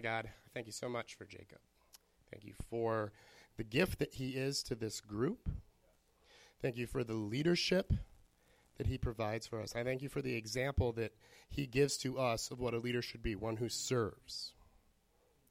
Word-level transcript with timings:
God, 0.00 0.30
thank 0.54 0.66
you 0.66 0.72
so 0.72 0.88
much 0.88 1.14
for 1.14 1.24
Jacob. 1.24 1.58
Thank 2.30 2.44
you 2.44 2.54
for 2.70 3.12
the 3.56 3.64
gift 3.64 3.98
that 3.98 4.14
he 4.14 4.30
is 4.30 4.62
to 4.64 4.74
this 4.74 5.00
group. 5.00 5.48
Thank 6.60 6.76
you 6.76 6.86
for 6.86 7.04
the 7.04 7.14
leadership 7.14 7.92
that 8.78 8.86
he 8.86 8.98
provides 8.98 9.46
for 9.46 9.60
us. 9.60 9.74
I 9.74 9.84
thank 9.84 10.02
you 10.02 10.08
for 10.08 10.22
the 10.22 10.34
example 10.34 10.92
that 10.92 11.12
he 11.48 11.66
gives 11.66 11.96
to 11.98 12.18
us 12.18 12.50
of 12.50 12.60
what 12.60 12.74
a 12.74 12.78
leader 12.78 13.02
should 13.02 13.22
be 13.22 13.34
one 13.34 13.56
who 13.56 13.68
serves 13.68 14.52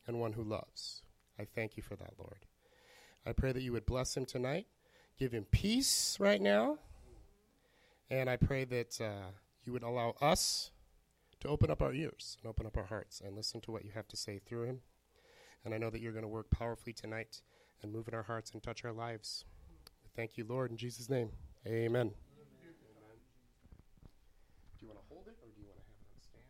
and 0.07 0.19
one 0.19 0.33
who 0.33 0.43
loves. 0.43 1.01
I 1.39 1.45
thank 1.45 1.77
you 1.77 1.83
for 1.83 1.95
that, 1.95 2.13
Lord. 2.17 2.45
I 3.25 3.33
pray 3.33 3.51
that 3.51 3.63
you 3.63 3.71
would 3.71 3.85
bless 3.85 4.15
him 4.15 4.25
tonight, 4.25 4.67
give 5.17 5.31
him 5.31 5.45
peace 5.49 6.17
right 6.19 6.41
now, 6.41 6.77
and 8.09 8.29
I 8.29 8.37
pray 8.37 8.65
that 8.65 9.01
uh, 9.01 9.31
you 9.63 9.73
would 9.73 9.83
allow 9.83 10.15
us 10.21 10.69
to 11.45 11.51
open 11.51 11.69
up 11.69 11.81
our 11.81 11.93
ears 11.93 12.37
and 12.41 12.49
open 12.49 12.65
up 12.65 12.75
our 12.75 12.85
hearts 12.85 13.21
and 13.23 13.35
listen 13.35 13.61
to 13.61 13.71
what 13.71 13.85
you 13.85 13.91
have 13.93 14.07
to 14.07 14.17
say 14.17 14.39
through 14.39 14.63
him. 14.63 14.79
And 15.63 15.73
I 15.73 15.77
know 15.77 15.91
that 15.91 16.01
you're 16.01 16.11
going 16.11 16.23
to 16.23 16.27
work 16.27 16.49
powerfully 16.49 16.93
tonight 16.93 17.41
and 17.83 17.91
move 17.91 18.07
in 18.07 18.15
our 18.15 18.23
hearts 18.23 18.51
and 18.51 18.63
touch 18.63 18.83
our 18.83 18.91
lives. 18.91 19.45
Thank 20.15 20.37
you, 20.37 20.45
Lord, 20.47 20.71
in 20.71 20.77
Jesus' 20.77 21.07
name. 21.09 21.29
Amen. 21.67 22.11
Do 24.79 24.85
you 24.85 24.87
want 24.87 24.99
to 24.99 25.05
hold 25.07 25.27
it 25.27 25.35
or 25.41 25.49
do 25.53 25.61
you 25.61 25.67
want 25.67 25.77
to 25.77 25.85
have 25.85 25.97
it 26.01 26.09
on 26.13 26.21
stand? 26.21 26.43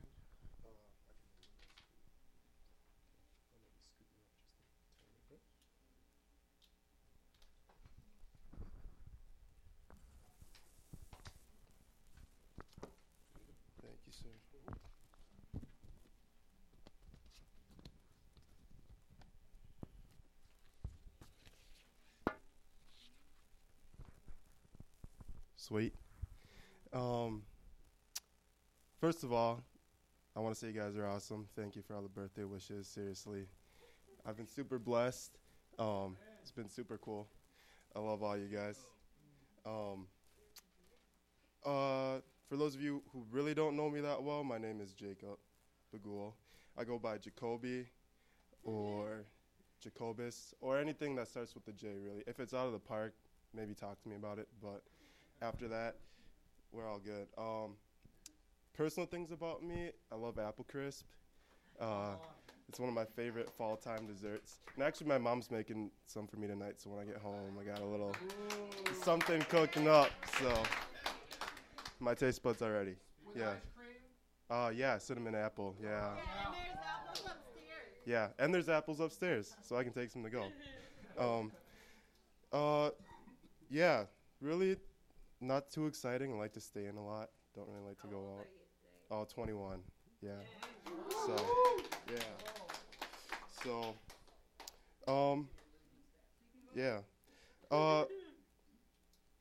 Thank 13.81 13.99
you, 14.05 14.13
sir. 14.13 14.29
Sweet. 25.67 25.95
Um, 26.93 27.41
first 29.01 29.23
of 29.23 29.33
all, 29.33 29.63
I 30.35 30.39
want 30.39 30.53
to 30.53 30.59
say 30.59 30.67
you 30.67 30.79
guys 30.79 30.95
are 30.95 31.07
awesome. 31.07 31.47
Thank 31.55 31.75
you 31.75 31.81
for 31.81 31.95
all 31.95 32.03
the 32.03 32.07
birthday 32.07 32.43
wishes. 32.43 32.87
Seriously, 32.87 33.47
I've 34.27 34.37
been 34.37 34.45
super 34.45 34.77
blessed. 34.77 35.39
Um, 35.79 36.17
it's 36.39 36.51
been 36.51 36.69
super 36.69 36.99
cool. 36.99 37.27
I 37.95 37.99
love 37.99 38.21
all 38.21 38.37
you 38.37 38.45
guys. 38.45 38.77
Um, 39.65 40.05
uh, 41.65 42.19
for 42.47 42.57
those 42.57 42.75
of 42.75 42.81
you 42.81 43.01
who 43.11 43.25
really 43.31 43.55
don't 43.55 43.75
know 43.75 43.89
me 43.89 44.01
that 44.01 44.21
well, 44.21 44.43
my 44.43 44.59
name 44.59 44.79
is 44.81 44.93
Jacob 44.93 45.39
Bagul. 45.91 46.33
I 46.77 46.83
go 46.83 46.99
by 46.99 47.17
Jacoby 47.17 47.87
or 48.61 49.25
Jacobus 49.81 50.53
or 50.61 50.77
anything 50.77 51.15
that 51.15 51.27
starts 51.27 51.55
with 51.55 51.65
the 51.65 51.71
J, 51.71 51.87
really. 51.99 52.21
If 52.27 52.39
it's 52.39 52.53
out 52.53 52.67
of 52.67 52.71
the 52.73 52.77
park, 52.77 53.15
maybe 53.51 53.73
talk 53.73 53.99
to 54.03 54.07
me 54.07 54.15
about 54.15 54.37
it. 54.37 54.47
But 54.61 54.83
after 55.41 55.67
that, 55.67 55.95
we're 56.71 56.87
all 56.87 56.99
good. 56.99 57.27
Um, 57.37 57.75
personal 58.75 59.07
things 59.07 59.31
about 59.31 59.63
me 59.63 59.91
I 60.11 60.15
love 60.15 60.37
apple 60.39 60.65
crisp. 60.69 61.05
Uh, 61.79 62.15
it's 62.67 62.79
one 62.79 62.89
of 62.89 62.95
my 62.95 63.05
favorite 63.05 63.49
fall 63.51 63.75
time 63.77 64.07
desserts. 64.07 64.59
And 64.75 64.83
actually, 64.83 65.07
my 65.07 65.17
mom's 65.17 65.51
making 65.51 65.91
some 66.07 66.27
for 66.27 66.37
me 66.37 66.47
tonight, 66.47 66.75
so 66.77 66.89
when 66.89 66.99
I 66.99 67.05
get 67.05 67.17
home, 67.17 67.57
I 67.59 67.63
got 67.63 67.79
a 67.79 67.85
little 67.85 68.15
something 69.03 69.41
cooking 69.49 69.87
up. 69.87 70.09
So 70.39 70.51
my 71.99 72.13
taste 72.13 72.41
buds 72.43 72.61
are 72.61 72.73
ready. 72.73 72.95
Yeah. 73.35 73.53
Uh, 74.49 74.71
yeah, 74.75 74.97
cinnamon 74.97 75.35
apple. 75.35 75.75
Yeah. 75.83 76.11
Yeah, 78.05 78.27
and 78.37 78.53
there's 78.53 78.69
apples 78.69 78.99
upstairs, 78.99 79.55
so 79.63 79.77
I 79.77 79.83
can 79.83 79.91
take 79.91 80.11
some 80.11 80.23
to 80.23 80.29
go. 80.29 80.45
Um, 81.17 81.53
uh, 82.51 82.89
yeah, 83.69 84.03
really 84.41 84.75
not 85.47 85.69
too 85.69 85.87
exciting. 85.87 86.33
I 86.33 86.37
like 86.37 86.53
to 86.53 86.61
stay 86.61 86.85
in 86.85 86.97
a 86.97 87.05
lot. 87.05 87.29
Don't 87.55 87.67
really 87.67 87.87
like 87.87 88.01
to 88.01 88.07
go 88.07 88.37
out. 88.37 88.47
Oh, 89.11 89.25
21. 89.33 89.79
Yeah. 90.21 90.31
So, 91.25 91.35
yeah. 92.11 92.19
So, 93.63 93.95
um, 95.11 95.47
yeah. 96.75 96.99
Uh, 97.71 98.05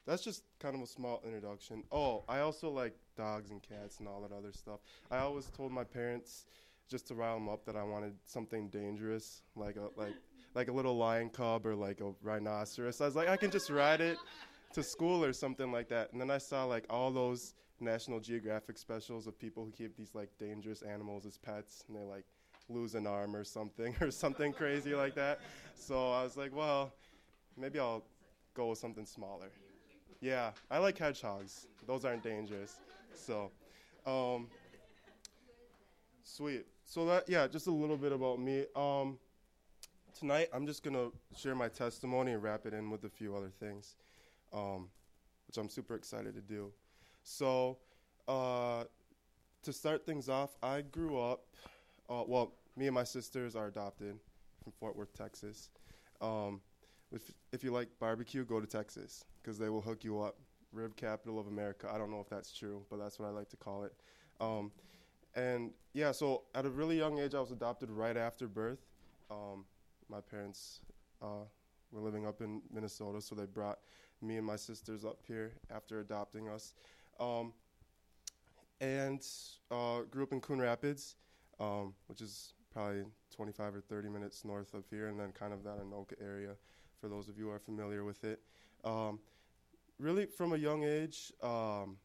that's 0.06 0.22
just 0.22 0.44
kind 0.60 0.74
of 0.74 0.82
a 0.82 0.86
small 0.86 1.22
introduction. 1.24 1.82
Oh, 1.90 2.24
I 2.28 2.40
also 2.40 2.70
like 2.70 2.94
dogs 3.16 3.50
and 3.50 3.62
cats 3.62 3.98
and 3.98 4.08
all 4.08 4.20
that 4.22 4.32
other 4.32 4.52
stuff. 4.52 4.80
I 5.10 5.18
always 5.18 5.46
told 5.46 5.72
my 5.72 5.84
parents 5.84 6.44
just 6.90 7.08
to 7.08 7.14
rile 7.14 7.34
them 7.34 7.48
up 7.48 7.64
that 7.64 7.76
I 7.76 7.82
wanted 7.82 8.14
something 8.24 8.68
dangerous, 8.68 9.42
like 9.56 9.76
a 9.76 9.88
like 9.98 10.14
like 10.54 10.68
a 10.68 10.72
little 10.72 10.96
lion 10.96 11.30
cub 11.30 11.66
or 11.66 11.74
like 11.74 12.00
a 12.00 12.12
rhinoceros. 12.22 13.00
I 13.00 13.06
was 13.06 13.16
like, 13.16 13.28
I 13.28 13.36
can 13.36 13.50
just 13.50 13.70
ride 13.70 14.00
it 14.00 14.18
to 14.74 14.82
school 14.82 15.24
or 15.24 15.32
something 15.32 15.72
like 15.72 15.88
that. 15.88 16.12
And 16.12 16.20
then 16.20 16.30
I 16.30 16.38
saw 16.38 16.64
like 16.64 16.84
all 16.90 17.10
those 17.10 17.54
National 17.80 18.20
Geographic 18.20 18.78
specials 18.78 19.26
of 19.26 19.38
people 19.38 19.64
who 19.64 19.70
keep 19.72 19.96
these 19.96 20.14
like 20.14 20.30
dangerous 20.38 20.82
animals 20.82 21.26
as 21.26 21.38
pets, 21.38 21.84
and 21.88 21.96
they 21.96 22.02
like 22.02 22.24
lose 22.68 22.94
an 22.94 23.06
arm 23.06 23.34
or 23.34 23.44
something 23.44 23.94
or 24.00 24.10
something 24.10 24.52
crazy 24.52 24.94
like 24.94 25.14
that. 25.14 25.40
So 25.74 26.12
I 26.12 26.22
was 26.22 26.36
like, 26.36 26.54
well, 26.54 26.92
maybe 27.56 27.78
I'll 27.78 28.04
go 28.54 28.68
with 28.68 28.78
something 28.78 29.06
smaller. 29.06 29.50
Yeah, 30.20 30.50
I 30.70 30.78
like 30.78 30.96
hedgehogs. 30.96 31.66
Those 31.86 32.04
aren't 32.04 32.22
dangerous. 32.22 32.76
So, 33.14 33.50
um, 34.06 34.48
sweet. 36.22 36.66
So 36.86 37.04
that 37.06 37.28
yeah, 37.28 37.46
just 37.46 37.66
a 37.66 37.70
little 37.70 37.96
bit 37.96 38.12
about 38.12 38.40
me. 38.40 38.64
Um, 38.74 39.18
tonight 40.18 40.48
I'm 40.52 40.66
just 40.66 40.82
gonna 40.82 41.08
share 41.36 41.54
my 41.54 41.68
testimony 41.68 42.32
and 42.32 42.42
wrap 42.42 42.66
it 42.66 42.72
in 42.72 42.90
with 42.90 43.04
a 43.04 43.08
few 43.08 43.36
other 43.36 43.50
things, 43.60 43.96
um, 44.54 44.88
which 45.46 45.58
I'm 45.58 45.68
super 45.68 45.94
excited 45.94 46.34
to 46.34 46.40
do. 46.40 46.72
So, 47.22 47.78
uh, 48.28 48.84
to 49.62 49.72
start 49.72 50.06
things 50.06 50.28
off, 50.28 50.56
I 50.62 50.82
grew 50.82 51.18
up. 51.18 51.46
Uh, 52.08 52.22
well, 52.26 52.52
me 52.76 52.86
and 52.86 52.94
my 52.94 53.04
sisters 53.04 53.56
are 53.56 53.66
adopted 53.66 54.16
from 54.62 54.72
Fort 54.72 54.96
Worth, 54.96 55.12
Texas. 55.14 55.70
Um, 56.20 56.60
if, 57.12 57.32
if 57.52 57.64
you 57.64 57.70
like 57.70 57.88
barbecue, 57.98 58.44
go 58.44 58.60
to 58.60 58.66
Texas 58.66 59.24
because 59.42 59.58
they 59.58 59.68
will 59.68 59.80
hook 59.80 60.04
you 60.04 60.20
up. 60.20 60.36
Rib 60.72 60.96
capital 60.96 61.38
of 61.38 61.46
America. 61.46 61.88
I 61.92 61.98
don't 61.98 62.10
know 62.10 62.20
if 62.20 62.28
that's 62.28 62.52
true, 62.52 62.84
but 62.90 62.98
that's 62.98 63.18
what 63.18 63.26
I 63.26 63.30
like 63.30 63.48
to 63.50 63.56
call 63.56 63.84
it. 63.84 63.94
Um, 64.40 64.72
and 65.36 65.70
yeah, 65.92 66.10
so 66.10 66.42
at 66.54 66.66
a 66.66 66.70
really 66.70 66.98
young 66.98 67.20
age, 67.20 67.34
I 67.34 67.40
was 67.40 67.52
adopted 67.52 67.90
right 67.90 68.16
after 68.16 68.48
birth. 68.48 68.84
Um, 69.30 69.64
my 70.08 70.20
parents 70.20 70.80
uh, 71.22 71.46
were 71.92 72.00
living 72.00 72.26
up 72.26 72.40
in 72.40 72.60
Minnesota, 72.72 73.20
so 73.20 73.34
they 73.34 73.46
brought 73.46 73.78
me 74.24 74.36
and 74.36 74.46
my 74.46 74.56
sisters 74.56 75.04
up 75.04 75.18
here 75.26 75.52
after 75.74 76.00
adopting 76.00 76.48
us. 76.48 76.74
Um, 77.20 77.52
and 78.80 79.24
uh, 79.70 80.00
grew 80.10 80.24
up 80.24 80.32
in 80.32 80.40
Coon 80.40 80.60
Rapids, 80.60 81.16
um, 81.60 81.94
which 82.08 82.20
is 82.20 82.54
probably 82.72 83.04
25 83.34 83.76
or 83.76 83.80
30 83.80 84.08
minutes 84.08 84.44
north 84.44 84.74
of 84.74 84.84
here, 84.90 85.08
and 85.08 85.18
then 85.18 85.32
kind 85.32 85.52
of 85.52 85.62
that 85.64 85.78
Anoka 85.78 86.14
area, 86.20 86.50
for 87.00 87.08
those 87.08 87.28
of 87.28 87.38
you 87.38 87.44
who 87.44 87.50
are 87.50 87.58
familiar 87.58 88.04
with 88.04 88.24
it. 88.24 88.40
Um, 88.84 89.20
really, 89.98 90.26
from 90.26 90.52
a 90.52 90.56
young 90.56 90.82
age, 90.82 91.32
um, 91.42 91.96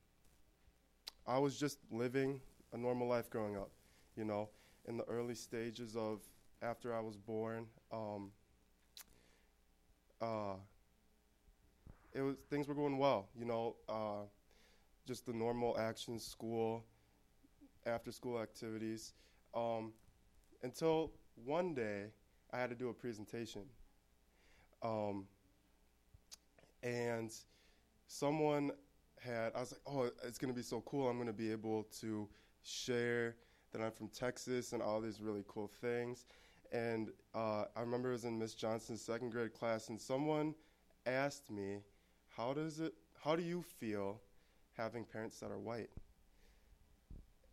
I 1.27 1.39
was 1.39 1.57
just 1.57 1.79
living 1.91 2.39
a 2.73 2.77
normal 2.77 3.07
life 3.07 3.29
growing 3.29 3.55
up. 3.55 3.71
You 4.15 4.25
know, 4.25 4.49
in 4.87 4.97
the 4.97 5.05
early 5.05 5.35
stages 5.35 5.95
of 5.95 6.21
after 6.61 6.93
I 6.93 6.99
was 6.99 7.15
born, 7.15 7.65
um, 7.91 8.31
uh, 10.21 10.55
it 12.13 12.21
was 12.21 12.35
things 12.49 12.67
were 12.67 12.75
going 12.75 12.97
well. 12.97 13.29
You 13.37 13.45
know, 13.45 13.75
uh, 13.87 14.25
just 15.07 15.25
the 15.25 15.33
normal 15.33 15.77
actions, 15.79 16.25
school, 16.25 16.85
after 17.85 18.11
school 18.11 18.39
activities, 18.39 19.13
um, 19.53 19.93
until 20.63 21.11
one 21.45 21.73
day 21.73 22.05
I 22.51 22.59
had 22.59 22.69
to 22.69 22.75
do 22.75 22.89
a 22.89 22.93
presentation. 22.93 23.63
Um, 24.81 25.25
and 26.83 27.33
someone 28.07 28.71
had, 29.19 29.51
I 29.55 29.59
was 29.59 29.73
like, 29.73 29.81
oh, 29.85 30.09
it's 30.25 30.37
going 30.37 30.53
to 30.53 30.57
be 30.57 30.63
so 30.63 30.81
cool. 30.81 31.09
I'm 31.09 31.17
going 31.17 31.27
to 31.27 31.33
be 31.33 31.51
able 31.51 31.83
to 31.99 32.27
share 32.63 33.35
that 33.71 33.81
I'm 33.81 33.91
from 33.91 34.07
Texas 34.07 34.73
and 34.73 34.81
all 34.81 35.01
these 35.01 35.21
really 35.21 35.43
cool 35.47 35.67
things. 35.67 36.25
And 36.71 37.09
uh, 37.33 37.65
I 37.75 37.81
remember 37.81 38.09
it 38.09 38.13
was 38.13 38.25
in 38.25 38.37
Miss 38.37 38.53
Johnson's 38.53 39.01
second 39.01 39.31
grade 39.31 39.53
class, 39.53 39.89
and 39.89 39.99
someone 39.99 40.53
asked 41.05 41.49
me, 41.49 41.79
how 42.39 42.53
does 42.53 42.79
it, 42.79 42.93
how 43.23 43.35
do 43.35 43.43
you 43.43 43.61
feel 43.61 44.21
having 44.77 45.03
parents 45.03 45.39
that 45.41 45.51
are 45.51 45.59
white? 45.59 45.89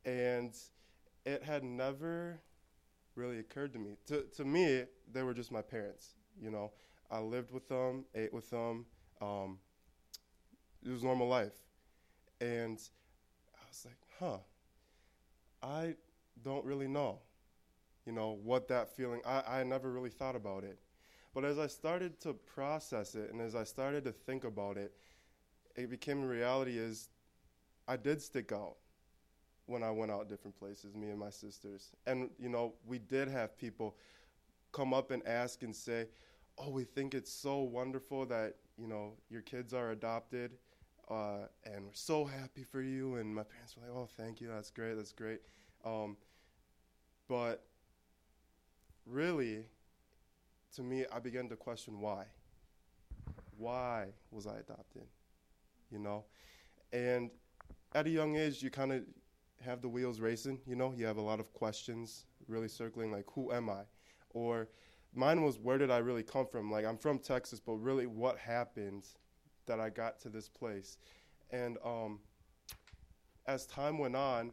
And 0.05 0.55
it 1.25 1.43
had 1.43 1.65
never 1.65 2.41
really 3.17 3.39
occurred 3.41 3.73
to 3.75 3.79
me. 3.79 3.97
To, 4.07 4.25
to 4.37 4.45
me, 4.45 4.85
they 5.13 5.25
were 5.25 5.35
just 5.35 5.53
my 5.53 5.63
parents, 5.63 6.15
you 6.41 6.51
know. 6.51 6.73
I 7.11 7.21
lived 7.21 7.53
with 7.53 7.69
them, 7.69 8.07
ate 8.15 8.33
with 8.33 8.51
them. 8.51 8.87
Um, 9.21 9.61
it 10.85 10.91
was 10.91 11.03
normal 11.03 11.29
life. 11.29 11.55
And 12.41 12.79
I 13.55 13.67
was 13.69 13.87
like, 13.87 13.99
huh, 14.21 14.39
I 15.63 15.97
don't 16.43 16.65
really 16.65 16.89
know. 16.89 17.21
you 18.07 18.13
know, 18.13 18.39
what 18.43 18.69
that 18.69 18.97
feeling, 18.97 19.23
I, 19.27 19.61
I 19.61 19.65
never 19.65 19.93
really 19.93 20.11
thought 20.11 20.37
about 20.37 20.65
it. 20.65 20.79
But 21.37 21.45
as 21.45 21.59
I 21.59 21.67
started 21.67 22.19
to 22.21 22.33
process 22.33 23.15
it 23.15 23.31
and 23.31 23.43
as 23.43 23.55
I 23.55 23.63
started 23.63 24.05
to 24.05 24.13
think 24.13 24.45
about 24.45 24.79
it, 24.79 24.95
it 25.77 25.91
became 25.91 26.23
a 26.23 26.27
reality 26.27 26.79
is 26.79 27.11
I 27.87 27.99
did 27.99 28.23
stick 28.23 28.53
out 28.53 28.77
when 29.67 29.83
I 29.83 29.91
went 29.91 30.11
out 30.11 30.31
different 30.31 30.59
places, 30.59 30.95
me 30.95 31.11
and 31.11 31.19
my 31.19 31.29
sisters. 31.29 31.93
And, 32.07 32.31
you 32.39 32.49
know, 32.49 32.73
we 32.87 32.99
did 32.99 33.29
have 33.29 33.59
people 33.59 33.99
come 34.73 34.95
up 34.95 35.11
and 35.11 35.23
ask 35.29 35.63
and 35.63 35.77
say, 35.77 36.07
oh, 36.57 36.71
we 36.71 36.85
think 36.85 37.13
it's 37.13 37.31
so 37.31 37.59
wonderful 37.59 38.25
that, 38.25 38.55
you 38.79 38.87
know, 38.87 39.13
your 39.29 39.43
kids 39.43 39.75
are 39.75 39.91
adopted. 39.91 40.53
Uh, 41.11 41.49
and 41.67 41.85
we're 41.85 41.91
so 41.93 42.25
happy 42.25 42.65
for 42.65 42.81
you. 42.81 43.17
And 43.17 43.35
my 43.35 43.43
parents 43.43 43.77
were 43.77 43.83
like, 43.83 43.95
oh, 43.95 44.09
thank 44.17 44.41
you. 44.41 44.49
That's 44.49 44.71
great. 44.71 44.95
That's 44.95 45.13
great. 45.13 45.43
Um, 45.85 46.17
but 47.29 47.63
really, 49.05 49.67
to 50.75 50.83
me, 50.83 51.05
I 51.13 51.19
began 51.19 51.49
to 51.49 51.57
question 51.57 52.01
why. 52.01 52.25
Why 53.57 54.09
was 54.31 54.47
I 54.47 54.59
adopted? 54.59 55.05
You 55.91 55.99
know? 55.99 56.25
And 56.93 57.31
at 57.95 58.07
a 58.07 58.11
young 58.11 58.37
age, 58.37 58.63
you 58.63 58.71
kind 58.71 58.93
of 58.93 59.03
have 59.65 59.81
the 59.81 59.89
wheels 59.89 60.21
racing, 60.21 60.61
you 60.67 60.77
know? 60.77 60.93
You 60.97 61.07
have 61.07 61.17
a 61.17 61.23
lot 61.23 61.41
of 61.41 61.53
questions 61.53 62.27
really 62.49 62.69
circling, 62.69 63.11
like, 63.11 63.25
who 63.33 63.53
am 63.53 63.71
I? 63.71 63.83
Or 64.31 64.69
mine 65.15 65.43
was, 65.43 65.59
where 65.59 65.79
did 65.79 65.91
I 65.91 65.99
really 65.99 66.23
come 66.23 66.47
from? 66.47 66.71
Like, 66.71 66.85
I'm 66.85 66.99
from 66.99 67.19
Texas, 67.19 67.59
but 67.59 67.75
really, 67.75 68.07
what 68.07 68.39
happened 68.39 69.07
that 69.67 69.81
I 69.81 69.91
got 69.91 70.21
to 70.21 70.29
this 70.29 70.49
place? 70.49 70.99
And 71.51 71.79
um, 71.85 72.21
as 73.47 73.67
time 73.67 73.99
went 73.99 74.17
on, 74.17 74.53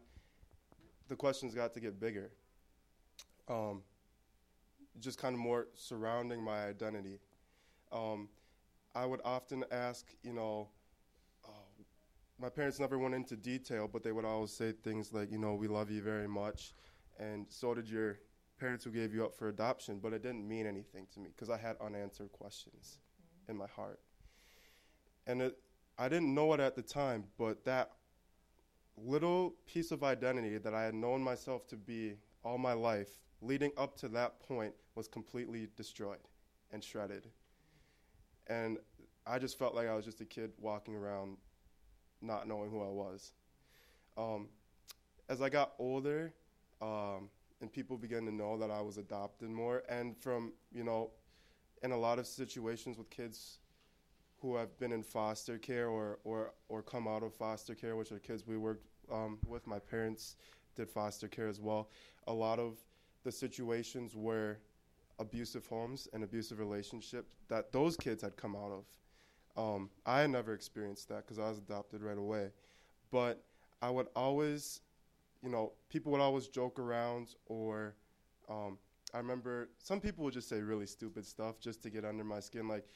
the 1.08 1.16
questions 1.16 1.54
got 1.54 1.74
to 1.74 1.80
get 1.80 2.00
bigger. 2.00 2.30
Um, 3.48 3.82
just 5.00 5.18
kind 5.18 5.34
of 5.34 5.40
more 5.40 5.68
surrounding 5.74 6.42
my 6.42 6.66
identity. 6.66 7.20
Um, 7.92 8.28
I 8.94 9.06
would 9.06 9.20
often 9.24 9.64
ask, 9.70 10.06
you 10.22 10.32
know, 10.32 10.68
uh, 11.44 11.82
my 12.38 12.48
parents 12.48 12.78
never 12.78 12.98
went 12.98 13.14
into 13.14 13.36
detail, 13.36 13.88
but 13.92 14.02
they 14.02 14.12
would 14.12 14.24
always 14.24 14.52
say 14.52 14.72
things 14.72 15.12
like, 15.12 15.30
you 15.30 15.38
know, 15.38 15.54
we 15.54 15.68
love 15.68 15.90
you 15.90 16.02
very 16.02 16.28
much, 16.28 16.74
and 17.18 17.46
so 17.48 17.74
did 17.74 17.88
your 17.88 18.18
parents 18.58 18.84
who 18.84 18.90
gave 18.90 19.12
you 19.12 19.24
up 19.24 19.34
for 19.34 19.48
adoption, 19.48 19.98
but 20.00 20.12
it 20.12 20.22
didn't 20.22 20.46
mean 20.46 20.66
anything 20.66 21.06
to 21.12 21.20
me 21.20 21.30
because 21.34 21.50
I 21.50 21.56
had 21.58 21.76
unanswered 21.80 22.32
questions 22.32 23.00
mm-hmm. 23.20 23.52
in 23.52 23.56
my 23.58 23.66
heart. 23.66 24.00
And 25.26 25.42
it, 25.42 25.58
I 25.98 26.08
didn't 26.08 26.34
know 26.34 26.52
it 26.54 26.60
at 26.60 26.74
the 26.76 26.82
time, 26.82 27.24
but 27.38 27.64
that 27.64 27.90
little 28.96 29.54
piece 29.66 29.90
of 29.90 30.04
identity 30.04 30.58
that 30.58 30.74
I 30.74 30.84
had 30.84 30.94
known 30.94 31.20
myself 31.20 31.66
to 31.68 31.76
be 31.76 32.14
all 32.44 32.58
my 32.58 32.72
life 32.72 33.08
leading 33.44 33.72
up 33.76 33.96
to 33.98 34.08
that 34.08 34.40
point 34.40 34.74
was 34.94 35.06
completely 35.08 35.68
destroyed 35.76 36.18
and 36.72 36.82
shredded. 36.82 37.28
And 38.46 38.78
I 39.26 39.38
just 39.38 39.58
felt 39.58 39.74
like 39.74 39.88
I 39.88 39.94
was 39.94 40.04
just 40.04 40.20
a 40.20 40.24
kid 40.24 40.52
walking 40.58 40.94
around 40.94 41.36
not 42.20 42.48
knowing 42.48 42.70
who 42.70 42.82
I 42.82 42.90
was. 42.90 43.32
Um, 44.16 44.48
as 45.28 45.40
I 45.42 45.48
got 45.48 45.72
older, 45.78 46.32
um, 46.82 47.28
and 47.60 47.72
people 47.72 47.96
began 47.96 48.24
to 48.26 48.34
know 48.34 48.58
that 48.58 48.70
I 48.70 48.80
was 48.80 48.98
adopted 48.98 49.50
more, 49.50 49.82
and 49.88 50.16
from, 50.16 50.52
you 50.72 50.84
know, 50.84 51.10
in 51.82 51.92
a 51.92 51.96
lot 51.96 52.18
of 52.18 52.26
situations 52.26 52.98
with 52.98 53.10
kids 53.10 53.58
who 54.40 54.56
have 54.56 54.78
been 54.78 54.92
in 54.92 55.02
foster 55.02 55.58
care 55.58 55.88
or, 55.88 56.18
or, 56.24 56.52
or 56.68 56.82
come 56.82 57.08
out 57.08 57.22
of 57.22 57.32
foster 57.34 57.74
care, 57.74 57.96
which 57.96 58.12
are 58.12 58.18
kids 58.18 58.46
we 58.46 58.58
worked 58.58 58.86
um, 59.10 59.38
with, 59.46 59.66
my 59.66 59.78
parents 59.78 60.36
did 60.76 60.90
foster 60.90 61.28
care 61.28 61.48
as 61.48 61.60
well. 61.60 61.88
A 62.26 62.32
lot 62.32 62.58
of 62.58 62.78
the 63.24 63.32
situations 63.32 64.14
where 64.14 64.60
abusive 65.18 65.66
homes 65.66 66.08
and 66.12 66.24
abusive 66.24 66.58
relationships 66.58 67.36
that 67.48 67.72
those 67.72 67.96
kids 67.96 68.22
had 68.22 68.36
come 68.36 68.56
out 68.56 68.70
of. 68.72 68.84
Um, 69.56 69.90
I 70.04 70.20
had 70.20 70.30
never 70.30 70.52
experienced 70.52 71.08
that 71.08 71.24
because 71.24 71.38
I 71.38 71.48
was 71.48 71.58
adopted 71.58 72.02
right 72.02 72.18
away. 72.18 72.50
But 73.10 73.42
I 73.80 73.90
would 73.90 74.08
always, 74.16 74.80
you 75.42 75.50
know, 75.50 75.72
people 75.88 76.10
would 76.12 76.20
always 76.20 76.48
joke 76.48 76.78
around, 76.78 77.36
or 77.46 77.94
um, 78.48 78.78
I 79.12 79.18
remember 79.18 79.68
some 79.78 80.00
people 80.00 80.24
would 80.24 80.34
just 80.34 80.48
say 80.48 80.60
really 80.60 80.86
stupid 80.86 81.24
stuff 81.24 81.60
just 81.60 81.82
to 81.84 81.90
get 81.90 82.04
under 82.04 82.24
my 82.24 82.40
skin, 82.40 82.66
like, 82.66 82.86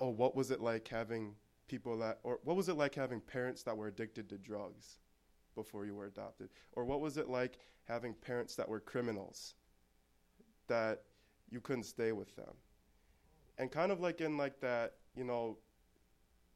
oh, 0.00 0.08
what 0.08 0.34
was 0.34 0.50
it 0.50 0.60
like 0.60 0.88
having 0.88 1.34
people 1.66 1.98
that, 1.98 2.20
or 2.22 2.40
what 2.44 2.56
was 2.56 2.70
it 2.70 2.76
like 2.76 2.94
having 2.94 3.20
parents 3.20 3.62
that 3.64 3.76
were 3.76 3.88
addicted 3.88 4.28
to 4.30 4.38
drugs 4.38 4.98
before 5.54 5.84
you 5.84 5.94
were 5.94 6.06
adopted? 6.06 6.48
Or 6.72 6.86
what 6.86 7.00
was 7.00 7.18
it 7.18 7.28
like 7.28 7.58
having 7.84 8.14
parents 8.14 8.54
that 8.54 8.68
were 8.68 8.80
criminals 8.80 9.54
that 10.68 11.02
you 11.50 11.60
couldn't 11.60 11.84
stay 11.84 12.12
with 12.12 12.34
them. 12.36 12.54
And 13.58 13.70
kind 13.70 13.90
of 13.90 14.00
like 14.00 14.20
in 14.20 14.36
like 14.36 14.60
that, 14.60 14.94
you 15.16 15.24
know, 15.24 15.58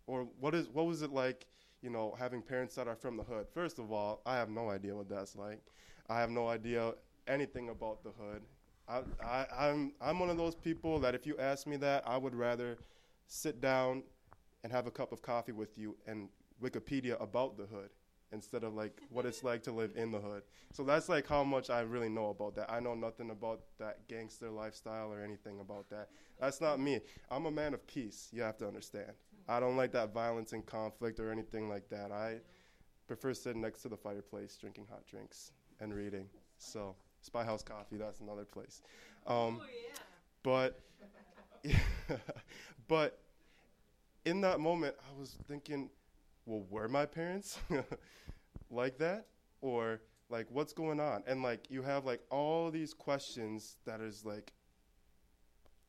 or 0.06 0.28
what 0.38 0.54
is 0.54 0.68
what 0.68 0.86
was 0.86 1.02
it 1.02 1.10
like, 1.10 1.46
you 1.82 1.90
know, 1.90 2.14
having 2.18 2.42
parents 2.42 2.74
that 2.76 2.86
are 2.86 2.94
from 2.94 3.16
the 3.16 3.22
hood? 3.22 3.46
First 3.52 3.78
of 3.78 3.90
all, 3.90 4.22
I 4.24 4.36
have 4.36 4.48
no 4.48 4.70
idea 4.70 4.94
what 4.94 5.08
that's 5.08 5.34
like. 5.34 5.60
I 6.08 6.20
have 6.20 6.30
no 6.30 6.48
idea 6.48 6.92
anything 7.26 7.70
about 7.70 8.02
the 8.04 8.10
hood. 8.10 8.42
I, 8.88 9.02
I, 9.24 9.46
I'm 9.68 9.92
I'm 10.00 10.18
one 10.18 10.30
of 10.30 10.36
those 10.36 10.54
people 10.54 10.98
that 11.00 11.14
if 11.14 11.26
you 11.26 11.36
ask 11.38 11.66
me 11.66 11.76
that, 11.78 12.04
I 12.06 12.16
would 12.16 12.34
rather 12.34 12.78
sit 13.26 13.60
down 13.60 14.02
and 14.62 14.72
have 14.72 14.86
a 14.86 14.90
cup 14.90 15.12
of 15.12 15.22
coffee 15.22 15.52
with 15.52 15.78
you 15.78 15.96
and 16.06 16.28
Wikipedia 16.62 17.20
about 17.20 17.56
the 17.56 17.64
hood 17.64 17.90
instead 18.32 18.64
of 18.64 18.74
like 18.74 19.00
what 19.10 19.26
it's 19.26 19.44
like 19.44 19.62
to 19.64 19.72
live 19.72 19.92
in 19.96 20.10
the 20.10 20.18
hood. 20.18 20.42
So 20.72 20.82
that's 20.82 21.08
like 21.08 21.26
how 21.26 21.44
much 21.44 21.70
I 21.70 21.80
really 21.80 22.08
know 22.08 22.30
about 22.30 22.56
that. 22.56 22.70
I 22.70 22.80
know 22.80 22.94
nothing 22.94 23.30
about 23.30 23.60
that 23.78 24.08
gangster 24.08 24.50
lifestyle 24.50 25.12
or 25.12 25.22
anything 25.22 25.60
about 25.60 25.88
that. 25.90 26.08
That's 26.40 26.60
not 26.60 26.80
me. 26.80 27.00
I'm 27.30 27.46
a 27.46 27.50
man 27.50 27.74
of 27.74 27.86
peace, 27.86 28.28
you 28.32 28.42
have 28.42 28.56
to 28.58 28.66
understand. 28.66 29.12
I 29.48 29.60
don't 29.60 29.76
like 29.76 29.92
that 29.92 30.12
violence 30.12 30.52
and 30.52 30.64
conflict 30.64 31.20
or 31.20 31.30
anything 31.30 31.68
like 31.68 31.88
that. 31.90 32.10
I 32.10 32.38
prefer 33.06 33.34
sitting 33.34 33.60
next 33.60 33.82
to 33.82 33.88
the 33.88 33.96
fireplace, 33.96 34.56
drinking 34.56 34.86
hot 34.88 35.06
drinks 35.06 35.52
and 35.80 35.92
reading. 35.94 36.26
So, 36.58 36.94
Spy 37.20 37.44
House 37.44 37.62
Coffee, 37.62 37.96
that's 37.96 38.20
another 38.20 38.44
place. 38.44 38.82
Um, 39.26 39.60
oh, 39.60 39.66
yeah. 39.68 39.98
But, 40.42 40.80
but 42.88 43.18
in 44.24 44.40
that 44.42 44.60
moment, 44.60 44.94
I 45.00 45.18
was 45.18 45.36
thinking, 45.48 45.90
well, 46.46 46.64
were 46.68 46.88
my 46.88 47.06
parents 47.06 47.58
like 48.70 48.98
that? 48.98 49.26
Or 49.60 50.00
like 50.28 50.46
what's 50.50 50.72
going 50.72 51.00
on? 51.00 51.22
And 51.26 51.42
like 51.42 51.70
you 51.70 51.82
have 51.82 52.04
like 52.04 52.20
all 52.30 52.70
these 52.70 52.94
questions 52.94 53.76
that 53.84 54.00
is 54.00 54.24
like 54.24 54.52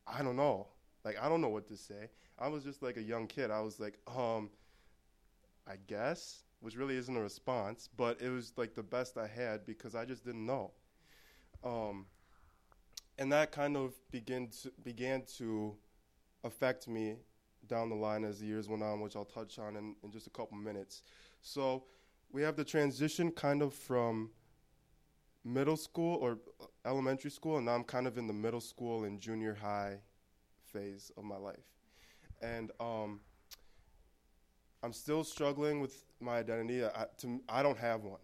I 0.05 0.21
don't 0.21 0.35
know. 0.35 0.67
Like 1.03 1.17
I 1.21 1.29
don't 1.29 1.41
know 1.41 1.49
what 1.49 1.67
to 1.67 1.77
say. 1.77 2.09
I 2.37 2.47
was 2.47 2.63
just 2.63 2.83
like 2.83 2.97
a 2.97 3.01
young 3.01 3.27
kid. 3.27 3.51
I 3.51 3.61
was 3.61 3.79
like, 3.79 3.97
um, 4.07 4.49
I 5.67 5.75
guess, 5.87 6.43
which 6.59 6.75
really 6.75 6.97
isn't 6.97 7.15
a 7.15 7.21
response, 7.21 7.89
but 7.95 8.21
it 8.21 8.29
was 8.29 8.53
like 8.57 8.75
the 8.75 8.83
best 8.83 9.17
I 9.17 9.27
had 9.27 9.65
because 9.65 9.95
I 9.95 10.05
just 10.05 10.25
didn't 10.25 10.45
know. 10.45 10.71
Um, 11.63 12.07
and 13.17 13.31
that 13.31 13.51
kind 13.51 13.77
of 13.77 13.93
began 14.11 14.49
to, 14.61 14.71
began 14.83 15.23
to 15.37 15.75
affect 16.43 16.87
me 16.87 17.17
down 17.67 17.89
the 17.89 17.95
line 17.95 18.23
as 18.23 18.39
the 18.39 18.45
years 18.45 18.67
went 18.67 18.83
on, 18.83 18.99
which 18.99 19.15
I'll 19.15 19.25
touch 19.25 19.59
on 19.59 19.75
in, 19.75 19.95
in 20.03 20.11
just 20.11 20.27
a 20.27 20.29
couple 20.29 20.57
minutes. 20.57 21.03
So 21.41 21.83
we 22.31 22.41
have 22.41 22.55
the 22.55 22.63
transition 22.63 23.31
kind 23.31 23.61
of 23.61 23.73
from 23.73 24.31
middle 25.45 25.77
school 25.77 26.17
or 26.21 26.39
elementary 26.85 27.31
school, 27.31 27.57
and 27.57 27.65
now 27.65 27.73
I'm 27.73 27.83
kind 27.83 28.07
of 28.07 28.17
in 28.17 28.27
the 28.27 28.33
middle 28.33 28.61
school 28.61 29.03
and 29.03 29.19
junior 29.19 29.53
high 29.53 29.99
phase 30.65 31.11
of 31.17 31.23
my 31.23 31.37
life. 31.37 31.71
And 32.41 32.71
um, 32.79 33.21
I'm 34.81 34.93
still 34.93 35.23
struggling 35.23 35.79
with 35.79 36.05
my 36.19 36.37
identity. 36.37 36.83
I, 36.83 37.05
to, 37.19 37.41
I 37.47 37.63
don't 37.63 37.77
have 37.77 38.03
one. 38.03 38.19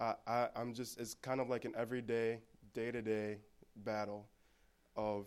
I, 0.00 0.14
I, 0.26 0.48
I'm 0.54 0.74
just, 0.74 1.00
it's 1.00 1.14
kind 1.14 1.40
of 1.40 1.48
like 1.48 1.64
an 1.64 1.72
everyday, 1.76 2.40
day 2.74 2.90
to 2.90 3.02
day 3.02 3.38
battle 3.76 4.28
of 4.96 5.26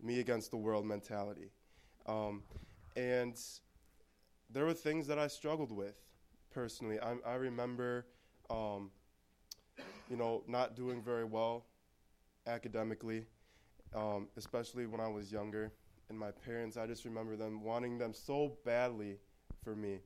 me 0.00 0.20
against 0.20 0.50
the 0.50 0.56
world 0.56 0.86
mentality. 0.86 1.50
Um, 2.06 2.42
and 2.96 3.36
there 4.50 4.64
were 4.64 4.74
things 4.74 5.06
that 5.06 5.18
I 5.18 5.28
struggled 5.28 5.72
with 5.72 5.94
personally. 6.50 6.98
I, 7.00 7.14
I 7.26 7.34
remember, 7.34 8.06
um, 8.50 8.90
you 10.08 10.16
know, 10.16 10.42
not 10.46 10.74
doing 10.76 11.02
very 11.02 11.24
well 11.24 11.66
academically, 12.46 13.26
um, 13.94 14.28
especially 14.36 14.86
when 14.86 15.00
I 15.00 15.08
was 15.08 15.32
younger. 15.32 15.72
And 16.08 16.18
my 16.18 16.30
parents, 16.32 16.76
I 16.76 16.86
just 16.86 17.04
remember 17.04 17.36
them 17.36 17.62
wanting 17.62 17.98
them 17.98 18.14
so 18.14 18.58
badly 18.64 19.18
for 19.62 19.76
me 19.76 20.00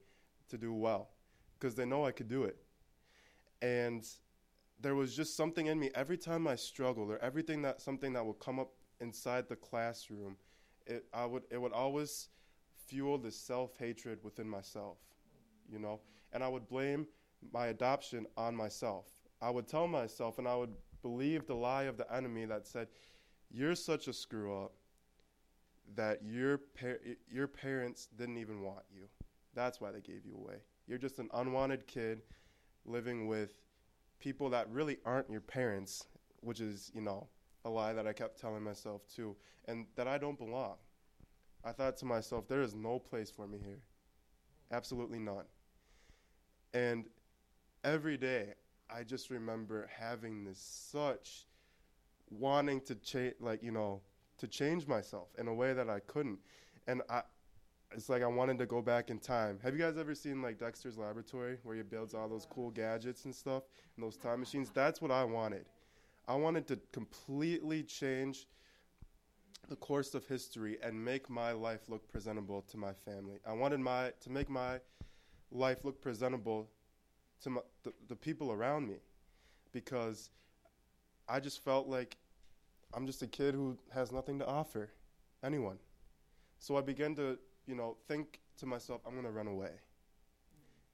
to 0.51 0.59
do 0.59 0.73
well 0.73 1.11
because 1.59 1.75
they 1.75 1.87
know 1.87 2.05
I 2.07 2.13
could 2.13 2.29
do 2.29 2.45
it. 2.45 2.59
And 3.63 4.07
there 4.81 4.95
was 4.95 5.17
just 5.17 5.37
something 5.37 5.67
in 5.67 5.79
me 5.79 5.91
every 5.95 6.19
time 6.19 6.47
I 6.47 6.57
struggled 6.57 7.11
or 7.11 7.19
everything 7.19 7.63
that 7.63 7.81
something 7.81 8.13
that 8.15 8.25
would 8.25 8.41
come 8.41 8.59
up 8.59 8.73
inside 9.01 9.49
the 9.49 9.57
classroom, 9.57 10.37
it 10.87 11.07
I 11.15 11.27
would 11.27 11.45
it 11.51 11.61
would 11.61 11.73
always 11.73 12.29
fuel 12.87 13.19
this 13.19 13.37
self 13.37 13.77
hatred 13.79 14.19
within 14.23 14.49
myself, 14.49 14.99
you 15.71 15.79
know? 15.79 16.01
And 16.33 16.43
I 16.43 16.49
would 16.49 16.69
blame 16.69 17.07
my 17.53 17.69
adoption 17.69 18.27
on 18.37 18.55
myself. 18.55 19.07
I 19.41 19.51
would 19.51 19.69
tell 19.69 19.87
myself, 19.87 20.39
and 20.39 20.49
I 20.49 20.57
would 20.57 20.75
believe 21.03 21.47
the 21.47 21.55
lie 21.55 21.85
of 21.85 21.97
the 21.97 22.13
enemy 22.13 22.47
that 22.47 22.67
said, 22.67 22.89
"You're 23.51 23.75
such 23.75 24.09
a 24.09 24.13
screw 24.13 24.65
up 24.65 24.73
that 25.95 26.23
your 26.23 26.59
par- 26.59 27.01
your 27.29 27.47
parents 27.47 28.07
didn't 28.17 28.39
even 28.39 28.63
want 28.63 28.85
you. 28.91 29.09
That's 29.55 29.81
why 29.81 29.93
they 29.93 30.01
gave 30.01 30.25
you 30.25 30.35
away. 30.35 30.63
You're 30.87 30.99
just 30.99 31.19
an 31.19 31.29
unwanted 31.35 31.87
kid 31.87 32.23
living 32.85 33.27
with 33.27 33.55
people 34.19 34.51
that 34.51 34.69
really 34.71 34.99
aren't 35.05 35.31
your 35.31 35.41
parents, 35.41 36.07
which 36.41 36.61
is, 36.61 36.91
you 36.95 37.01
know, 37.01 37.29
a 37.65 37.71
lie 37.71 37.93
that 37.93 38.07
I 38.07 38.13
kept 38.13 38.41
telling 38.41 38.63
myself 38.63 39.07
too, 39.07 39.37
and 39.67 39.87
that 39.97 40.09
I 40.09 40.19
don't 40.19 40.39
belong. 40.39 40.77
I 41.65 41.73
thought 41.73 41.97
to 41.99 42.05
myself, 42.05 42.47
there 42.47 42.63
is 42.63 42.75
no 42.75 42.99
place 42.99 43.31
for 43.31 43.47
me 43.47 43.59
here. 43.65 43.81
Absolutely 44.71 45.19
not. 45.19 45.47
And 46.75 47.07
every 47.85 48.17
day, 48.17 48.55
I 48.91 49.03
just 49.03 49.31
remember 49.31 49.89
having 49.99 50.45
this 50.45 50.59
such 50.59 51.47
wanting 52.31 52.81
to 52.83 52.95
change, 52.97 53.35
like, 53.41 53.63
you 53.63 53.71
know, 53.71 54.03
to 54.39 54.49
change 54.49 54.87
myself 54.87 55.29
in 55.39 55.49
a 55.49 55.55
way 55.55 55.73
that 55.73 55.89
I 55.89 56.01
couldn't. 56.01 56.39
And 56.87 57.01
I, 57.09 57.23
it's 57.93 58.09
like 58.09 58.23
I 58.23 58.27
wanted 58.27 58.59
to 58.59 58.67
go 58.67 58.83
back 58.83 59.11
in 59.11 59.19
time. 59.19 59.59
Have 59.63 59.75
you 59.75 59.81
guys 59.81 59.97
ever 59.97 60.15
seen 60.15 60.43
like 60.43 60.59
Dexter's 60.59 60.99
Laboratory 60.99 61.59
where 61.63 61.77
he 61.77 61.83
builds 61.83 62.13
all 62.15 62.29
those 62.29 62.47
cool 62.51 62.71
gadgets 62.71 63.25
and 63.25 63.35
stuff 63.35 63.63
and 63.97 64.05
those 64.05 64.17
time 64.17 64.41
machines? 64.41 64.71
That's 64.75 65.01
what 65.01 65.11
I 65.11 65.25
wanted. 65.25 65.67
I 66.27 66.35
wanted 66.35 66.67
to 66.69 66.81
completely 66.93 67.83
change 67.83 68.47
the 69.69 69.77
course 69.77 70.15
of 70.15 70.27
history 70.27 70.79
and 70.83 71.03
make 71.03 71.31
my 71.31 71.53
life 71.53 71.89
look 71.89 72.07
presentable 72.09 72.63
to 72.63 72.77
my 72.77 72.93
family. 72.93 73.39
I 73.47 73.53
wanted 73.53 73.81
my 73.81 74.13
to 74.21 74.31
make 74.31 74.49
my 74.51 74.81
life 75.51 75.85
look 75.85 76.01
presentable 76.03 76.69
to 77.43 77.51
my, 77.51 77.61
the, 77.83 77.93
the 78.09 78.17
people 78.17 78.53
around 78.53 78.89
me 78.89 78.97
because 79.73 80.31
I 81.29 81.41
just 81.41 81.65
felt 81.65 81.89
like 81.89 82.17
I'm 82.93 83.07
just 83.07 83.23
a 83.23 83.27
kid 83.27 83.55
who 83.55 83.77
has 83.93 84.13
nothing 84.13 84.39
to 84.39 84.47
offer 84.47 84.91
anyone. 85.43 85.79
So 86.59 86.77
I 86.77 86.81
began 86.81 87.15
to, 87.17 87.39
you 87.67 87.75
know, 87.75 87.97
think 88.07 88.41
to 88.59 88.67
myself, 88.67 89.01
I'm 89.07 89.13
going 89.13 89.25
to 89.25 89.31
run 89.31 89.49
away. 89.49 89.73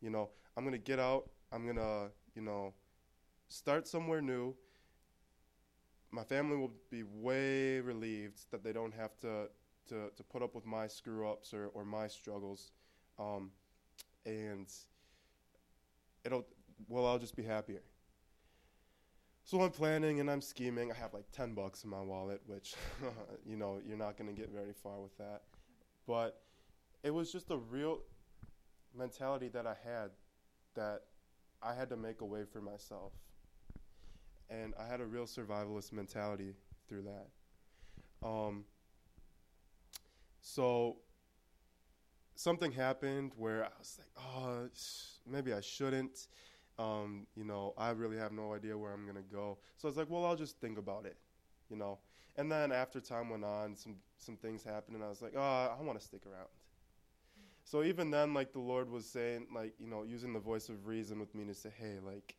You 0.01 0.11
know, 0.11 0.31
I'm 0.57 0.65
going 0.65 0.73
to 0.73 0.79
get 0.79 0.99
out. 0.99 1.29
I'm 1.53 1.65
going 1.65 1.77
to, 1.77 2.11
you 2.35 2.43
know, 2.43 2.73
start 3.49 3.87
somewhere 3.87 4.23
new. 4.23 4.55
My 6.13 6.25
family 6.25 6.57
will 6.57 6.73
be 6.91 7.03
way 7.05 7.81
relieved 7.81 8.51
that 8.51 8.65
they 8.65 8.73
don't 8.73 8.95
have 8.95 9.17
to, 9.21 9.49
to, 9.89 10.11
to 10.17 10.23
put 10.25 10.43
up 10.43 10.55
with 10.55 10.67
my 10.67 10.87
screw 10.87 11.29
ups 11.31 11.55
or, 11.55 11.69
or 11.69 11.85
my 11.85 12.09
struggles. 12.09 12.73
Um, 13.19 13.51
and 14.27 14.67
it'll, 16.25 16.47
well, 16.89 17.07
I'll 17.07 17.19
just 17.19 17.37
be 17.37 17.45
happier. 17.45 17.83
So 19.45 19.61
I'm 19.63 19.71
planning 19.71 20.21
and 20.21 20.31
I'm 20.31 20.41
scheming. 20.41 20.93
I 20.93 20.95
have 20.95 21.15
like 21.15 21.31
10 21.33 21.55
bucks 21.55 21.85
in 21.85 21.91
my 21.91 22.01
wallet, 22.01 22.41
which, 22.47 22.75
you 23.47 23.57
know, 23.57 23.81
you're 23.87 23.97
not 23.97 24.17
going 24.17 24.33
to 24.33 24.39
get 24.39 24.51
very 24.51 24.73
far 24.73 25.01
with 25.01 25.17
that. 25.19 25.43
But 26.07 26.41
it 27.03 27.11
was 27.11 27.33
just 27.33 27.51
a 27.51 27.57
real 27.57 28.01
mentality 28.97 29.49
that 29.49 29.67
I 29.67 29.75
had 29.85 30.11
that 30.75 31.03
I 31.63 31.75
had 31.75 31.89
to 31.91 31.97
make 31.97 32.21
a 32.21 32.25
way 32.25 32.45
for 32.45 32.61
myself. 32.61 33.13
And 34.51 34.75
I 34.79 34.87
had 34.87 35.01
a 35.01 35.07
real 35.07 35.27
survivalist 35.27 35.93
mentality 35.93 36.55
through 36.89 37.03
that. 37.03 38.27
Um, 38.27 38.65
so 40.41 40.97
something 42.35 42.73
happened 42.73 43.33
where 43.37 43.65
I 43.65 43.69
was 43.79 43.99
like, 43.99 44.09
oh, 44.19 44.69
maybe 45.27 45.53
I 45.53 45.61
shouldn't. 45.61 46.27
Um, 46.79 47.27
you 47.37 47.45
know, 47.45 47.75
I 47.77 47.91
really 47.91 48.17
have 48.17 48.33
no 48.33 48.55
idea 48.55 48.77
where 48.77 48.93
I'm 48.93 49.07
gonna 49.07 49.21
go. 49.21 49.59
So 49.77 49.87
I 49.87 49.91
was 49.91 49.97
like, 49.97 50.09
well, 50.09 50.25
I'll 50.25 50.37
just 50.37 50.59
think 50.61 50.79
about 50.79 51.05
it, 51.05 51.17
you 51.69 51.77
know. 51.77 51.99
And 52.37 52.51
then 52.51 52.73
after 52.73 53.01
time 53.01 53.29
went 53.29 53.45
on, 53.45 53.77
some 53.77 53.97
some 54.19 54.37
things 54.37 54.65
happened, 54.65 54.97
and 54.97 55.05
I 55.05 55.09
was 55.09 55.21
like, 55.21 55.35
oh, 55.37 55.77
I 55.79 55.83
want 55.83 55.99
to 55.99 56.05
stick 56.05 56.23
around. 56.27 56.49
So 57.65 57.83
even 57.83 58.11
then, 58.11 58.35
like 58.35 58.53
the 58.53 58.61
Lord 58.61 58.91
was 58.91 59.07
saying, 59.07 59.47
like 59.55 59.75
you 59.79 59.87
know, 59.87 60.03
using 60.03 60.33
the 60.33 60.41
voice 60.41 60.69
of 60.69 60.87
reason 60.87 61.21
with 61.21 61.35
me 61.35 61.45
to 61.45 61.55
say, 61.55 61.71
hey, 61.79 61.99
like, 62.05 62.35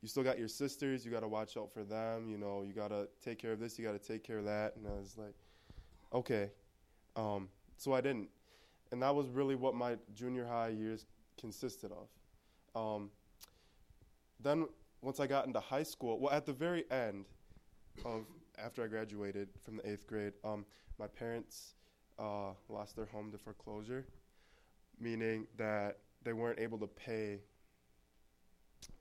you 0.00 0.08
still 0.08 0.22
got 0.22 0.38
your 0.38 0.48
sisters, 0.48 1.04
you 1.04 1.10
got 1.10 1.20
to 1.20 1.28
watch 1.28 1.56
out 1.56 1.72
for 1.72 1.82
them. 1.82 2.28
You 2.28 2.38
know, 2.38 2.62
you 2.62 2.72
got 2.72 2.88
to 2.88 3.08
take 3.24 3.38
care 3.38 3.52
of 3.52 3.60
this, 3.60 3.78
you 3.78 3.84
got 3.84 4.00
to 4.00 4.12
take 4.12 4.22
care 4.22 4.38
of 4.38 4.44
that. 4.44 4.76
And 4.76 4.86
I 4.86 4.98
was 4.98 5.16
like, 5.18 5.34
okay. 6.12 6.50
Um, 7.16 7.48
so 7.76 7.92
I 7.92 8.00
didn't, 8.00 8.28
and 8.92 9.02
that 9.02 9.14
was 9.14 9.28
really 9.28 9.54
what 9.54 9.74
my 9.74 9.96
junior 10.14 10.46
high 10.46 10.68
years 10.68 11.06
consisted 11.38 11.90
of. 11.92 12.08
Um, 12.80 13.10
then 14.40 14.68
once 15.02 15.20
I 15.20 15.26
got 15.26 15.46
into 15.46 15.60
high 15.60 15.82
school, 15.82 16.18
well, 16.20 16.32
at 16.32 16.46
the 16.46 16.52
very 16.52 16.84
end 16.90 17.26
of 18.04 18.24
after 18.62 18.84
I 18.84 18.86
graduated 18.88 19.48
from 19.64 19.76
the 19.76 19.90
eighth 19.90 20.06
grade, 20.06 20.32
um, 20.44 20.64
my 20.98 21.06
parents 21.06 21.74
uh, 22.18 22.50
lost 22.68 22.96
their 22.96 23.06
home 23.06 23.30
to 23.32 23.38
foreclosure, 23.38 24.04
meaning 25.00 25.46
that 25.56 25.98
they 26.24 26.32
weren't 26.32 26.58
able 26.58 26.78
to 26.78 26.86
pay 26.86 27.40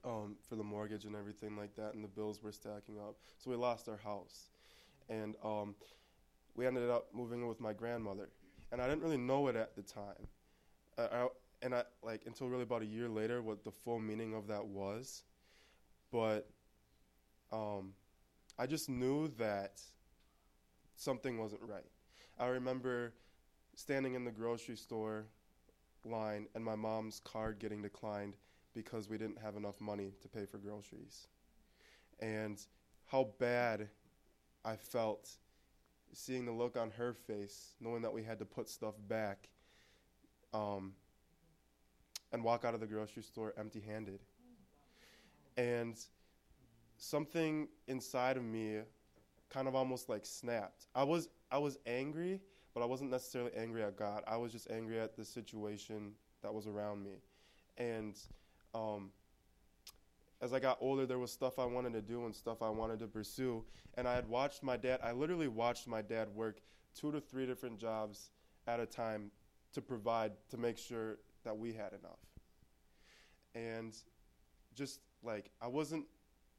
um, 0.03 0.35
for 0.47 0.55
the 0.55 0.63
mortgage 0.63 1.05
and 1.05 1.15
everything 1.15 1.57
like 1.57 1.75
that, 1.75 1.93
and 1.93 2.03
the 2.03 2.07
bills 2.07 2.41
were 2.41 2.51
stacking 2.51 2.97
up. 2.99 3.15
So 3.37 3.49
we 3.49 3.57
lost 3.57 3.89
our 3.89 3.97
house, 3.97 4.49
and 5.09 5.35
um, 5.43 5.75
we 6.55 6.65
ended 6.65 6.89
up 6.89 7.07
moving 7.13 7.41
in 7.41 7.47
with 7.47 7.59
my 7.59 7.73
grandmother. 7.73 8.29
And 8.71 8.81
I 8.81 8.87
didn't 8.87 9.01
really 9.01 9.17
know 9.17 9.47
it 9.47 9.55
at 9.55 9.75
the 9.75 9.81
time. 9.81 10.27
Uh, 10.97 11.07
I, 11.11 11.27
and 11.61 11.73
I 11.73 11.83
like 12.03 12.23
until 12.25 12.47
really 12.47 12.63
about 12.63 12.81
a 12.81 12.85
year 12.85 13.07
later 13.07 13.41
what 13.41 13.63
the 13.63 13.71
full 13.71 13.99
meaning 13.99 14.33
of 14.33 14.47
that 14.47 14.65
was, 14.65 15.23
but 16.11 16.49
um, 17.51 17.93
I 18.59 18.65
just 18.65 18.89
knew 18.89 19.27
that 19.37 19.81
something 20.95 21.37
wasn't 21.37 21.61
right. 21.61 21.85
I 22.39 22.47
remember 22.47 23.13
standing 23.75 24.15
in 24.15 24.25
the 24.25 24.31
grocery 24.31 24.75
store 24.75 25.27
line 26.03 26.47
and 26.55 26.63
my 26.63 26.75
mom's 26.75 27.21
card 27.23 27.59
getting 27.59 27.81
declined 27.81 28.35
because 28.77 29.09
we 29.09 29.17
didn't 29.17 29.39
have 29.39 29.55
enough 29.55 29.81
money 29.81 30.13
to 30.21 30.27
pay 30.27 30.45
for 30.45 30.57
groceries. 30.57 31.27
And 32.19 32.59
how 33.05 33.29
bad 33.39 33.89
I 34.63 34.75
felt 34.75 35.29
seeing 36.13 36.45
the 36.45 36.51
look 36.51 36.77
on 36.77 36.91
her 36.91 37.13
face, 37.13 37.73
knowing 37.81 38.01
that 38.03 38.13
we 38.13 38.23
had 38.23 38.39
to 38.39 38.45
put 38.45 38.69
stuff 38.69 38.95
back. 39.07 39.49
Um, 40.53 40.93
and 42.31 42.43
walk 42.43 42.65
out 42.65 42.73
of 42.73 42.79
the 42.79 42.87
grocery 42.87 43.23
store 43.23 43.53
empty 43.57 43.79
handed. 43.79 44.19
And 45.57 45.97
something 46.97 47.67
inside 47.87 48.37
of 48.37 48.43
me 48.43 48.79
kind 49.49 49.67
of 49.67 49.75
almost 49.75 50.09
like 50.09 50.25
snapped. 50.25 50.87
I 50.93 51.03
was 51.03 51.29
I 51.51 51.57
was 51.57 51.77
angry, 51.85 52.41
but 52.73 52.81
I 52.81 52.85
wasn't 52.85 53.11
necessarily 53.11 53.51
angry 53.55 53.83
at 53.83 53.97
God. 53.97 54.23
I 54.27 54.37
was 54.37 54.51
just 54.51 54.69
angry 54.69 54.99
at 54.99 55.15
the 55.15 55.23
situation 55.23 56.11
that 56.43 56.53
was 56.53 56.67
around 56.67 57.03
me. 57.03 57.21
And 57.77 58.17
um, 58.77 59.11
as 60.41 60.53
I 60.53 60.59
got 60.59 60.77
older, 60.81 61.05
there 61.05 61.17
was 61.17 61.31
stuff 61.31 61.57
I 61.57 61.65
wanted 61.65 61.93
to 61.93 62.01
do 62.01 62.25
and 62.25 62.35
stuff 62.35 62.61
I 62.61 62.69
wanted 62.69 62.99
to 62.99 63.07
pursue. 63.07 63.63
And 63.95 64.07
I 64.07 64.13
had 64.13 64.27
watched 64.29 64.61
my 64.61 64.77
dad, 64.77 64.99
I 65.03 65.11
literally 65.11 65.47
watched 65.47 65.87
my 65.87 66.01
dad 66.01 66.29
work 66.35 66.61
two 66.95 67.11
to 67.11 67.19
three 67.19 67.45
different 67.45 67.79
jobs 67.79 68.29
at 68.67 68.79
a 68.79 68.85
time 68.85 69.31
to 69.73 69.81
provide, 69.81 70.33
to 70.49 70.57
make 70.57 70.77
sure 70.77 71.17
that 71.43 71.57
we 71.57 71.73
had 71.73 71.93
enough. 71.93 72.19
And 73.55 73.95
just 74.75 74.99
like, 75.23 75.49
I 75.61 75.67
wasn't 75.67 76.05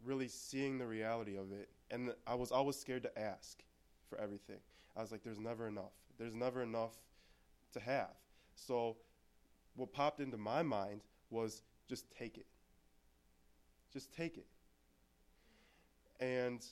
really 0.04 0.28
seeing 0.28 0.78
the 0.78 0.86
reality 0.86 1.36
of 1.36 1.52
it. 1.52 1.68
And 1.90 2.12
I 2.26 2.34
was 2.34 2.50
always 2.50 2.76
scared 2.76 3.04
to 3.04 3.18
ask 3.18 3.62
for 4.08 4.18
everything. 4.18 4.58
I 4.96 5.02
was 5.02 5.12
like, 5.12 5.22
there's 5.22 5.38
never 5.38 5.68
enough. 5.68 5.92
There's 6.18 6.34
never 6.34 6.62
enough 6.62 6.96
to 7.74 7.80
have. 7.80 8.14
So, 8.56 8.96
what 9.76 9.92
popped 9.92 10.20
into 10.20 10.36
my 10.36 10.62
mind 10.64 11.02
was 11.30 11.62
just 11.88 12.10
take 12.10 12.36
it. 12.36 12.46
Just 13.92 14.12
take 14.14 14.36
it. 14.36 14.46
And, 16.20 16.64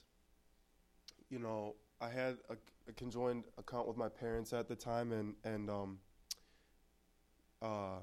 you 1.30 1.38
know, 1.38 1.74
I 2.00 2.08
had 2.08 2.36
a, 2.50 2.56
a 2.88 2.92
conjoined 2.92 3.44
account 3.58 3.88
with 3.88 3.96
my 3.96 4.08
parents 4.08 4.52
at 4.52 4.68
the 4.68 4.76
time, 4.76 5.12
and, 5.12 5.34
and 5.44 5.70
um, 5.70 5.98
uh, 7.62 7.98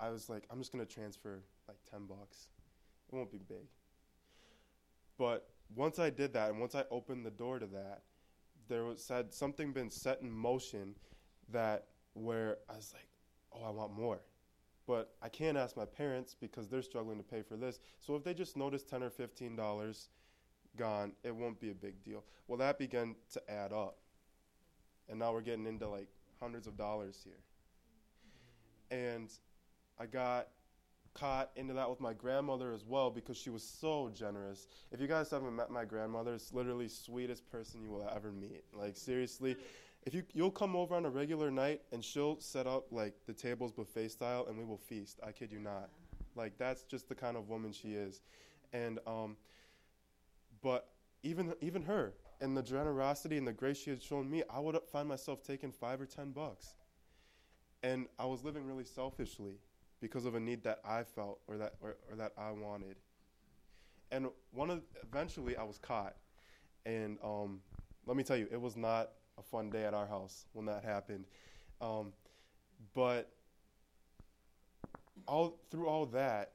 I 0.00 0.10
was 0.10 0.28
like, 0.28 0.44
I'm 0.50 0.58
just 0.58 0.72
gonna 0.72 0.86
transfer 0.86 1.42
like 1.68 1.78
ten 1.90 2.06
bucks. 2.06 2.48
It 3.08 3.14
won't 3.14 3.30
be 3.30 3.38
big. 3.38 3.66
But 5.18 5.48
once 5.74 5.98
I 5.98 6.10
did 6.10 6.32
that, 6.34 6.50
and 6.50 6.60
once 6.60 6.74
I 6.74 6.84
opened 6.90 7.24
the 7.24 7.30
door 7.30 7.58
to 7.58 7.66
that, 7.66 8.02
there 8.68 8.84
was 8.84 9.06
had 9.08 9.32
something 9.32 9.72
been 9.72 9.90
set 9.90 10.20
in 10.22 10.30
motion 10.30 10.94
that 11.50 11.86
where 12.14 12.58
I 12.68 12.76
was 12.76 12.92
like, 12.94 13.08
oh, 13.52 13.64
I 13.64 13.70
want 13.70 13.92
more. 13.92 14.20
But 14.86 15.14
I 15.22 15.28
can't 15.28 15.56
ask 15.56 15.76
my 15.76 15.84
parents 15.84 16.34
because 16.38 16.68
they're 16.68 16.82
struggling 16.82 17.18
to 17.18 17.22
pay 17.22 17.42
for 17.42 17.56
this. 17.56 17.78
So 18.00 18.16
if 18.16 18.24
they 18.24 18.34
just 18.34 18.56
notice 18.56 18.82
ten 18.82 19.02
or 19.02 19.10
fifteen 19.10 19.54
dollars 19.56 20.08
gone, 20.76 21.12
it 21.22 21.34
won't 21.34 21.60
be 21.60 21.70
a 21.70 21.74
big 21.74 22.02
deal. 22.02 22.24
Well, 22.48 22.58
that 22.58 22.78
began 22.78 23.14
to 23.32 23.50
add 23.50 23.72
up, 23.72 23.98
and 25.08 25.18
now 25.18 25.32
we're 25.32 25.42
getting 25.42 25.66
into 25.66 25.88
like 25.88 26.08
hundreds 26.40 26.66
of 26.66 26.76
dollars 26.76 27.24
here. 27.24 27.38
And 28.90 29.30
I 29.98 30.06
got 30.06 30.48
caught 31.14 31.50
into 31.56 31.74
that 31.74 31.88
with 31.88 32.00
my 32.00 32.12
grandmother 32.12 32.72
as 32.72 32.84
well 32.86 33.10
because 33.10 33.36
she 33.36 33.50
was 33.50 33.62
so 33.62 34.10
generous. 34.14 34.66
If 34.90 35.00
you 35.00 35.06
guys 35.06 35.30
haven't 35.30 35.54
met 35.54 35.70
my 35.70 35.84
grandmother, 35.84 36.34
it's 36.34 36.52
literally 36.52 36.88
sweetest 36.88 37.50
person 37.50 37.82
you 37.82 37.90
will 37.90 38.10
ever 38.14 38.32
meet. 38.32 38.64
Like 38.72 38.96
seriously, 38.96 39.56
if 40.04 40.14
you 40.14 40.22
you'll 40.32 40.50
come 40.50 40.74
over 40.74 40.94
on 40.94 41.04
a 41.04 41.10
regular 41.10 41.50
night 41.50 41.82
and 41.92 42.04
she'll 42.04 42.40
set 42.40 42.66
up 42.66 42.86
like 42.90 43.14
the 43.26 43.32
tables 43.32 43.72
buffet 43.72 44.08
style 44.08 44.46
and 44.48 44.58
we 44.58 44.64
will 44.64 44.78
feast. 44.78 45.20
I 45.26 45.32
kid 45.32 45.52
you 45.52 45.60
not. 45.60 45.88
Like 46.34 46.58
that's 46.58 46.82
just 46.82 47.08
the 47.08 47.14
kind 47.14 47.36
of 47.36 47.48
woman 47.48 47.72
she 47.72 47.94
is. 47.94 48.20
And 48.72 48.98
um 49.06 49.36
but 50.62 50.88
even 51.22 51.54
even 51.60 51.82
her 51.82 52.14
and 52.40 52.56
the 52.56 52.62
generosity 52.62 53.38
and 53.38 53.46
the 53.46 53.52
grace 53.52 53.78
she 53.78 53.90
had 53.90 54.02
shown 54.02 54.28
me, 54.28 54.42
I 54.50 54.58
would 54.58 54.76
find 54.90 55.08
myself 55.08 55.44
taking 55.44 55.70
5 55.70 56.00
or 56.00 56.06
10 56.06 56.32
bucks. 56.32 56.74
And 57.84 58.06
I 58.18 58.26
was 58.26 58.42
living 58.42 58.66
really 58.66 58.84
selfishly 58.84 59.60
because 60.00 60.24
of 60.24 60.34
a 60.34 60.40
need 60.40 60.64
that 60.64 60.80
I 60.84 61.04
felt 61.04 61.38
or 61.46 61.56
that 61.58 61.74
or, 61.80 61.96
or 62.10 62.16
that 62.16 62.32
I 62.36 62.50
wanted. 62.50 62.96
And 64.10 64.26
one 64.50 64.70
of 64.70 64.82
eventually 65.04 65.56
I 65.56 65.62
was 65.62 65.78
caught, 65.78 66.16
and 66.84 67.16
um, 67.24 67.60
let 68.06 68.16
me 68.16 68.24
tell 68.24 68.36
you, 68.36 68.46
it 68.50 68.60
was 68.60 68.76
not 68.76 69.10
a 69.38 69.42
fun 69.42 69.70
day 69.70 69.84
at 69.84 69.94
our 69.94 70.06
house 70.06 70.46
when 70.52 70.66
that 70.66 70.84
happened. 70.84 71.24
Um, 71.80 72.12
but 72.94 73.30
all 75.26 75.58
through 75.70 75.88
all 75.88 76.06
that, 76.06 76.52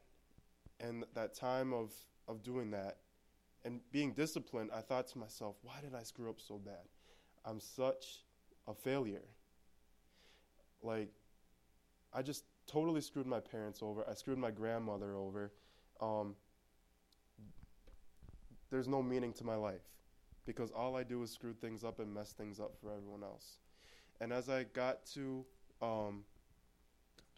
and 0.79 1.03
that 1.15 1.33
time 1.33 1.73
of 1.73 1.93
of 2.27 2.43
doing 2.43 2.71
that, 2.71 2.97
and 3.65 3.79
being 3.91 4.13
disciplined, 4.13 4.69
I 4.73 4.81
thought 4.81 5.07
to 5.09 5.17
myself, 5.17 5.55
why 5.61 5.75
did 5.81 5.95
I 5.95 6.03
screw 6.03 6.29
up 6.29 6.39
so 6.39 6.57
bad? 6.57 6.85
I'm 7.45 7.59
such 7.59 8.23
a 8.67 8.73
failure. 8.73 9.23
Like, 10.83 11.09
I 12.13 12.21
just 12.21 12.43
totally 12.67 13.01
screwed 13.01 13.25
my 13.25 13.39
parents 13.39 13.79
over. 13.81 14.05
I 14.09 14.13
screwed 14.13 14.37
my 14.37 14.51
grandmother 14.51 15.15
over. 15.15 15.51
Um, 16.01 16.35
there's 18.69 18.87
no 18.87 19.01
meaning 19.01 19.33
to 19.33 19.45
my 19.45 19.55
life 19.55 19.81
because 20.47 20.71
all 20.71 20.95
I 20.95 21.03
do 21.03 21.21
is 21.21 21.29
screw 21.29 21.53
things 21.53 21.83
up 21.83 21.99
and 21.99 22.11
mess 22.11 22.31
things 22.31 22.59
up 22.59 22.73
for 22.81 22.91
everyone 22.91 23.21
else. 23.21 23.59
And 24.19 24.33
as 24.33 24.49
I 24.49 24.63
got 24.63 25.05
to 25.13 25.45
um, 25.81 26.23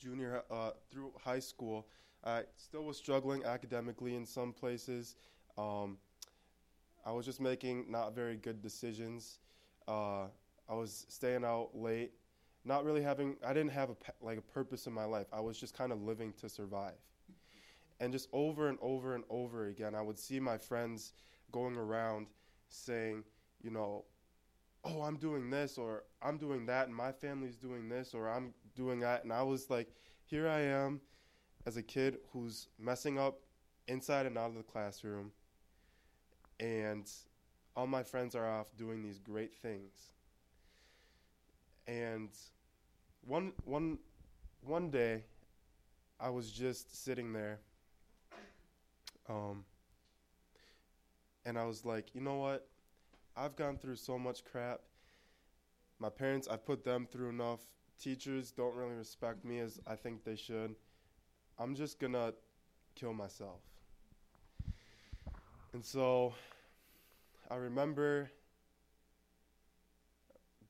junior 0.01 0.43
uh, 0.49 0.71
through 0.89 1.11
high 1.21 1.39
school, 1.39 1.87
I 2.23 2.43
still 2.55 2.83
was 2.83 2.95
struggling 2.95 3.43
academically 3.43 4.15
in 4.15 4.25
some 4.25 4.53
places. 4.53 5.15
Um, 5.57 5.97
I 7.05 7.11
was 7.11 7.25
just 7.25 7.41
making 7.41 7.91
not 7.91 8.15
very 8.15 8.37
good 8.37 8.61
decisions. 8.61 9.39
Uh, 9.87 10.27
I 10.69 10.75
was 10.75 11.05
staying 11.09 11.43
out 11.43 11.71
late 11.73 12.13
not 12.65 12.83
really 12.83 13.01
having 13.01 13.35
I 13.45 13.53
didn't 13.53 13.71
have 13.71 13.89
a 13.89 13.95
like 14.21 14.37
a 14.37 14.41
purpose 14.41 14.85
in 14.87 14.93
my 14.93 15.05
life. 15.05 15.27
I 15.33 15.39
was 15.39 15.59
just 15.59 15.77
kind 15.77 15.91
of 15.91 16.01
living 16.01 16.33
to 16.39 16.49
survive. 16.49 16.99
And 17.99 18.13
just 18.13 18.29
over 18.31 18.69
and 18.69 18.77
over 18.81 19.15
and 19.15 19.23
over 19.29 19.67
again, 19.67 19.95
I 19.95 20.01
would 20.01 20.17
see 20.17 20.39
my 20.39 20.57
friends 20.57 21.13
going 21.51 21.75
around 21.75 22.27
saying, 22.69 23.23
you 23.61 23.71
know, 23.71 24.05
oh, 24.83 25.01
I'm 25.01 25.17
doing 25.17 25.49
this 25.49 25.77
or 25.77 26.03
I'm 26.21 26.37
doing 26.37 26.65
that 26.67 26.87
and 26.87 26.95
my 26.95 27.11
family's 27.11 27.57
doing 27.57 27.89
this 27.89 28.13
or 28.13 28.29
I'm 28.29 28.53
doing 28.75 28.99
that 29.01 29.23
and 29.23 29.33
I 29.33 29.43
was 29.43 29.69
like, 29.69 29.89
here 30.25 30.47
I 30.47 30.61
am 30.61 31.01
as 31.65 31.77
a 31.77 31.83
kid 31.83 32.17
who's 32.31 32.69
messing 32.79 33.19
up 33.19 33.39
inside 33.87 34.25
and 34.25 34.37
out 34.37 34.49
of 34.49 34.55
the 34.55 34.63
classroom 34.63 35.31
and 36.59 37.09
all 37.75 37.87
my 37.87 38.03
friends 38.03 38.35
are 38.35 38.47
off 38.47 38.75
doing 38.77 39.01
these 39.01 39.19
great 39.19 39.55
things. 39.55 40.11
And 41.87 42.29
one 43.25 43.53
one 43.65 43.97
one 44.61 44.89
day 44.91 45.23
I 46.19 46.29
was 46.29 46.51
just 46.51 47.03
sitting 47.03 47.33
there 47.33 47.59
um 49.29 49.63
and 51.45 51.57
I 51.57 51.65
was 51.65 51.85
like, 51.85 52.13
"You 52.13 52.21
know 52.21 52.37
what? 52.37 52.67
I've 53.35 53.55
gone 53.55 53.77
through 53.77 53.95
so 53.95 54.17
much 54.19 54.43
crap. 54.43 54.81
My 55.99 56.09
parents, 56.09 56.47
I've 56.47 56.65
put 56.65 56.83
them 56.83 57.05
through 57.05 57.29
enough. 57.29 57.61
Teachers 57.99 58.51
don't 58.51 58.75
really 58.75 58.95
respect 58.95 59.43
me 59.43 59.59
as 59.59 59.79
I 59.85 59.95
think 59.95 60.23
they 60.23 60.35
should. 60.35 60.75
I'm 61.57 61.75
just 61.75 61.99
going 61.99 62.13
to 62.13 62.33
kill 62.95 63.13
myself." 63.13 63.61
And 65.73 65.85
so 65.85 66.33
I 67.49 67.55
remember 67.55 68.31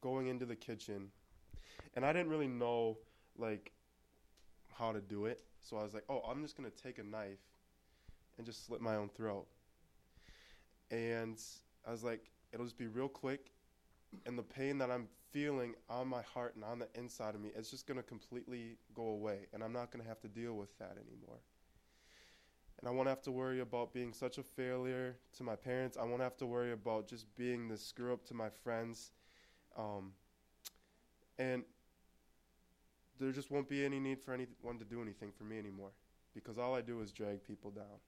going 0.02 0.28
into 0.28 0.46
the 0.46 0.56
kitchen, 0.56 1.12
and 1.96 2.06
I 2.06 2.14
didn't 2.14 2.30
really 2.30 2.48
know 2.48 2.98
like 3.38 3.72
how 4.74 4.92
to 4.92 5.02
do 5.02 5.26
it. 5.26 5.44
So 5.62 5.78
I 5.78 5.84
was 5.84 5.94
like, 5.94 6.06
"Oh, 6.10 6.22
I'm 6.22 6.42
just 6.42 6.56
gonna 6.56 6.70
take 6.70 7.00
a 7.00 7.04
knife 7.04 7.40
and 8.38 8.46
just 8.46 8.66
slit 8.66 8.82
my 8.82 8.96
own 8.96 9.10
throat." 9.10 9.48
And 10.92 11.40
I 11.86 11.92
was 11.92 12.04
like, 12.04 12.32
"It'll 12.52 12.66
just 12.66 12.78
be 12.78 12.88
real 12.88 13.10
quick, 13.10 13.52
and 14.26 14.38
the 14.38 14.44
pain 14.44 14.78
that 14.80 14.90
I'm 14.90 15.08
feeling 15.32 15.76
on 15.90 16.08
my 16.08 16.22
heart 16.22 16.56
and 16.56 16.64
on 16.64 16.80
the 16.80 16.88
inside 16.96 17.36
of 17.36 17.42
me, 17.42 17.52
it's 17.56 17.70
just 17.70 17.86
gonna 17.86 18.04
completely 18.04 18.78
go 18.94 19.04
away, 19.10 19.48
and 19.54 19.64
I'm 19.64 19.74
not 19.74 19.92
gonna 19.92 20.04
have 20.06 20.20
to 20.22 20.28
deal 20.28 20.56
with 20.56 20.76
that 20.80 20.98
anymore." 20.98 21.42
and 22.80 22.88
I 22.88 22.92
won't 22.92 23.10
have 23.10 23.22
to 23.24 23.32
worry 23.32 23.60
about 23.60 23.94
being 23.94 24.14
such 24.14 24.38
a 24.38 24.44
failure 24.44 25.18
to 25.36 25.44
my 25.44 25.56
parents. 25.56 25.98
I 25.98 26.04
won't 26.06 26.22
have 26.22 26.38
to 26.38 26.46
worry 26.46 26.72
about 26.72 27.08
just 27.08 27.26
being 27.36 27.68
the 27.68 27.78
screw 27.78 28.14
up 28.14 28.26
to 28.28 28.34
my 28.34 28.50
friends. 28.50 29.12
Um, 29.78 30.14
and 31.38 31.64
there 33.20 33.32
just 33.34 33.52
won't 33.52 33.68
be 33.68 33.84
any 33.84 34.00
need 34.00 34.22
for 34.22 34.34
anyone 34.34 34.80
to 34.80 34.86
do 34.86 35.02
anything 35.02 35.32
for 35.38 35.44
me 35.44 35.60
anymore 35.60 35.92
because 36.34 36.58
all 36.58 36.74
I 36.74 36.82
do 36.82 37.02
is 37.02 37.12
drag 37.12 37.44
people 37.44 37.72
down. 37.72 38.00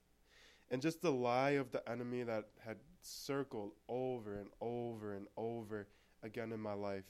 And 0.72 0.80
just 0.80 1.02
the 1.02 1.12
lie 1.12 1.50
of 1.50 1.70
the 1.70 1.86
enemy 1.88 2.22
that 2.22 2.46
had 2.64 2.78
circled 3.02 3.72
over 3.90 4.38
and 4.38 4.48
over 4.62 5.14
and 5.14 5.26
over 5.36 5.86
again 6.22 6.50
in 6.50 6.60
my 6.60 6.72
life 6.72 7.04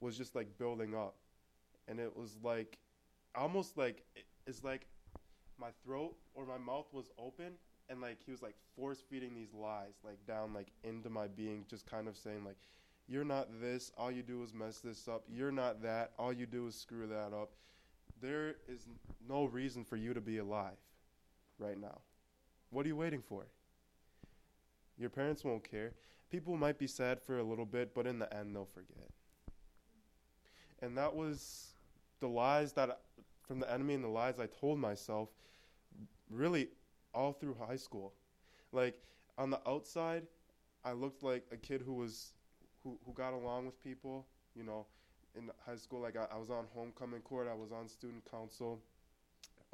was 0.00 0.16
just 0.16 0.34
like 0.34 0.58
building 0.58 0.94
up. 0.94 1.16
And 1.86 2.00
it 2.00 2.16
was 2.16 2.38
like 2.42 2.78
almost 3.34 3.76
like 3.76 4.02
it's 4.46 4.64
like 4.64 4.86
my 5.60 5.68
throat 5.84 6.16
or 6.34 6.46
my 6.46 6.58
mouth 6.58 6.86
was 6.92 7.10
open 7.18 7.52
and 7.90 8.00
like 8.00 8.18
he 8.24 8.30
was 8.30 8.42
like 8.42 8.56
force 8.74 9.02
feeding 9.08 9.34
these 9.34 9.52
lies 9.52 9.94
like 10.04 10.24
down 10.26 10.54
like 10.54 10.68
into 10.82 11.10
my 11.10 11.28
being 11.28 11.64
just 11.68 11.86
kind 11.86 12.08
of 12.08 12.16
saying 12.16 12.42
like 12.44 12.56
you're 13.06 13.24
not 13.24 13.48
this. 13.60 13.92
All 13.98 14.10
you 14.10 14.22
do 14.22 14.42
is 14.42 14.54
mess 14.54 14.78
this 14.78 15.08
up. 15.08 15.24
You're 15.28 15.52
not 15.52 15.82
that. 15.82 16.12
All 16.18 16.32
you 16.32 16.46
do 16.46 16.68
is 16.68 16.74
screw 16.74 17.06
that 17.08 17.34
up. 17.34 17.50
There 18.22 18.54
is 18.66 18.86
no 19.28 19.44
reason 19.44 19.84
for 19.84 19.96
you 19.96 20.14
to 20.14 20.20
be 20.20 20.38
alive 20.38 20.78
right 21.58 21.78
now. 21.78 21.98
What 22.72 22.86
are 22.86 22.88
you 22.88 22.96
waiting 22.96 23.22
for? 23.22 23.44
Your 24.98 25.10
parents 25.10 25.44
won't 25.44 25.68
care. 25.68 25.92
People 26.30 26.56
might 26.56 26.78
be 26.78 26.86
sad 26.86 27.20
for 27.20 27.38
a 27.38 27.42
little 27.42 27.66
bit, 27.66 27.94
but 27.94 28.06
in 28.06 28.18
the 28.18 28.34
end, 28.34 28.56
they'll 28.56 28.64
forget. 28.64 29.10
And 30.80 30.96
that 30.96 31.14
was 31.14 31.74
the 32.20 32.28
lies 32.28 32.72
that 32.72 33.00
from 33.46 33.60
the 33.60 33.70
enemy 33.70 33.94
and 33.94 34.02
the 34.02 34.08
lies 34.08 34.40
I 34.40 34.46
told 34.46 34.78
myself 34.78 35.28
really 36.30 36.68
all 37.14 37.32
through 37.32 37.56
high 37.68 37.76
school. 37.76 38.14
Like 38.72 38.98
on 39.36 39.50
the 39.50 39.60
outside, 39.68 40.22
I 40.82 40.92
looked 40.92 41.22
like 41.22 41.44
a 41.52 41.56
kid 41.56 41.82
who 41.84 41.92
was 41.92 42.32
who 42.82 42.98
who 43.04 43.12
got 43.12 43.34
along 43.34 43.66
with 43.66 43.82
people. 43.82 44.26
You 44.56 44.64
know, 44.64 44.86
in 45.36 45.50
high 45.66 45.76
school, 45.76 46.00
like 46.00 46.16
I, 46.16 46.26
I 46.34 46.38
was 46.38 46.48
on 46.48 46.64
homecoming 46.74 47.20
court, 47.20 47.48
I 47.50 47.54
was 47.54 47.70
on 47.70 47.86
student 47.86 48.22
council. 48.30 48.80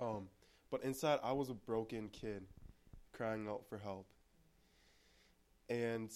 Um, 0.00 0.28
but 0.70 0.82
inside, 0.82 1.20
I 1.22 1.32
was 1.32 1.48
a 1.48 1.54
broken 1.54 2.08
kid, 2.08 2.42
crying 3.18 3.48
out 3.48 3.66
for 3.68 3.78
help. 3.78 4.07
And 5.68 6.11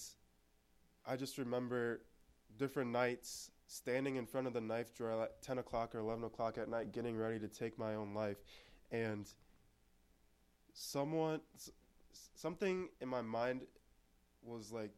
I 1.05 1.17
just 1.17 1.37
remember 1.37 2.01
different 2.57 2.91
nights 2.91 3.51
standing 3.67 4.15
in 4.15 4.25
front 4.25 4.47
of 4.47 4.53
the 4.53 4.61
knife 4.61 4.95
drawer 4.95 5.23
at 5.23 5.41
10 5.41 5.57
o'clock 5.57 5.93
or 5.93 5.99
11 5.99 6.23
o'clock 6.23 6.57
at 6.57 6.69
night, 6.69 6.93
getting 6.93 7.17
ready 7.17 7.39
to 7.39 7.47
take 7.47 7.77
my 7.77 7.95
own 7.95 8.13
life. 8.13 8.37
And 8.91 9.27
someone, 10.73 11.41
something 12.35 12.87
in 13.01 13.09
my 13.09 13.21
mind 13.21 13.61
was 14.41 14.71
like 14.71 14.91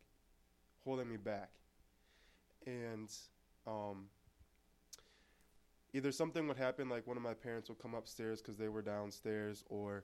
holding 0.83 1.09
me 1.09 1.17
back 1.17 1.49
and 2.67 3.11
um, 3.65 4.05
either 5.93 6.11
something 6.11 6.47
would 6.47 6.57
happen, 6.57 6.89
like 6.89 7.07
one 7.07 7.17
of 7.17 7.23
my 7.23 7.33
parents 7.33 7.69
would 7.69 7.79
come 7.79 7.93
upstairs 7.93 8.41
because 8.41 8.57
they 8.57 8.69
were 8.69 8.81
downstairs, 8.81 9.63
or 9.69 10.03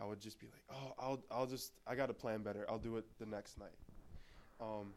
I 0.00 0.04
would 0.04 0.20
just 0.20 0.40
be 0.40 0.46
like, 0.46 0.62
"Oh, 0.70 0.94
I'll, 0.98 1.22
I'll 1.30 1.46
just, 1.46 1.72
I 1.86 1.94
got 1.94 2.06
to 2.06 2.14
plan 2.14 2.42
better. 2.42 2.64
I'll 2.68 2.78
do 2.78 2.96
it 2.96 3.04
the 3.18 3.26
next 3.26 3.58
night." 3.58 3.76
Um, 4.60 4.94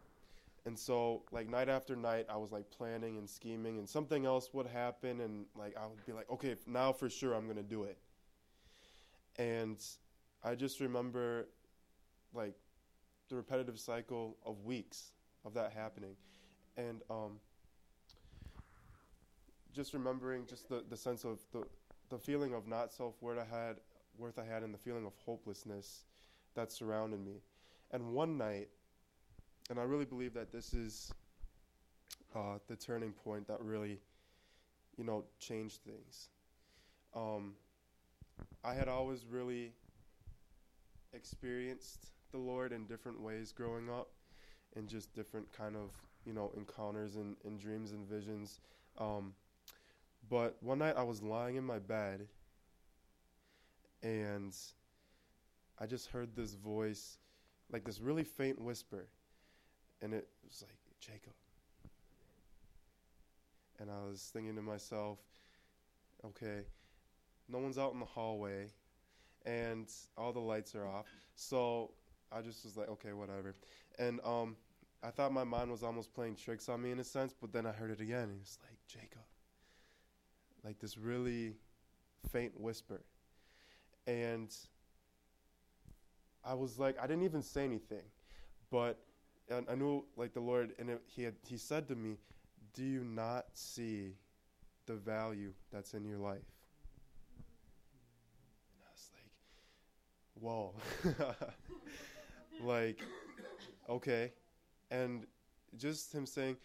and 0.66 0.78
so, 0.78 1.24
like 1.32 1.50
night 1.50 1.70
after 1.70 1.96
night, 1.96 2.28
I 2.30 2.38
was 2.38 2.52
like 2.52 2.70
planning 2.72 3.18
and 3.18 3.30
scheming, 3.30 3.80
and 3.80 3.88
something 3.88 4.26
else 4.26 4.54
would 4.54 4.68
happen, 4.68 5.22
and 5.22 5.46
like 5.56 5.76
I 5.78 5.86
would 5.86 6.06
be 6.06 6.14
like, 6.14 6.30
"Okay, 6.30 6.56
now 6.66 6.94
for 6.94 7.10
sure, 7.10 7.34
I'm 7.34 7.48
gonna 7.48 7.64
do 7.64 7.84
it." 7.84 7.98
And 9.38 9.84
I 10.44 10.56
just 10.56 10.80
remember, 10.80 11.48
like, 12.34 12.54
the 13.30 13.36
repetitive 13.36 13.80
cycle 13.80 14.38
of 14.46 14.64
weeks 14.64 15.12
of 15.44 15.54
that 15.56 15.74
happening 15.74 16.16
and 16.78 17.02
um, 17.10 17.40
just 19.74 19.94
remembering 19.94 20.46
just 20.46 20.70
the, 20.70 20.84
the 20.90 20.98
sense 20.98 21.24
of 21.24 21.40
the, 21.52 21.64
the 22.10 22.18
feeling 22.18 22.54
of 22.54 22.68
not 22.68 22.92
self 22.92 23.22
worth 23.22 23.40
I 23.40 23.56
had 23.56 23.78
worth 24.18 24.40
I 24.40 24.46
had 24.46 24.64
and 24.64 24.74
the 24.74 24.78
feeling 24.78 25.06
of 25.06 25.14
hopelessness 25.26 26.06
that 26.56 26.72
surrounded 26.72 27.24
me. 27.24 27.42
And 27.92 28.14
one 28.14 28.38
night, 28.38 28.70
and 29.70 29.80
I 29.80 29.84
really 29.84 30.06
believe 30.06 30.34
that 30.34 30.52
this 30.52 30.74
is 30.74 31.12
uh, 32.36 32.58
the 32.68 32.76
turning 32.76 33.12
point 33.12 33.48
that 33.48 33.62
really, 33.62 34.00
you 34.98 35.04
know, 35.04 35.24
changed 35.40 35.80
things. 35.86 36.30
Um, 37.16 37.54
I 38.64 38.74
had 38.74 38.88
always 38.88 39.26
really 39.30 39.74
experienced 41.14 42.08
the 42.32 42.38
Lord 42.38 42.72
in 42.72 42.86
different 42.86 43.22
ways 43.22 43.52
growing 43.52 43.90
up, 43.90 44.10
in 44.76 44.88
just 44.88 45.14
different 45.14 45.52
kind 45.56 45.76
of 45.76 45.92
you 46.26 46.34
know 46.34 46.52
encounters 46.58 47.16
and, 47.16 47.36
and 47.46 47.60
dreams 47.60 47.92
and 47.92 48.08
visions. 48.08 48.60
Um, 48.98 49.34
but 50.30 50.58
one 50.62 50.80
night 50.80 50.96
I 50.98 51.04
was 51.04 51.22
lying 51.22 51.56
in 51.58 51.64
my 51.64 51.80
bed, 51.80 52.28
and 54.04 54.56
I 55.80 55.86
just 55.86 56.08
heard 56.08 56.36
this 56.36 56.54
voice, 56.54 57.18
like 57.72 57.86
this 57.86 58.00
really 58.00 58.24
faint 58.24 58.62
whisper, 58.62 59.08
and 60.02 60.14
it 60.14 60.28
was 60.48 60.62
like 60.62 60.78
Jacob. 61.00 61.34
And 63.80 63.90
I 63.90 64.08
was 64.08 64.30
thinking 64.32 64.56
to 64.56 64.62
myself, 64.62 65.18
okay, 66.26 66.62
no 67.50 67.58
one's 67.58 67.78
out 67.78 67.94
in 67.94 68.00
the 68.00 68.06
hallway, 68.06 68.68
and 69.46 69.90
all 70.18 70.32
the 70.32 70.40
lights 70.40 70.76
are 70.76 70.86
off, 70.86 71.08
so 71.36 71.92
I 72.32 72.42
just 72.42 72.64
was 72.66 72.78
like, 72.78 72.90
okay, 72.90 73.14
whatever. 73.14 73.56
And 74.00 74.20
um, 74.24 74.56
I 75.02 75.10
thought 75.10 75.34
my 75.34 75.44
mind 75.44 75.72
was 75.72 75.84
almost 75.84 76.14
playing 76.14 76.36
tricks 76.36 76.70
on 76.70 76.82
me 76.82 76.92
in 76.92 77.00
a 77.00 77.04
sense, 77.04 77.34
but 77.40 77.52
then 77.52 77.66
I 77.66 77.72
heard 77.72 77.92
it 77.92 78.00
again, 78.00 78.24
and 78.24 78.34
it 78.34 78.42
was 78.42 78.60
like 78.64 78.78
Jacob, 78.88 79.24
like 80.64 80.80
this 80.80 80.98
really 80.98 81.56
faint 82.32 82.60
whisper, 82.60 83.02
and 84.08 84.54
I 86.44 86.54
was 86.54 86.78
like, 86.78 86.98
I 87.02 87.08
didn't 87.08 87.24
even 87.24 87.42
say 87.42 87.64
anything, 87.64 88.04
but 88.70 89.00
I 89.52 89.76
knew 89.76 90.04
like 90.18 90.34
the 90.34 90.40
Lord, 90.40 90.74
and 90.80 90.90
it, 90.90 91.02
he 91.06 91.24
had 91.24 91.36
He 91.48 91.58
said 91.58 91.88
to 91.90 91.96
me, 91.96 92.18
"Do 92.74 92.84
you 92.84 93.04
not 93.04 93.46
see 93.54 94.16
the 94.86 94.96
value 94.96 95.54
that's 95.72 95.94
in 95.94 96.06
your 96.06 96.18
life?" 96.18 96.42
And 98.74 98.84
I 98.84 98.92
was 98.92 99.10
like, 99.14 99.32
"Whoa." 100.42 100.74
like 102.64 103.02
okay 103.90 104.32
and 104.92 105.26
just 105.78 106.14
him 106.14 106.26
saying 106.26 106.56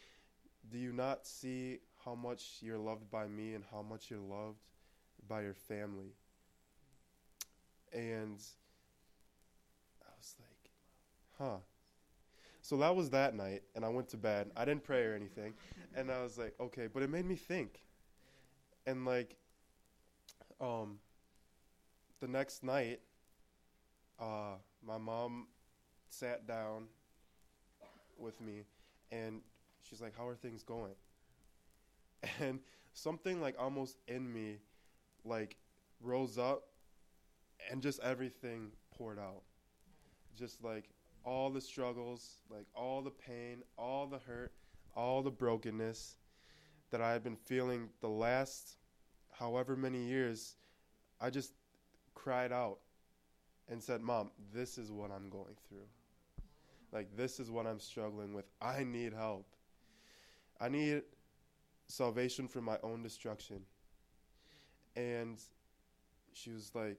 do 0.71 0.79
you 0.79 0.93
not 0.93 1.27
see 1.27 1.79
how 2.05 2.15
much 2.15 2.59
you're 2.61 2.79
loved 2.79 3.11
by 3.11 3.27
me 3.27 3.55
and 3.55 3.65
how 3.71 3.83
much 3.83 4.11
you're 4.11 4.21
loved 4.21 4.59
by 5.29 5.43
your 5.43 5.55
family 5.55 6.13
i 10.05 10.11
was 10.17 10.35
like 10.41 10.71
huh. 11.39 11.59
So 12.63 12.77
that 12.79 12.95
was 12.95 13.11
that 13.11 13.35
night 13.35 13.63
and 13.75 13.85
i 13.85 13.89
went 13.89 14.09
to 14.09 14.17
bed. 14.17 14.51
I 14.57 14.65
didn't 14.65 14.85
pray 14.85 15.05
or 15.05 15.15
anything 15.15 15.55
and 15.97 16.11
i 16.11 16.23
was 16.23 16.39
like 16.39 16.55
okay 16.61 16.87
but 16.93 17.03
it 17.03 17.11
made 17.11 17.25
me 17.25 17.35
think. 17.37 17.81
And 18.87 19.05
like 19.05 19.37
um 20.61 20.99
the 22.21 22.29
next 22.29 22.63
night 22.63 23.01
uh 24.21 24.55
my 24.85 24.99
mom 24.99 25.47
sat 26.11 26.47
down 26.47 26.87
with 28.19 28.41
me 28.41 28.65
and 29.11 29.41
she's 29.83 30.01
like, 30.01 30.17
How 30.17 30.27
are 30.27 30.35
things 30.35 30.63
going? 30.63 30.95
And 32.41 32.61
something 32.93 33.41
like 33.41 33.57
almost 33.59 33.99
in 34.09 34.33
me 34.33 34.59
like 35.25 35.57
rose 36.03 36.39
up 36.39 36.68
and 37.71 37.83
just 37.83 38.01
everything 38.01 38.71
poured 38.97 39.19
out. 39.19 39.43
Just 40.37 40.63
like 40.63 40.89
all 41.25 41.51
the 41.51 41.61
struggles, 41.61 42.43
like 42.51 42.67
all 42.75 43.03
the 43.03 43.11
pain, 43.11 43.63
all 43.77 44.07
the 44.07 44.19
hurt, 44.19 44.53
all 44.95 45.23
the 45.23 45.31
brokenness 45.31 46.17
that 46.91 47.01
I 47.01 47.13
had 47.13 47.23
been 47.23 47.37
feeling 47.37 47.89
the 48.01 48.09
last 48.09 48.77
however 49.31 49.77
many 49.77 50.07
years, 50.07 50.57
I 51.21 51.31
just 51.31 51.53
cried 52.15 52.53
out 52.53 52.79
and 53.69 53.83
said, 53.83 54.01
Mom, 54.01 54.31
this 54.53 54.79
is 54.79 54.91
what 54.91 55.11
I'm 55.11 55.29
going 55.29 55.57
through. 55.69 55.87
Like, 56.93 57.15
this 57.17 57.39
is 57.39 57.51
what 57.51 57.67
I'm 57.67 57.81
struggling 57.81 58.33
with. 58.33 58.47
I 58.63 58.83
need 58.85 59.13
help. 59.13 59.47
I 60.61 60.69
need 60.69 61.03
salvation 61.89 62.49
from 62.49 62.65
my 62.65 62.79
own 62.83 63.03
destruction. 63.03 63.61
And 64.97 65.39
she 66.33 66.51
was 66.51 66.71
like, 66.75 66.99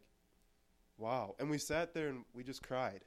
wow. 1.00 1.36
And 1.40 1.50
we 1.50 1.58
sat 1.58 1.94
there 1.94 2.10
and 2.10 2.26
we 2.36 2.44
just 2.44 2.62
cried. 2.62 3.02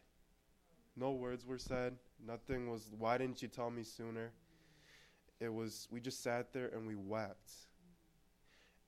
No 0.97 1.13
words 1.13 1.47
were 1.47 1.59
said. 1.59 1.95
Nothing 2.27 2.71
was, 2.71 2.93
why 2.99 3.19
didn't 3.19 3.43
you 3.43 3.49
tell 3.49 3.71
me 3.71 3.83
sooner? 3.83 4.33
It 5.41 5.53
was, 5.53 5.89
we 5.91 6.01
just 6.01 6.23
sat 6.23 6.53
there 6.53 6.69
and 6.69 6.87
we 6.87 6.95
wept. 6.95 7.53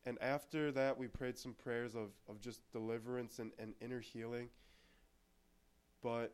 And 0.06 0.18
after 0.20 0.70
that, 0.72 0.98
we 0.98 1.06
prayed 1.06 1.38
some 1.38 1.54
prayers 1.54 1.94
of, 1.94 2.10
of 2.28 2.40
just 2.40 2.60
deliverance 2.72 3.38
and, 3.38 3.52
and 3.58 3.74
inner 3.80 4.00
healing. 4.00 4.48
But 6.02 6.32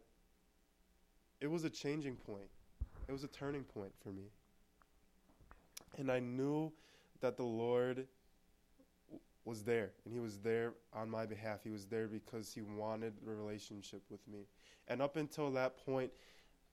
it 1.41 1.47
was 1.47 1.65
a 1.65 1.71
changing 1.71 2.17
point. 2.17 2.51
It 3.09 3.13
was 3.13 3.25
a 3.25 3.29
turning 3.29 3.63
point 3.63 3.93
for 4.03 4.11
me. 4.11 4.25
And 5.99 6.11
I 6.11 6.19
knew 6.19 6.73
that 7.21 7.37
the 7.37 7.45
Lord 7.45 8.07
was 9.51 9.63
there 9.63 9.91
and 10.05 10.15
he 10.15 10.21
was 10.21 10.39
there 10.39 10.73
on 10.95 11.11
my 11.11 11.27
behalf. 11.27 11.61
He 11.65 11.71
was 11.71 11.87
there 11.87 12.07
because 12.07 12.55
he 12.55 12.63
wanted 12.63 13.13
a 13.27 13.31
relationship 13.31 14.03
with 14.11 14.27
me. 14.27 14.47
And 14.89 15.03
up 15.03 15.17
until 15.17 15.51
that 15.53 15.77
point, 15.85 16.11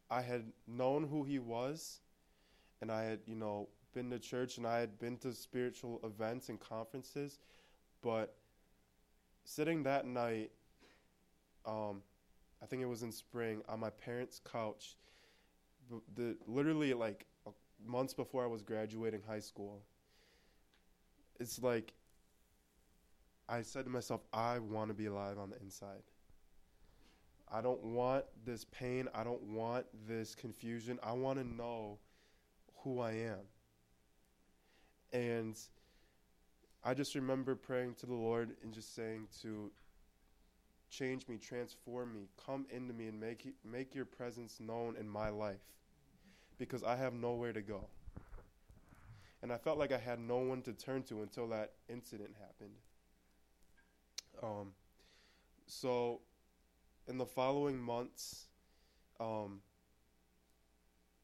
I 0.10 0.22
had 0.22 0.44
known 0.68 1.08
who 1.08 1.24
he 1.24 1.40
was 1.40 2.00
and 2.82 2.92
I 2.92 3.04
had, 3.04 3.20
you 3.26 3.36
know, 3.36 3.68
been 3.94 4.10
to 4.12 4.20
church 4.20 4.58
and 4.58 4.66
I 4.66 4.80
had 4.80 4.98
been 5.00 5.18
to 5.18 5.34
spiritual 5.34 6.00
events 6.04 6.50
and 6.50 6.60
conferences, 6.60 7.40
but 8.02 8.36
sitting 9.44 9.84
that 9.84 10.06
night 10.06 10.52
um, 11.66 12.02
I 12.63 12.66
think 12.66 12.82
it 12.82 12.86
was 12.86 13.04
in 13.04 13.12
spring 13.12 13.62
on 13.68 13.80
my 13.80 13.90
parents' 13.90 14.40
couch. 14.40 14.96
The, 16.16 16.36
literally 16.48 16.94
like 16.94 17.26
months 17.86 18.13
before 18.13 18.44
I 18.44 18.48
was 18.48 18.62
graduating 18.62 19.22
high 19.28 19.40
school. 19.40 19.84
It's 21.40 21.62
like 21.62 21.94
I 23.49 23.62
said 23.62 23.86
to 23.86 23.91
myself, 23.91 24.21
I 24.33 24.60
want 24.60 24.89
to 24.89 24.93
be 24.93 25.05
alive 25.05 25.38
on 25.38 25.49
the 25.49 25.60
inside. 25.62 26.03
I 27.51 27.62
don't 27.62 27.81
want 27.81 28.25
this 28.45 28.65
pain. 28.65 29.07
I 29.15 29.23
don't 29.23 29.41
want 29.43 29.86
this 30.07 30.36
confusion. 30.36 30.99
I 31.01 31.13
want 31.13 31.39
to 31.39 31.45
know 31.45 31.97
who 32.83 32.99
I 32.99 33.12
am. 33.12 33.39
And 35.13 35.57
I 36.83 36.93
just 36.93 37.15
remember 37.15 37.55
praying 37.55 37.95
to 37.95 38.05
the 38.05 38.13
Lord 38.13 38.51
and 38.63 38.73
just 38.73 38.93
saying 38.93 39.27
to 39.41 39.71
change 40.89 41.27
me, 41.27 41.38
transform 41.38 42.13
me, 42.13 42.27
come 42.45 42.65
into 42.69 42.93
me, 42.93 43.07
and 43.07 43.19
make, 43.19 43.47
make 43.63 43.95
your 43.95 44.05
presence 44.05 44.60
known 44.60 44.95
in 44.99 45.07
my 45.07 45.29
life 45.29 45.63
because 46.57 46.83
I 46.83 46.95
have 46.95 47.13
nowhere 47.13 47.53
to 47.53 47.62
go. 47.62 47.86
And 49.41 49.53
I 49.53 49.57
felt 49.57 49.77
like 49.77 49.91
I 49.91 49.97
had 49.97 50.19
no 50.19 50.38
one 50.38 50.62
to 50.63 50.73
turn 50.73 51.03
to 51.03 51.21
until 51.21 51.47
that 51.49 51.73
incident 51.89 52.31
happened. 52.39 52.75
Um, 54.41 54.73
so, 55.65 56.21
in 57.08 57.17
the 57.17 57.26
following 57.26 57.78
months, 57.78 58.47
um, 59.19 59.62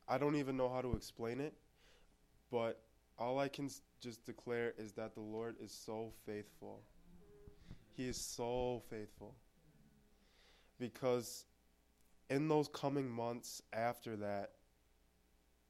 I 0.08 0.18
don't 0.18 0.36
even 0.36 0.58
know 0.58 0.70
how 0.70 0.82
to 0.82 0.94
explain 0.94 1.40
it, 1.40 1.54
but 2.52 2.82
all 3.18 3.40
I 3.40 3.48
can 3.48 3.70
just 4.02 4.26
declare 4.26 4.74
is 4.78 4.94
that 4.94 5.14
the 5.14 5.22
Lord 5.22 5.56
is 5.62 5.72
so 5.72 6.12
faithful. 6.26 6.82
He 7.96 8.08
is 8.08 8.18
so 8.18 8.82
faithful 8.90 9.36
because 10.80 11.46
in 12.30 12.48
those 12.48 12.68
coming 12.68 13.10
months 13.10 13.62
after 13.72 14.16
that, 14.18 14.52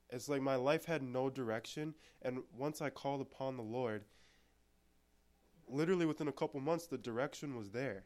it's 0.09 0.29
like 0.29 0.41
my 0.41 0.55
life 0.55 0.85
had 0.85 1.01
no 1.01 1.29
direction. 1.29 1.93
And 2.21 2.43
once 2.57 2.81
I 2.81 2.89
called 2.89 3.21
upon 3.21 3.57
the 3.57 3.63
Lord, 3.63 4.03
literally 5.67 6.05
within 6.05 6.27
a 6.27 6.31
couple 6.31 6.59
months, 6.59 6.87
the 6.87 6.97
direction 6.97 7.55
was 7.55 7.69
there. 7.69 8.03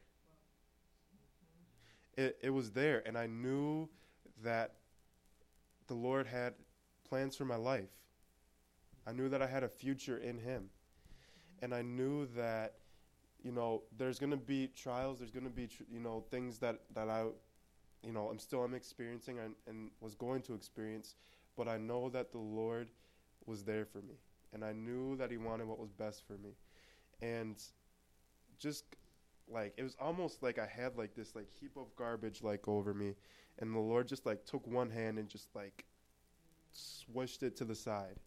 It, 2.15 2.37
it 2.41 2.49
was 2.49 2.71
there. 2.71 3.03
And 3.05 3.17
I 3.17 3.27
knew 3.27 3.89
that 4.43 4.73
the 5.87 5.93
Lord 5.93 6.27
had 6.27 6.53
plans 7.07 7.35
for 7.35 7.45
my 7.45 7.55
life. 7.55 7.89
I 9.05 9.11
knew 9.11 9.29
that 9.29 9.41
I 9.41 9.47
had 9.47 9.63
a 9.63 9.69
future 9.69 10.17
in 10.17 10.37
Him. 10.37 10.69
And 11.61 11.73
I 11.73 11.81
knew 11.81 12.27
that 12.35 12.73
you 13.43 13.51
know, 13.51 13.83
there's 13.97 14.19
going 14.19 14.31
to 14.31 14.37
be 14.37 14.67
trials. 14.75 15.19
There's 15.19 15.31
going 15.31 15.45
to 15.45 15.49
be, 15.49 15.67
tr- 15.67 15.83
you 15.89 15.99
know, 15.99 16.23
things 16.29 16.59
that, 16.59 16.81
that 16.93 17.09
I, 17.09 17.25
you 18.03 18.11
know, 18.11 18.27
I'm 18.29 18.39
still 18.39 18.63
I'm 18.63 18.73
experiencing 18.73 19.39
and, 19.39 19.53
and 19.67 19.89
was 20.01 20.15
going 20.15 20.41
to 20.43 20.53
experience. 20.53 21.15
But 21.55 21.67
I 21.67 21.77
know 21.77 22.09
that 22.09 22.31
the 22.31 22.39
Lord 22.39 22.89
was 23.45 23.63
there 23.63 23.85
for 23.85 23.99
me. 23.99 24.15
And 24.53 24.63
I 24.63 24.73
knew 24.73 25.15
that 25.17 25.31
He 25.31 25.37
wanted 25.37 25.67
what 25.67 25.79
was 25.79 25.91
best 25.91 26.25
for 26.27 26.33
me. 26.33 26.55
And 27.21 27.61
just 28.59 28.85
like 29.49 29.73
it 29.77 29.83
was 29.83 29.95
almost 29.99 30.43
like 30.43 30.59
I 30.59 30.65
had 30.65 30.97
like 30.97 31.15
this 31.15 31.35
like 31.35 31.47
heap 31.59 31.77
of 31.77 31.95
garbage 31.95 32.43
like 32.43 32.67
over 32.67 32.93
me, 32.93 33.15
and 33.59 33.73
the 33.73 33.79
Lord 33.79 34.07
just 34.07 34.25
like 34.25 34.45
took 34.45 34.65
one 34.67 34.89
hand 34.89 35.17
and 35.17 35.27
just 35.27 35.47
like 35.55 35.85
swished 36.73 37.43
it 37.43 37.55
to 37.57 37.65
the 37.65 37.75
side, 37.75 38.17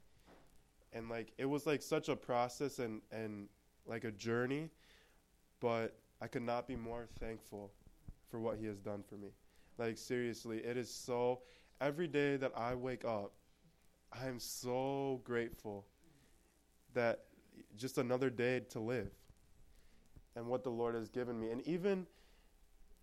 and 0.93 1.09
like 1.09 1.33
it 1.39 1.45
was 1.47 1.67
like 1.67 1.83
such 1.83 2.09
a 2.09 2.17
process 2.17 2.79
and 2.79 3.01
and 3.13 3.49
like 3.87 4.05
a 4.05 4.11
journey, 4.13 4.71
but 5.61 5.97
I 6.21 6.27
could 6.27 6.43
not 6.43 6.67
be 6.67 6.77
more 6.77 7.09
thankful 7.19 7.71
for 8.31 8.41
what 8.41 8.59
He 8.59 8.67
has 8.67 8.79
done 8.79 9.03
for 9.09 9.17
me. 9.17 9.29
Like 9.79 9.99
seriously, 9.99 10.59
it 10.59 10.77
is 10.77 10.93
so. 10.93 11.41
Every 11.81 12.09
day 12.09 12.37
that 12.37 12.53
I 12.55 12.75
wake 12.75 13.07
up, 13.07 13.33
I 14.13 14.27
am 14.27 14.39
so 14.39 15.23
grateful 15.25 15.87
that 16.93 17.25
just 17.77 17.99
another 17.99 18.31
day 18.31 18.61
to 18.71 18.81
live 18.81 19.11
and 20.37 20.47
what 20.47 20.65
the 20.65 20.71
Lord 20.71 20.95
has 20.95 21.09
given 21.09 21.39
me. 21.39 21.51
And 21.51 21.61
even 21.67 22.07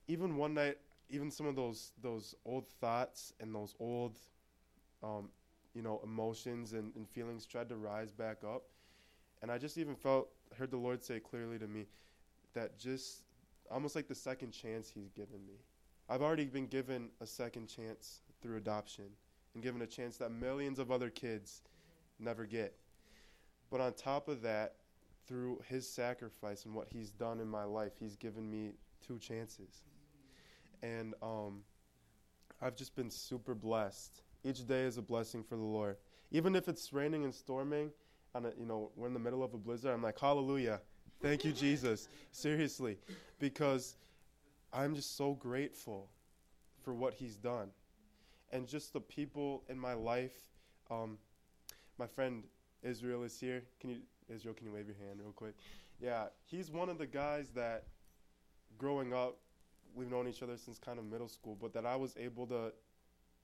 even 0.07 0.37
one 0.37 0.53
night, 0.53 0.77
even 1.09 1.31
some 1.31 1.45
of 1.45 1.55
those 1.55 1.91
those 2.01 2.35
old 2.45 2.67
thoughts 2.67 3.33
and 3.39 3.53
those 3.53 3.75
old 3.79 4.17
um, 5.03 5.29
you 5.73 5.81
know, 5.81 6.01
emotions 6.03 6.73
and, 6.73 6.91
and 6.95 7.07
feelings 7.07 7.45
tried 7.45 7.69
to 7.69 7.75
rise 7.75 8.11
back 8.11 8.37
up. 8.43 8.63
And 9.41 9.51
I 9.51 9.57
just 9.57 9.77
even 9.77 9.95
felt 9.95 10.29
heard 10.57 10.71
the 10.71 10.77
Lord 10.77 11.03
say 11.03 11.19
clearly 11.19 11.59
to 11.59 11.67
me 11.67 11.85
that 12.53 12.79
just 12.79 13.21
almost 13.69 13.95
like 13.95 14.07
the 14.07 14.15
second 14.15 14.51
chance 14.51 14.89
he's 14.89 15.11
given 15.11 15.45
me. 15.45 15.53
I've 16.09 16.21
already 16.21 16.45
been 16.45 16.67
given 16.67 17.09
a 17.21 17.27
second 17.27 17.67
chance 17.67 18.21
through 18.41 18.57
adoption 18.57 19.05
and 19.53 19.61
given 19.61 19.81
a 19.81 19.87
chance 19.87 20.17
that 20.17 20.31
millions 20.31 20.79
of 20.79 20.91
other 20.91 21.09
kids 21.09 21.61
never 22.19 22.45
get. 22.45 22.73
But 23.69 23.81
on 23.81 23.93
top 23.93 24.27
of 24.27 24.41
that, 24.43 24.75
through 25.27 25.61
his 25.67 25.87
sacrifice 25.87 26.65
and 26.65 26.73
what 26.73 26.87
he's 26.89 27.11
done 27.11 27.39
in 27.39 27.47
my 27.47 27.65
life, 27.65 27.91
he's 27.99 28.15
given 28.15 28.49
me 28.49 28.71
two 29.05 29.19
chances. 29.19 29.83
And 30.81 31.13
um, 31.21 31.61
I've 32.61 32.75
just 32.75 32.95
been 32.95 33.09
super 33.09 33.53
blessed. 33.53 34.21
Each 34.43 34.65
day 34.65 34.83
is 34.83 34.97
a 34.97 35.01
blessing 35.01 35.43
for 35.43 35.55
the 35.55 35.63
Lord. 35.63 35.97
Even 36.31 36.55
if 36.55 36.67
it's 36.67 36.93
raining 36.93 37.23
and 37.23 37.33
storming, 37.33 37.91
and 38.35 38.45
you 38.57 38.65
know 38.65 38.91
we're 38.95 39.07
in 39.07 39.13
the 39.13 39.19
middle 39.19 39.43
of 39.43 39.53
a 39.53 39.57
blizzard, 39.57 39.93
I'm 39.93 40.03
like, 40.03 40.19
Hallelujah, 40.19 40.79
thank 41.21 41.43
you, 41.43 41.51
Jesus. 41.51 42.07
Seriously, 42.31 42.97
because 43.39 43.95
I'm 44.71 44.95
just 44.95 45.17
so 45.17 45.33
grateful 45.33 46.09
for 46.83 46.93
what 46.93 47.13
He's 47.13 47.35
done, 47.35 47.69
and 48.51 48.67
just 48.67 48.93
the 48.93 49.01
people 49.01 49.63
in 49.69 49.77
my 49.77 49.93
life. 49.93 50.43
Um, 50.89 51.17
my 51.97 52.07
friend 52.07 52.43
Israel 52.83 53.23
is 53.23 53.39
here. 53.39 53.63
Can 53.79 53.89
you 53.89 53.97
Israel, 54.33 54.53
can 54.53 54.65
you 54.65 54.73
wave 54.73 54.87
your 54.87 54.95
hand 54.97 55.19
real 55.21 55.31
quick? 55.31 55.55
Yeah, 55.99 56.25
he's 56.45 56.69
one 56.69 56.89
of 56.89 56.97
the 56.97 57.07
guys 57.07 57.49
that 57.51 57.85
growing 58.77 59.13
up, 59.13 59.37
we've 59.95 60.09
known 60.09 60.27
each 60.27 60.43
other 60.43 60.57
since 60.57 60.77
kind 60.77 60.99
of 60.99 61.05
middle 61.05 61.29
school, 61.29 61.57
but 61.59 61.73
that 61.73 61.85
I 61.85 61.95
was 61.95 62.15
able 62.17 62.45
to, 62.47 62.73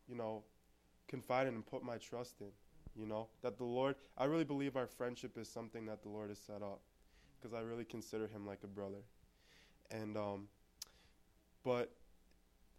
you 0.07 0.15
know, 0.15 0.43
confide 1.07 1.47
in 1.47 1.55
and 1.55 1.65
put 1.65 1.83
my 1.83 1.97
trust 1.97 2.41
in. 2.41 2.47
You 2.95 3.07
know, 3.07 3.27
that 3.41 3.57
the 3.57 3.63
Lord, 3.63 3.95
I 4.17 4.25
really 4.25 4.43
believe 4.43 4.75
our 4.75 4.85
friendship 4.85 5.37
is 5.39 5.49
something 5.49 5.87
that 5.87 6.03
the 6.03 6.09
Lord 6.09 6.29
has 6.29 6.37
set 6.37 6.61
up 6.61 6.81
because 7.39 7.53
I 7.53 7.61
really 7.61 7.85
consider 7.85 8.27
him 8.27 8.45
like 8.45 8.59
a 8.63 8.67
brother. 8.67 9.01
And, 9.89 10.15
um, 10.15 10.47
but 11.63 11.91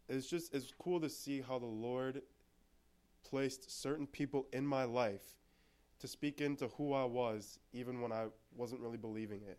it's 0.08 0.28
just, 0.28 0.54
it's 0.54 0.72
cool 0.78 1.00
to 1.00 1.08
see 1.08 1.40
how 1.40 1.58
the 1.58 1.66
Lord 1.66 2.22
placed 3.28 3.82
certain 3.82 4.06
people 4.06 4.46
in 4.52 4.64
my 4.64 4.84
life 4.84 5.34
to 6.00 6.08
speak 6.08 6.40
into 6.40 6.68
who 6.76 6.92
I 6.92 7.04
was, 7.04 7.58
even 7.72 8.00
when 8.00 8.12
I 8.12 8.26
wasn't 8.56 8.80
really 8.80 8.98
believing 8.98 9.40
it. 9.48 9.58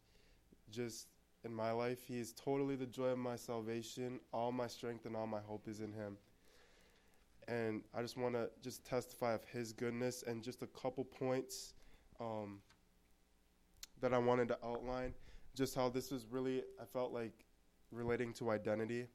Just 0.71 1.07
in 1.43 1.53
my 1.53 1.71
life, 1.71 1.99
He 2.07 2.19
is 2.19 2.33
totally 2.33 2.75
the 2.75 2.85
joy 2.85 3.07
of 3.07 3.17
my 3.17 3.35
salvation. 3.35 4.19
All 4.33 4.51
my 4.51 4.67
strength 4.67 5.05
and 5.05 5.15
all 5.15 5.27
my 5.27 5.39
hope 5.39 5.67
is 5.67 5.79
in 5.79 5.91
Him. 5.91 6.17
And 7.47 7.81
I 7.93 8.01
just 8.01 8.17
want 8.17 8.35
to 8.35 8.49
just 8.61 8.85
testify 8.85 9.33
of 9.33 9.43
His 9.45 9.73
goodness 9.73 10.23
and 10.25 10.43
just 10.43 10.61
a 10.61 10.67
couple 10.67 11.03
points 11.03 11.73
um, 12.19 12.59
that 14.01 14.13
I 14.13 14.17
wanted 14.19 14.47
to 14.49 14.57
outline. 14.63 15.13
Just 15.55 15.75
how 15.75 15.89
this 15.89 16.11
is 16.11 16.27
really, 16.29 16.63
I 16.79 16.85
felt 16.85 17.11
like 17.11 17.45
relating 17.91 18.33
to 18.33 18.51
identity 18.51 19.07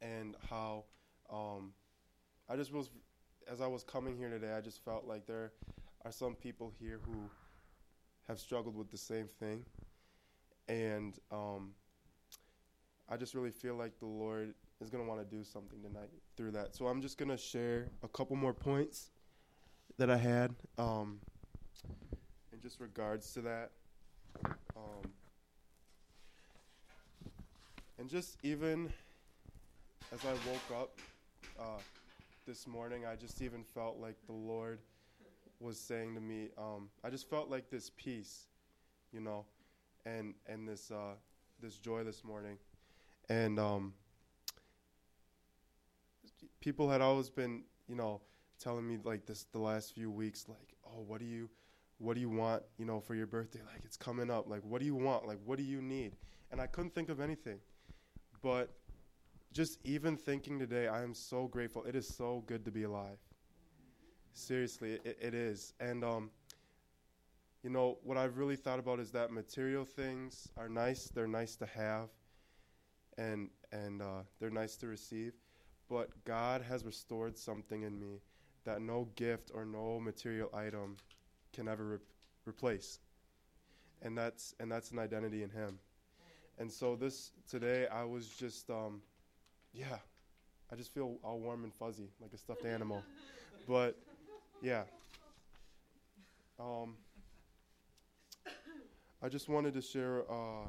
and 0.00 0.36
how 0.48 0.84
um, 1.30 1.72
I 2.48 2.56
just 2.56 2.72
was, 2.72 2.90
as 3.50 3.60
I 3.60 3.66
was 3.66 3.82
coming 3.82 4.16
here 4.16 4.28
today, 4.28 4.52
I 4.52 4.60
just 4.60 4.84
felt 4.84 5.06
like 5.06 5.26
there 5.26 5.52
are 6.04 6.12
some 6.12 6.34
people 6.34 6.72
here 6.78 7.00
who 7.04 7.14
have 8.28 8.38
struggled 8.38 8.76
with 8.76 8.90
the 8.90 8.98
same 8.98 9.28
thing. 9.40 9.64
And 10.68 11.18
um, 11.30 11.72
I 13.08 13.16
just 13.16 13.34
really 13.34 13.50
feel 13.50 13.74
like 13.74 13.98
the 13.98 14.06
Lord 14.06 14.54
is 14.80 14.90
going 14.90 15.02
to 15.04 15.08
want 15.08 15.20
to 15.20 15.36
do 15.36 15.44
something 15.44 15.80
tonight 15.82 16.10
through 16.36 16.52
that. 16.52 16.74
So 16.74 16.86
I'm 16.86 17.00
just 17.02 17.18
going 17.18 17.30
to 17.30 17.36
share 17.36 17.88
a 18.02 18.08
couple 18.08 18.36
more 18.36 18.54
points 18.54 19.10
that 19.98 20.10
I 20.10 20.16
had 20.16 20.54
um, 20.78 21.20
in 22.52 22.60
just 22.60 22.80
regards 22.80 23.32
to 23.34 23.42
that. 23.42 23.70
Um, 24.44 25.10
and 27.98 28.08
just 28.08 28.38
even 28.42 28.92
as 30.12 30.20
I 30.24 30.32
woke 30.50 30.80
up 30.80 30.98
uh, 31.58 31.80
this 32.46 32.66
morning, 32.66 33.04
I 33.06 33.14
just 33.14 33.42
even 33.42 33.62
felt 33.62 33.98
like 34.00 34.16
the 34.26 34.32
Lord 34.32 34.78
was 35.60 35.78
saying 35.78 36.14
to 36.14 36.20
me, 36.20 36.48
um, 36.58 36.88
I 37.04 37.10
just 37.10 37.30
felt 37.30 37.48
like 37.48 37.70
this 37.70 37.90
peace, 37.96 38.46
you 39.12 39.20
know, 39.20 39.44
and 40.06 40.34
and 40.46 40.68
this 40.68 40.90
uh, 40.90 41.14
this 41.60 41.78
joy 41.78 42.04
this 42.04 42.24
morning, 42.24 42.58
and 43.28 43.58
um, 43.58 43.94
people 46.60 46.88
had 46.88 47.00
always 47.00 47.30
been, 47.30 47.64
you 47.88 47.94
know, 47.94 48.20
telling 48.58 48.86
me 48.86 48.98
like 49.04 49.26
this 49.26 49.46
the 49.52 49.58
last 49.58 49.94
few 49.94 50.10
weeks, 50.10 50.46
like, 50.48 50.74
oh, 50.86 51.02
what 51.06 51.20
do 51.20 51.26
you, 51.26 51.48
what 51.98 52.14
do 52.14 52.20
you 52.20 52.30
want, 52.30 52.62
you 52.78 52.84
know, 52.84 53.00
for 53.00 53.14
your 53.14 53.26
birthday? 53.26 53.60
Like 53.72 53.84
it's 53.84 53.96
coming 53.96 54.30
up. 54.30 54.48
Like 54.48 54.62
what 54.64 54.80
do 54.80 54.86
you 54.86 54.94
want? 54.94 55.26
Like 55.26 55.38
what 55.44 55.58
do 55.58 55.64
you 55.64 55.82
need? 55.82 56.12
And 56.50 56.60
I 56.60 56.66
couldn't 56.66 56.94
think 56.94 57.08
of 57.08 57.20
anything, 57.20 57.58
but 58.42 58.70
just 59.52 59.78
even 59.84 60.16
thinking 60.16 60.58
today, 60.58 60.88
I 60.88 61.02
am 61.02 61.14
so 61.14 61.46
grateful. 61.46 61.84
It 61.84 61.94
is 61.94 62.08
so 62.08 62.42
good 62.46 62.64
to 62.64 62.70
be 62.70 62.84
alive. 62.84 63.18
Seriously, 64.32 64.98
it, 65.04 65.18
it 65.20 65.34
is. 65.34 65.74
And, 65.78 66.02
um, 66.04 66.30
you 67.62 67.70
know, 67.70 67.98
what 68.02 68.16
I've 68.16 68.38
really 68.38 68.56
thought 68.56 68.78
about 68.78 68.98
is 69.00 69.12
that 69.12 69.30
material 69.30 69.84
things 69.84 70.48
are 70.56 70.68
nice. 70.68 71.08
They're 71.08 71.28
nice 71.28 71.56
to 71.56 71.66
have, 71.66 72.08
and 73.18 73.50
and 73.70 74.02
uh, 74.02 74.22
they're 74.40 74.50
nice 74.50 74.76
to 74.76 74.86
receive. 74.86 75.32
but 75.88 76.10
God 76.24 76.62
has 76.62 76.84
restored 76.86 77.36
something 77.38 77.82
in 77.82 77.98
me 78.00 78.22
that 78.64 78.80
no 78.82 79.08
gift 79.16 79.50
or 79.54 79.64
no 79.66 80.00
material 80.00 80.50
item 80.54 80.96
can 81.52 81.68
ever 81.68 81.84
re- 81.84 81.98
replace. 82.46 83.00
And 84.02 84.16
that's 84.18 84.54
and 84.58 84.70
that's 84.70 84.90
an 84.90 84.98
identity 84.98 85.42
in 85.42 85.50
him. 85.50 85.78
And 86.58 86.72
so 86.72 86.96
this 86.96 87.32
today 87.48 87.86
I 87.88 88.04
was 88.04 88.28
just 88.28 88.70
um 88.70 89.02
yeah, 89.74 89.98
I 90.72 90.76
just 90.76 90.94
feel 90.94 91.18
all 91.24 91.40
warm 91.40 91.64
and 91.64 91.74
fuzzy 91.74 92.10
like 92.20 92.32
a 92.34 92.38
stuffed 92.38 92.64
animal. 92.66 93.04
But 93.68 93.96
yeah. 94.62 94.84
Um 96.58 96.96
I 99.22 99.28
just 99.28 99.48
wanted 99.48 99.74
to 99.74 99.82
share 99.82 100.22
uh 100.30 100.68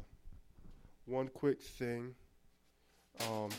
one 1.05 1.27
quick 1.27 1.61
thing. 1.61 2.15
Um 3.29 3.49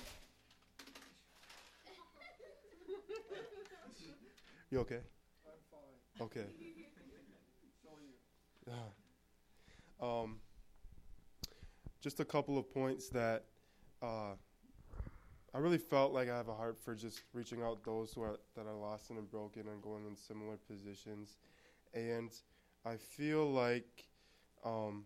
You 4.70 4.80
okay? 4.80 5.00
I'm 5.46 5.52
fine. 5.70 6.26
Okay. 6.26 6.46
Yeah. 8.66 8.74
Um, 10.00 10.40
just 12.02 12.18
a 12.20 12.24
couple 12.24 12.58
of 12.58 12.68
points 12.68 13.08
that 13.10 13.44
uh, 14.02 14.34
I 15.54 15.58
really 15.58 15.78
felt 15.78 16.12
like 16.12 16.28
I 16.28 16.36
have 16.36 16.48
a 16.48 16.54
heart 16.54 16.76
for 16.84 16.94
just 16.94 17.22
reaching 17.32 17.62
out 17.62 17.82
those 17.84 18.12
who 18.12 18.22
are 18.22 18.36
that 18.56 18.66
are 18.66 18.74
lost 18.74 19.10
and 19.10 19.30
broken 19.30 19.68
and 19.68 19.80
going 19.80 20.04
in 20.04 20.16
similar 20.16 20.56
positions, 20.68 21.38
and 21.94 22.30
I 22.84 22.96
feel 22.96 23.50
like 23.50 24.04
um, 24.64 25.04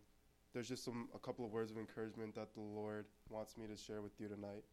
there's 0.54 0.68
just 0.68 0.84
some 0.84 1.08
a 1.14 1.18
couple 1.18 1.44
of 1.44 1.52
words 1.52 1.70
of 1.70 1.78
encouragement 1.78 2.34
that 2.34 2.54
the 2.54 2.60
Lord 2.60 3.06
wants 3.28 3.56
me 3.56 3.66
to 3.66 3.76
share 3.76 4.00
with 4.00 4.18
you 4.18 4.28
tonight, 4.28 4.64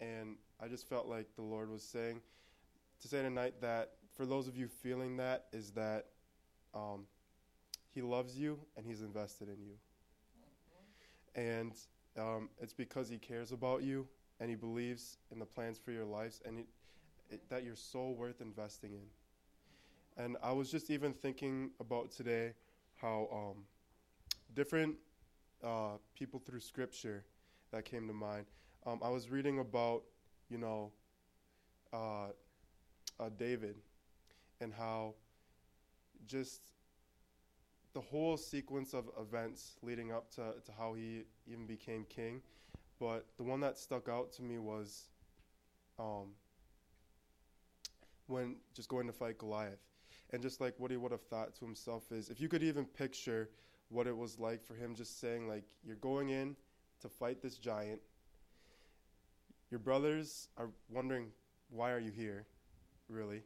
and 0.00 0.36
I 0.60 0.68
just 0.68 0.88
felt 0.88 1.06
like 1.06 1.26
the 1.36 1.42
Lord 1.42 1.70
was 1.70 1.82
saying 1.82 2.20
to 3.00 3.08
say 3.08 3.22
tonight 3.22 3.54
that 3.60 3.92
for 4.16 4.26
those 4.26 4.48
of 4.48 4.56
you 4.56 4.68
feeling 4.68 5.16
that 5.18 5.46
is 5.52 5.70
that 5.72 6.06
um, 6.74 7.06
He 7.90 8.02
loves 8.02 8.38
you 8.38 8.58
and 8.76 8.86
He's 8.86 9.02
invested 9.02 9.48
in 9.48 9.62
you. 9.62 9.74
And 11.34 11.72
um, 12.18 12.48
it's 12.60 12.72
because 12.72 13.08
He 13.08 13.18
cares 13.18 13.52
about 13.52 13.82
you 13.82 14.06
and 14.40 14.48
He 14.48 14.56
believes 14.56 15.18
in 15.32 15.38
the 15.38 15.44
plans 15.44 15.78
for 15.78 15.90
your 15.90 16.04
lives 16.04 16.40
and 16.46 16.60
it, 16.60 16.66
it, 17.30 17.48
that 17.50 17.64
you're 17.64 17.76
so 17.76 18.10
worth 18.10 18.40
investing 18.40 18.92
in. 18.92 20.24
And 20.24 20.36
I 20.42 20.52
was 20.52 20.70
just 20.70 20.90
even 20.90 21.12
thinking 21.12 21.70
about 21.80 22.12
today 22.12 22.52
how 23.00 23.28
um, 23.32 23.64
different 24.54 24.96
uh, 25.62 25.96
people 26.14 26.40
through 26.44 26.60
Scripture 26.60 27.24
that 27.72 27.84
came 27.84 28.06
to 28.06 28.12
mind. 28.12 28.46
Um, 28.86 29.00
I 29.02 29.08
was 29.08 29.30
reading 29.30 29.58
about, 29.58 30.02
you 30.48 30.58
know, 30.58 30.92
uh, 31.92 32.28
uh, 33.20 33.30
David 33.38 33.76
and 34.60 34.72
how 34.72 35.14
just 36.26 36.60
the 37.94 38.00
whole 38.00 38.36
sequence 38.36 38.92
of 38.92 39.04
events 39.20 39.76
leading 39.82 40.12
up 40.12 40.30
to, 40.32 40.54
to 40.64 40.72
how 40.76 40.94
he 40.94 41.22
even 41.46 41.66
became 41.66 42.04
king. 42.08 42.42
But 42.98 43.26
the 43.36 43.44
one 43.44 43.60
that 43.60 43.78
stuck 43.78 44.08
out 44.08 44.32
to 44.34 44.42
me 44.42 44.58
was 44.58 45.08
um, 45.98 46.32
when 48.26 48.56
just 48.74 48.88
going 48.88 49.06
to 49.06 49.12
fight 49.12 49.38
Goliath. 49.38 49.78
And 50.32 50.42
just 50.42 50.60
like 50.60 50.74
what 50.78 50.90
he 50.90 50.96
would 50.96 51.12
have 51.12 51.22
thought 51.22 51.54
to 51.56 51.64
himself 51.64 52.10
is 52.10 52.28
if 52.30 52.40
you 52.40 52.48
could 52.48 52.62
even 52.62 52.84
picture 52.84 53.50
what 53.94 54.06
it 54.06 54.16
was 54.16 54.38
like 54.38 54.64
for 54.64 54.74
him 54.74 54.94
just 54.94 55.20
saying, 55.20 55.48
like, 55.48 55.64
you're 55.84 55.96
going 55.96 56.30
in 56.30 56.56
to 57.00 57.08
fight 57.08 57.40
this 57.40 57.56
giant. 57.56 58.00
Your 59.70 59.80
brothers 59.80 60.48
are 60.56 60.70
wondering, 60.90 61.28
why 61.70 61.92
are 61.92 62.00
you 62.00 62.10
here, 62.10 62.46
really? 63.08 63.42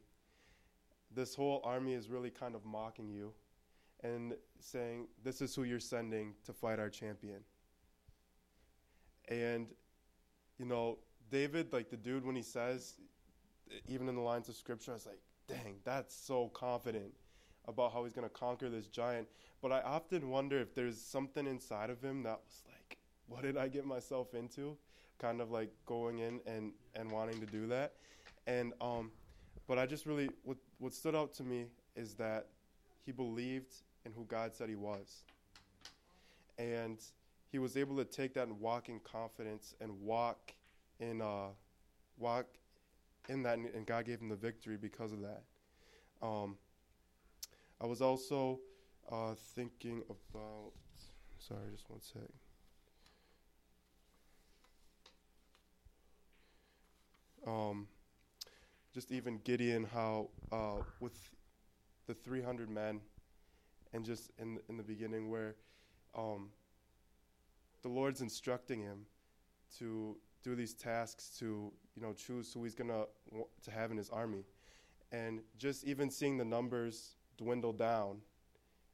this 1.13 1.35
whole 1.35 1.61
army 1.63 1.93
is 1.93 2.09
really 2.09 2.29
kind 2.29 2.55
of 2.55 2.65
mocking 2.65 3.09
you 3.09 3.33
and 4.03 4.33
saying, 4.59 5.07
This 5.23 5.41
is 5.41 5.55
who 5.55 5.63
you're 5.63 5.79
sending 5.79 6.33
to 6.45 6.53
fight 6.53 6.79
our 6.79 6.89
champion. 6.89 7.39
And, 9.27 9.67
you 10.57 10.65
know, 10.65 10.99
David, 11.29 11.73
like 11.73 11.89
the 11.89 11.97
dude, 11.97 12.25
when 12.25 12.35
he 12.35 12.41
says, 12.41 12.95
even 13.87 14.07
in 14.09 14.15
the 14.15 14.21
lines 14.21 14.49
of 14.49 14.55
scripture, 14.55 14.91
I 14.91 14.93
was 14.95 15.05
like, 15.05 15.19
dang, 15.47 15.75
that's 15.83 16.15
so 16.15 16.49
confident 16.49 17.13
about 17.69 17.93
how 17.93 18.03
he's 18.03 18.13
going 18.13 18.27
to 18.27 18.33
conquer 18.33 18.69
this 18.69 18.87
giant. 18.87 19.27
But 19.61 19.71
I 19.71 19.81
often 19.81 20.29
wonder 20.29 20.59
if 20.59 20.73
there's 20.73 20.99
something 20.99 21.47
inside 21.47 21.89
of 21.89 22.01
him 22.01 22.23
that 22.23 22.39
was 22.43 22.63
like, 22.67 22.97
what 23.27 23.43
did 23.43 23.57
I 23.57 23.67
get 23.67 23.85
myself 23.85 24.33
into? 24.33 24.75
Kind 25.19 25.39
of 25.39 25.51
like 25.51 25.69
going 25.85 26.19
in 26.19 26.41
and, 26.45 26.73
and 26.95 27.11
wanting 27.11 27.39
to 27.39 27.45
do 27.45 27.67
that. 27.67 27.93
And 28.47 28.73
um, 28.81 29.11
but 29.67 29.77
I 29.77 29.85
just 29.85 30.07
really, 30.07 30.29
what, 30.43 30.57
what 30.79 30.93
stood 30.93 31.15
out 31.15 31.33
to 31.35 31.43
me 31.43 31.67
is 31.95 32.15
that 32.15 32.47
he 33.05 33.11
believed 33.11 33.75
in 34.03 34.11
who 34.11 34.25
God 34.25 34.55
said 34.55 34.67
he 34.67 34.75
was. 34.75 35.23
And 36.57 36.97
he 37.51 37.59
was 37.59 37.77
able 37.77 37.95
to 37.97 38.03
take 38.05 38.33
that 38.33 38.47
and 38.47 38.59
walk 38.59 38.89
in 38.89 38.99
confidence 38.99 39.75
and 39.79 39.91
walk 40.01 40.53
in, 40.99 41.21
uh, 41.21 41.49
walk 42.17 42.47
in 43.27 43.43
that, 43.43 43.59
and 43.59 43.85
God 43.85 44.05
gave 44.05 44.19
him 44.19 44.29
the 44.29 44.35
victory 44.35 44.75
because 44.75 45.11
of 45.11 45.19
that. 45.21 45.43
Um, 46.21 46.57
I 47.81 47.85
was 47.85 48.01
also 48.01 48.59
uh, 49.09 49.35
thinking 49.55 50.03
about, 50.09 50.71
sorry, 51.37 51.71
just 51.71 51.89
one 51.89 52.01
sec. 52.01 52.21
Um, 57.47 57.87
just 58.93 59.11
even 59.11 59.39
Gideon, 59.43 59.85
how 59.85 60.29
uh, 60.51 60.81
with 60.99 61.29
the 62.05 62.13
300 62.13 62.69
men, 62.69 62.99
and 63.93 64.03
just 64.03 64.31
in 64.37 64.59
in 64.67 64.75
the 64.75 64.83
beginning 64.83 65.29
where 65.29 65.55
um, 66.17 66.49
the 67.81 67.87
Lord's 67.87 68.21
instructing 68.21 68.81
him 68.81 69.05
to 69.77 70.17
do 70.43 70.53
these 70.53 70.73
tasks 70.73 71.29
to 71.39 71.71
you 71.95 72.01
know 72.01 72.13
choose 72.13 72.51
who 72.53 72.63
he's 72.63 72.75
gonna 72.75 73.05
to 73.63 73.71
have 73.71 73.89
in 73.89 73.97
his 73.97 74.09
army, 74.09 74.43
and 75.13 75.39
just 75.57 75.85
even 75.85 76.11
seeing 76.11 76.37
the 76.37 76.45
numbers 76.45 77.15
dwindle 77.39 77.73
down, 77.73 78.17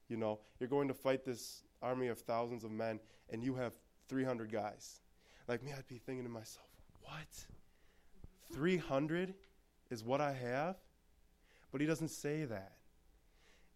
you 0.08 0.18
know 0.18 0.40
you're 0.60 0.70
going 0.70 0.88
to 0.88 0.94
fight 0.94 1.26
this 1.26 1.64
army 1.82 2.08
of 2.08 2.20
thousands 2.20 2.64
of 2.64 2.72
men, 2.72 3.00
and 3.30 3.44
you 3.44 3.56
have 3.56 3.74
300 4.08 4.52
guys. 4.52 5.02
Like 5.48 5.62
me, 5.64 5.72
I'd 5.78 5.88
be 5.88 5.98
thinking 5.98 6.24
to 6.24 6.32
myself, 6.32 6.68
what? 7.04 7.46
300? 8.54 9.34
is 9.90 10.04
what 10.04 10.22
I 10.22 10.34
have. 10.34 10.76
But 11.72 11.82
he 11.82 11.88
doesn't 11.88 12.10
say 12.10 12.46
that. 12.46 12.74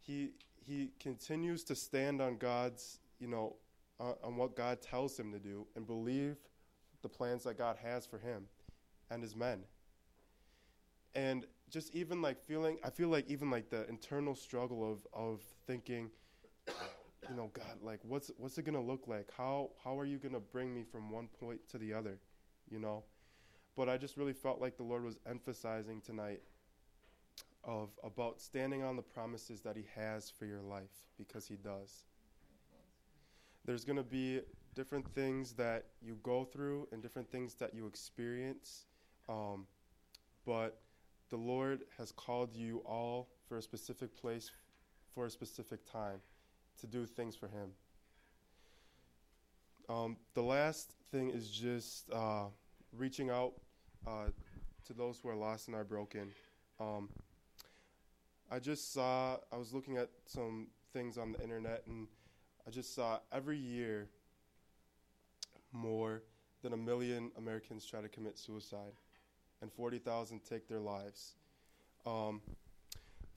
He 0.02 0.32
he 0.66 0.92
continues 1.00 1.64
to 1.66 1.76
stand 1.76 2.22
on 2.22 2.38
God's, 2.38 3.00
you 3.20 3.28
know, 3.28 3.56
uh, 4.00 4.14
on 4.24 4.36
what 4.36 4.56
God 4.56 4.82
tells 4.82 5.20
him 5.20 5.32
to 5.32 5.40
do 5.40 5.66
and 5.76 5.86
believe 5.86 6.38
the 7.02 7.10
plans 7.10 7.44
that 7.44 7.58
God 7.58 7.78
has 7.84 8.06
for 8.06 8.20
him 8.20 8.46
and 9.10 9.24
his 9.24 9.36
men. 9.36 9.64
And 11.16 11.46
just 11.70 11.96
even 11.96 12.22
like 12.22 12.42
feeling, 12.42 12.78
I 12.84 12.90
feel 12.90 13.10
like 13.10 13.30
even 13.30 13.50
like 13.50 13.70
the 13.70 13.88
internal 13.88 14.36
struggle 14.36 14.92
of 14.92 15.06
of 15.14 15.42
thinking, 15.68 16.10
you 16.68 17.36
know, 17.36 17.50
God, 17.54 17.82
like 17.82 18.00
what's 18.04 18.32
what's 18.38 18.58
it 18.58 18.66
gonna 18.66 18.82
look 18.82 19.08
like? 19.08 19.30
How 19.38 19.72
how 19.84 19.98
are 19.98 20.06
you 20.06 20.18
gonna 20.18 20.40
bring 20.40 20.74
me 20.74 20.84
from 20.84 21.10
one 21.12 21.28
point 21.40 21.60
to 21.70 21.78
the 21.78 21.94
other? 21.94 22.20
You 22.70 22.80
know, 22.80 23.04
but 23.76 23.90
I 23.90 23.98
just 23.98 24.18
really 24.18 24.34
felt 24.34 24.62
like 24.62 24.78
the 24.78 24.84
Lord 24.84 25.04
was 25.04 25.18
emphasizing 25.26 26.02
tonight 26.02 26.42
of 27.64 27.90
about 28.04 28.40
standing 28.40 28.84
on 28.84 28.96
the 28.96 29.02
promises 29.02 29.62
that 29.62 29.76
he 29.76 29.86
has 29.96 30.30
for 30.30 30.46
your 30.46 30.62
life 30.62 31.08
because 31.18 31.48
he 31.48 31.56
does. 31.56 32.04
There's 33.66 33.86
going 33.86 33.98
to 33.98 34.04
be 34.04 34.42
different 34.76 35.06
things 35.14 35.54
that 35.54 35.86
you 36.02 36.18
go 36.24 36.46
through 36.46 36.88
and 36.92 37.02
different 37.02 37.30
things 37.30 37.56
that 37.56 37.74
you 37.74 37.86
experience. 37.86 38.86
Um, 39.28 39.68
but 40.46 40.80
the 41.30 41.38
Lord 41.38 41.82
has 41.98 42.12
called 42.12 42.56
you 42.56 42.82
all 42.86 43.30
for 43.48 43.58
a 43.58 43.62
specific 43.62 44.16
place 44.16 44.52
for 45.14 45.26
a 45.26 45.30
specific 45.30 45.86
time 45.92 46.22
to 46.80 46.88
do 46.88 47.06
things 47.06 47.36
for 47.36 47.48
Him. 47.48 47.72
Um, 49.90 50.18
the 50.36 50.44
last 50.44 50.94
thing 51.12 51.30
is 51.30 51.50
just 51.50 52.12
uh, 52.12 52.46
reaching 52.96 53.30
out 53.30 53.54
uh, 54.08 54.28
to 54.86 54.94
those 54.94 55.20
who 55.22 55.30
are 55.30 55.36
lost 55.36 55.68
and 55.68 55.76
are 55.76 55.84
broken. 55.84 56.30
Um, 56.80 57.10
I 58.52 58.60
just 58.60 58.94
saw, 58.94 59.38
I 59.52 59.58
was 59.58 59.74
looking 59.74 59.98
at 59.98 60.10
some 60.26 60.68
things 60.94 61.18
on 61.18 61.34
the 61.34 61.42
internet, 61.42 61.84
and 61.88 62.08
I 62.68 62.72
just 62.72 62.96
saw 62.96 63.20
every 63.32 63.58
year 63.58 64.08
more 65.72 66.24
than 66.62 66.74
a 66.74 66.78
million 66.78 67.32
Americans 67.38 67.86
try 67.86 68.02
to 68.02 68.10
commit 68.10 68.38
suicide, 68.38 68.94
and 69.62 69.72
40,000 69.72 70.42
take 70.44 70.68
their 70.68 70.80
lives. 70.80 71.36
Um, 72.06 72.42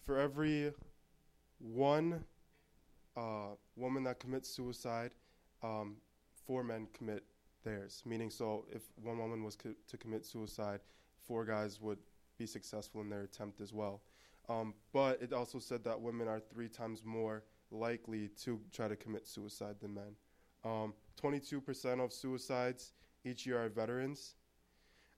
for 0.05 0.18
every 0.18 0.73
one 1.59 2.25
uh, 3.16 3.55
woman 3.77 4.05
that 4.05 4.18
commits 4.18 4.49
suicide, 4.49 5.12
um, 5.62 5.97
four 6.47 6.64
men 6.64 6.89
commit 6.93 7.25
theirs. 7.64 8.03
Meaning, 8.05 8.31
so 8.31 8.64
if 8.70 8.83
one 9.03 9.18
woman 9.18 9.45
was 9.45 9.57
co- 9.57 9.75
to 9.89 9.97
commit 9.97 10.25
suicide, 10.25 10.81
four 11.27 11.45
guys 11.45 11.81
would 11.81 11.99
be 12.39 12.47
successful 12.47 13.01
in 13.01 13.09
their 13.09 13.23
attempt 13.23 13.61
as 13.61 13.73
well. 13.73 14.03
Um, 14.49 14.75
but 14.93 15.23
it 15.23 15.33
also 15.33 15.59
said 15.59 15.85
that 15.85 16.01
women 16.01 16.27
are 16.27 16.41
three 16.41 16.68
times 16.68 17.05
more 17.05 17.45
likely 17.70 18.29
to 18.43 18.61
try 18.73 18.89
to 18.89 18.97
commit 18.97 19.27
suicide 19.27 19.77
than 19.81 19.95
men. 19.95 20.16
Um, 20.64 20.95
22% 21.20 22.05
of 22.05 22.12
suicides 22.12 22.93
each 23.25 23.47
year 23.47 23.64
are 23.64 23.68
veterans, 23.68 24.35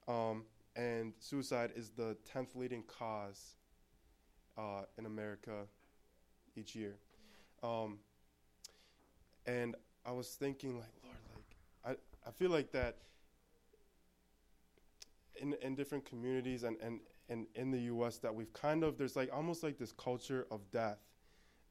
um, 0.06 0.44
and 0.76 1.12
suicide 1.18 1.70
is 1.76 1.90
the 1.90 2.16
10th 2.34 2.54
leading 2.54 2.82
cause 2.82 3.56
uh, 4.58 4.82
in 4.98 5.06
America 5.06 5.66
each 6.56 6.74
year. 6.74 6.96
Um, 7.62 7.98
and 9.46 9.76
I 10.04 10.12
was 10.12 10.28
thinking, 10.28 10.76
like, 10.78 10.92
Lord, 11.02 11.16
like, 11.84 11.98
I, 12.24 12.28
I 12.28 12.32
feel 12.32 12.50
like 12.50 12.72
that 12.72 12.98
in, 15.36 15.54
in 15.62 15.74
different 15.74 16.04
communities 16.04 16.62
and, 16.62 16.76
and, 16.80 17.00
and 17.28 17.46
in 17.54 17.70
the 17.70 17.80
U.S. 17.80 18.18
that 18.18 18.34
we've 18.34 18.52
kind 18.52 18.84
of, 18.84 18.98
there's 18.98 19.16
like 19.16 19.30
almost 19.32 19.62
like 19.62 19.78
this 19.78 19.92
culture 19.92 20.46
of 20.50 20.60
death 20.70 20.98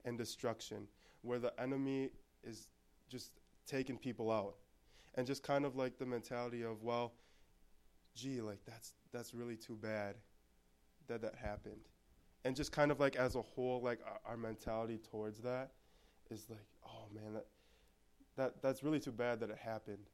and 0.06 0.18
destruction 0.18 0.88
where 1.22 1.40
the 1.40 1.58
enemy 1.60 2.10
is 2.44 2.68
just 3.10 3.32
taking 3.66 3.98
people 3.98 4.32
out. 4.32 4.56
And 5.16 5.28
just 5.28 5.44
kind 5.44 5.64
of 5.64 5.76
like 5.76 6.00
the 6.00 6.08
mentality 6.08 6.64
of, 6.64 6.82
well, 6.82 7.14
gee, 8.16 8.42
like 8.42 8.60
that's 8.66 8.94
that's 9.12 9.34
really 9.34 9.56
too 9.56 9.76
bad 9.76 10.16
that 11.08 11.22
that 11.22 11.36
happened. 11.36 11.90
And 12.46 12.56
just 12.56 12.72
kind 12.72 12.92
of 12.92 13.00
like 13.00 13.16
as 13.16 13.36
a 13.36 13.42
whole, 13.42 13.82
like 13.82 14.00
our, 14.06 14.32
our 14.32 14.38
mentality 14.38 15.00
towards 15.10 15.40
that 15.42 15.72
is 16.30 16.48
like, 16.50 16.66
oh 16.86 17.08
man, 17.14 17.34
that 17.34 17.46
that 18.36 18.62
that's 18.62 18.84
really 18.84 19.00
too 19.00 19.12
bad 19.12 19.40
that 19.40 19.50
it 19.50 19.58
happened. 19.58 20.10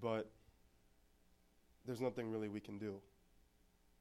But 0.00 0.30
there's 1.84 2.00
nothing 2.00 2.30
really 2.30 2.48
we 2.48 2.60
can 2.60 2.78
do. 2.78 3.00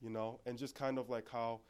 You 0.02 0.10
know? 0.10 0.40
And 0.46 0.58
just 0.58 0.76
kind 0.76 0.98
of 0.98 1.10
like 1.10 1.30
how 1.30 1.62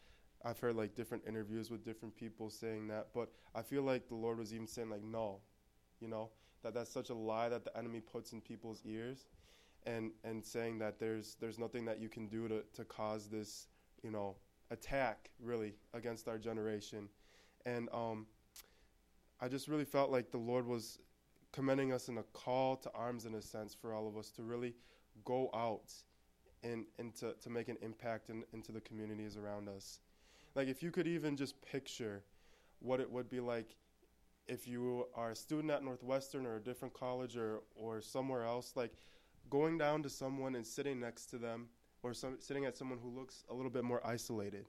I've 0.44 0.60
heard 0.60 0.76
like 0.76 0.96
different 0.96 1.24
interviews 1.28 1.72
with 1.72 1.86
different 1.86 2.16
people 2.16 2.50
saying 2.50 2.88
that, 2.88 3.08
but 3.14 3.30
I 3.56 3.62
feel 3.62 3.84
like 3.84 4.08
the 4.08 4.16
Lord 4.16 4.40
was 4.40 4.54
even 4.54 4.68
saying 4.68 4.90
like 4.90 5.04
no, 5.04 5.40
you 6.00 6.08
know, 6.08 6.32
that 6.64 6.74
that's 6.74 6.92
such 6.92 7.10
a 7.10 7.14
lie 7.14 7.50
that 7.50 7.64
the 7.64 7.76
enemy 7.78 8.02
puts 8.02 8.34
in 8.34 8.42
people's 8.42 8.82
ears, 8.86 9.28
and 9.86 10.12
and 10.24 10.44
saying 10.44 10.80
that 10.80 11.00
there's 11.00 11.36
there's 11.40 11.60
nothing 11.60 11.86
that 11.86 12.00
you 12.00 12.10
can 12.10 12.28
do 12.28 12.48
to 12.48 12.64
to 12.74 12.84
cause 12.86 13.28
this, 13.28 13.68
you 14.04 14.12
know, 14.12 14.36
attack 14.72 15.30
really 15.42 15.74
against 15.94 16.28
our 16.28 16.38
generation, 16.38 17.10
and 17.66 17.90
um, 17.94 18.26
I 19.42 19.48
just 19.48 19.68
really 19.68 19.86
felt 19.86 20.12
like 20.12 20.32
the 20.32 20.38
Lord 20.38 20.66
was 20.66 21.00
commending 21.52 21.94
us 21.94 22.10
in 22.10 22.18
a 22.18 22.24
call 22.34 22.76
to 22.78 22.92
arms 22.94 23.26
in 23.26 23.36
a 23.36 23.42
sense 23.42 23.76
for 23.76 23.94
all 23.94 24.08
of 24.08 24.18
us 24.18 24.30
to 24.32 24.44
really 24.44 24.74
go 25.26 25.50
out 25.54 25.94
and 26.64 26.86
and 26.98 27.16
to, 27.16 27.34
to 27.42 27.50
make 27.50 27.70
an 27.70 27.78
impact 27.82 28.30
in, 28.30 28.44
into 28.54 28.72
the 28.72 28.82
communities 28.82 29.38
around 29.38 29.70
us. 29.70 30.00
Like 30.56 30.68
if 30.68 30.82
you 30.84 30.92
could 30.92 31.08
even 31.08 31.36
just 31.36 31.62
picture 31.62 32.24
what 32.80 33.00
it 33.00 33.10
would 33.10 33.30
be 33.30 33.40
like 33.40 33.76
if 34.48 34.68
you 34.68 35.08
are 35.16 35.32
a 35.32 35.36
student 35.36 35.72
at 35.72 35.84
Northwestern 35.84 36.46
or 36.46 36.58
a 36.58 36.60
different 36.62 36.94
college 36.94 37.38
or, 37.38 37.62
or 37.76 38.02
somewhere 38.02 38.44
else, 38.44 38.74
like 38.76 38.94
going 39.50 39.78
down 39.78 40.04
to 40.04 40.10
someone 40.10 40.56
and 40.56 40.66
sitting 40.66 41.00
next 41.00 41.28
to 41.28 41.38
them 41.38 41.68
or 42.02 42.14
some, 42.14 42.38
sitting 42.40 42.66
at 42.66 42.78
someone 42.78 43.00
who 43.02 43.10
looks 43.10 43.44
a 43.50 43.54
little 43.54 43.72
bit 43.72 43.84
more 43.84 44.06
isolated 44.06 44.66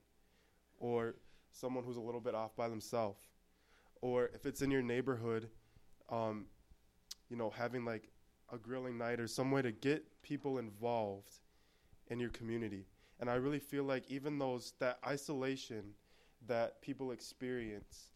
or 0.79 1.15
someone 1.51 1.83
who's 1.83 1.97
a 1.97 2.01
little 2.01 2.21
bit 2.21 2.35
off 2.35 2.55
by 2.55 2.69
themselves. 2.69 3.27
Or 4.01 4.29
if 4.33 4.45
it's 4.45 4.61
in 4.61 4.71
your 4.71 4.81
neighborhood, 4.81 5.49
um, 6.09 6.45
you 7.29 7.35
know, 7.35 7.49
having 7.49 7.85
like 7.85 8.09
a 8.51 8.57
grilling 8.57 8.97
night 8.97 9.19
or 9.19 9.27
some 9.27 9.51
way 9.51 9.61
to 9.61 9.71
get 9.71 10.05
people 10.21 10.57
involved 10.57 11.39
in 12.07 12.19
your 12.19 12.29
community. 12.29 12.85
And 13.19 13.29
I 13.29 13.35
really 13.35 13.59
feel 13.59 13.83
like 13.83 14.03
even 14.09 14.37
those 14.37 14.73
that 14.79 14.99
isolation 15.05 15.83
that 16.47 16.81
people 16.81 17.11
experience 17.11 18.09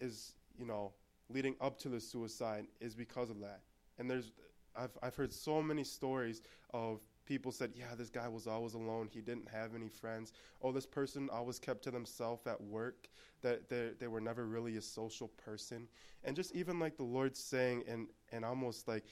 is, 0.00 0.34
you 0.58 0.66
know, 0.66 0.92
leading 1.28 1.56
up 1.60 1.78
to 1.78 1.88
the 1.88 2.00
suicide 2.00 2.66
is 2.80 2.94
because 2.94 3.30
of 3.30 3.40
that. 3.40 3.60
And 3.98 4.10
there's 4.10 4.32
I've 4.76 4.96
I've 5.02 5.16
heard 5.16 5.32
so 5.32 5.62
many 5.62 5.84
stories 5.84 6.42
of 6.72 7.00
people 7.24 7.52
said, 7.52 7.72
"Yeah, 7.74 7.94
this 7.96 8.10
guy 8.10 8.28
was 8.28 8.46
always 8.46 8.74
alone. 8.74 9.08
He 9.12 9.20
didn't 9.20 9.48
have 9.48 9.74
any 9.74 9.88
friends. 9.88 10.32
Oh, 10.62 10.72
this 10.72 10.86
person 10.86 11.28
always 11.30 11.58
kept 11.58 11.82
to 11.84 11.90
themselves 11.90 12.46
at 12.46 12.60
work. 12.60 13.08
That 13.42 13.68
they 13.68 13.90
they 13.98 14.08
were 14.08 14.20
never 14.20 14.46
really 14.46 14.76
a 14.76 14.82
social 14.82 15.28
person." 15.28 15.88
And 16.24 16.36
just 16.36 16.54
even 16.54 16.78
like 16.78 16.96
the 16.96 17.04
Lord 17.04 17.36
saying 17.36 17.84
and 17.88 18.08
and 18.30 18.44
almost 18.44 18.88
like 18.88 19.04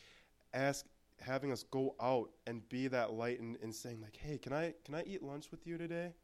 ask 0.54 0.86
having 1.20 1.52
us 1.52 1.62
go 1.64 1.94
out 2.00 2.30
and 2.46 2.66
be 2.68 2.88
that 2.88 3.12
light 3.12 3.40
and, 3.40 3.56
and 3.62 3.74
saying 3.74 4.00
like, 4.00 4.16
"Hey, 4.16 4.38
can 4.38 4.52
I 4.52 4.74
can 4.84 4.94
I 4.94 5.02
eat 5.04 5.22
lunch 5.22 5.50
with 5.50 5.66
you 5.66 5.78
today?" 5.78 6.14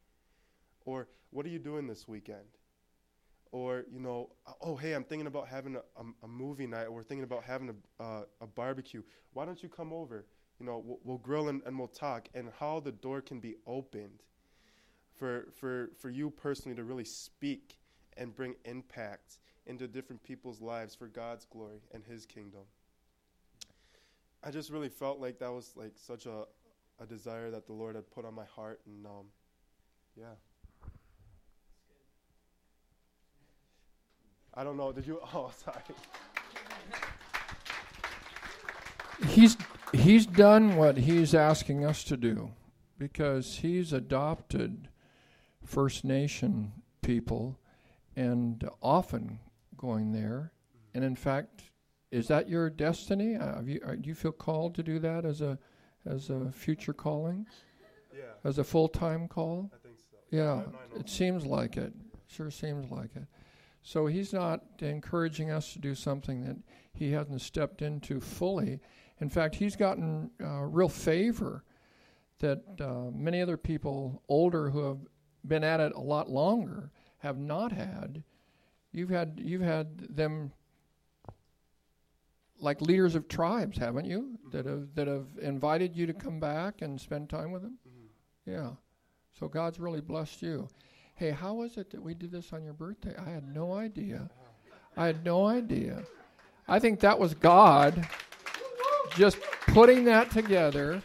Or, 0.84 1.08
"What 1.30 1.44
are 1.46 1.50
you 1.50 1.58
doing 1.58 1.86
this 1.86 2.08
weekend?" 2.08 2.48
Or 3.52 3.84
you 3.92 4.00
know, 4.00 4.30
oh 4.60 4.76
hey, 4.76 4.92
I'm 4.92 5.04
thinking 5.04 5.26
about 5.26 5.48
having 5.48 5.76
a, 5.76 5.80
a, 6.00 6.04
a 6.24 6.28
movie 6.28 6.66
night, 6.66 6.84
or 6.84 6.92
we're 6.92 7.02
thinking 7.02 7.24
about 7.24 7.44
having 7.44 7.70
a, 7.70 8.02
uh, 8.02 8.22
a 8.40 8.46
barbecue. 8.46 9.02
Why 9.32 9.44
don't 9.44 9.62
you 9.62 9.68
come 9.68 9.92
over? 9.92 10.26
You 10.58 10.66
know, 10.66 10.82
we'll, 10.84 10.98
we'll 11.04 11.18
grill 11.18 11.48
and, 11.48 11.62
and 11.66 11.78
we'll 11.78 11.88
talk, 11.88 12.28
and 12.34 12.50
how 12.58 12.80
the 12.80 12.92
door 12.92 13.20
can 13.20 13.40
be 13.40 13.56
opened 13.66 14.22
for 15.14 15.48
for 15.58 15.90
for 15.98 16.10
you 16.10 16.30
personally 16.30 16.76
to 16.76 16.84
really 16.84 17.04
speak 17.04 17.78
and 18.16 18.34
bring 18.34 18.54
impact 18.64 19.38
into 19.66 19.88
different 19.88 20.22
people's 20.22 20.60
lives 20.60 20.94
for 20.94 21.08
God's 21.08 21.44
glory 21.44 21.80
and 21.92 22.04
His 22.04 22.26
kingdom. 22.26 22.62
I 24.42 24.50
just 24.50 24.70
really 24.70 24.88
felt 24.88 25.20
like 25.20 25.38
that 25.40 25.52
was 25.52 25.72
like 25.76 25.92
such 25.96 26.26
a 26.26 26.44
a 26.98 27.06
desire 27.06 27.50
that 27.50 27.66
the 27.66 27.72
Lord 27.72 27.94
had 27.94 28.10
put 28.10 28.24
on 28.24 28.34
my 28.34 28.44
heart, 28.44 28.80
and 28.86 29.06
um, 29.06 29.26
yeah. 30.16 30.34
I 34.56 34.64
don't 34.64 34.76
know. 34.76 34.92
Did 34.92 35.06
you? 35.06 35.20
Oh, 35.34 35.50
sorry. 35.64 35.82
He's 39.28 39.56
he's 39.92 40.26
done 40.26 40.76
what 40.76 40.98
he's 40.98 41.34
asking 41.34 41.84
us 41.84 42.04
to 42.04 42.16
do 42.16 42.50
because 42.98 43.56
he's 43.56 43.92
adopted 43.92 44.88
First 45.64 46.04
Nation 46.04 46.72
people 47.02 47.58
and 48.14 48.68
often 48.82 49.38
going 49.76 50.12
there. 50.12 50.52
And 50.94 51.04
in 51.04 51.16
fact, 51.16 51.62
is 52.10 52.28
that 52.28 52.48
your 52.48 52.70
destiny? 52.70 53.36
Uh, 53.36 53.62
you, 53.62 53.80
are, 53.84 53.96
do 53.96 54.08
you 54.08 54.14
feel 54.14 54.32
called 54.32 54.74
to 54.76 54.82
do 54.82 54.98
that 55.00 55.24
as 55.24 55.40
a 55.40 55.58
as 56.04 56.30
a 56.30 56.50
future 56.52 56.92
calling? 56.92 57.46
Yeah. 58.14 58.24
As 58.44 58.58
a 58.58 58.64
full 58.64 58.88
time 58.88 59.28
call? 59.28 59.70
I 59.74 59.78
think 59.86 59.98
so. 59.98 60.16
Yeah, 60.30 60.62
it 60.98 61.08
seems 61.08 61.44
like 61.44 61.76
it. 61.76 61.92
Sure 62.28 62.50
seems 62.50 62.90
like 62.90 63.10
it. 63.16 63.24
So 63.86 64.06
he's 64.06 64.32
not 64.32 64.62
encouraging 64.80 65.52
us 65.52 65.72
to 65.74 65.78
do 65.78 65.94
something 65.94 66.42
that 66.44 66.56
he 66.92 67.12
hasn't 67.12 67.40
stepped 67.40 67.82
into 67.82 68.18
fully. 68.18 68.80
In 69.20 69.28
fact, 69.28 69.54
he's 69.54 69.76
gotten 69.76 70.28
uh, 70.42 70.62
real 70.62 70.88
favor 70.88 71.62
that 72.40 72.64
uh, 72.80 73.12
many 73.14 73.40
other 73.40 73.56
people 73.56 74.24
older 74.28 74.70
who 74.70 74.80
have 74.80 74.98
been 75.46 75.62
at 75.62 75.78
it 75.78 75.92
a 75.94 76.00
lot 76.00 76.28
longer 76.28 76.90
have 77.18 77.38
not 77.38 77.70
had. 77.70 78.24
You've 78.90 79.10
had 79.10 79.40
you've 79.40 79.62
had 79.62 80.16
them 80.16 80.50
like 82.58 82.80
leaders 82.80 83.14
of 83.14 83.28
tribes, 83.28 83.78
haven't 83.78 84.06
you? 84.06 84.36
That 84.50 84.66
have 84.66 84.96
that 84.96 85.06
have 85.06 85.28
invited 85.40 85.94
you 85.94 86.06
to 86.06 86.12
come 86.12 86.40
back 86.40 86.82
and 86.82 87.00
spend 87.00 87.30
time 87.30 87.52
with 87.52 87.62
them. 87.62 87.78
Mhm. 87.86 88.08
Yeah. 88.46 88.70
So 89.38 89.46
God's 89.46 89.78
really 89.78 90.00
blessed 90.00 90.42
you. 90.42 90.68
Hey, 91.16 91.30
how 91.30 91.54
was 91.54 91.78
it 91.78 91.90
that 91.92 92.02
we 92.02 92.12
did 92.12 92.30
this 92.30 92.52
on 92.52 92.62
your 92.62 92.74
birthday? 92.74 93.14
I 93.16 93.30
had 93.30 93.48
no 93.54 93.72
idea. 93.72 94.28
I 94.98 95.06
had 95.06 95.24
no 95.24 95.46
idea. 95.46 96.02
I 96.68 96.78
think 96.78 97.00
that 97.00 97.18
was 97.18 97.32
God 97.32 98.06
just 99.14 99.38
putting 99.68 100.04
that 100.04 100.30
together, 100.30 101.02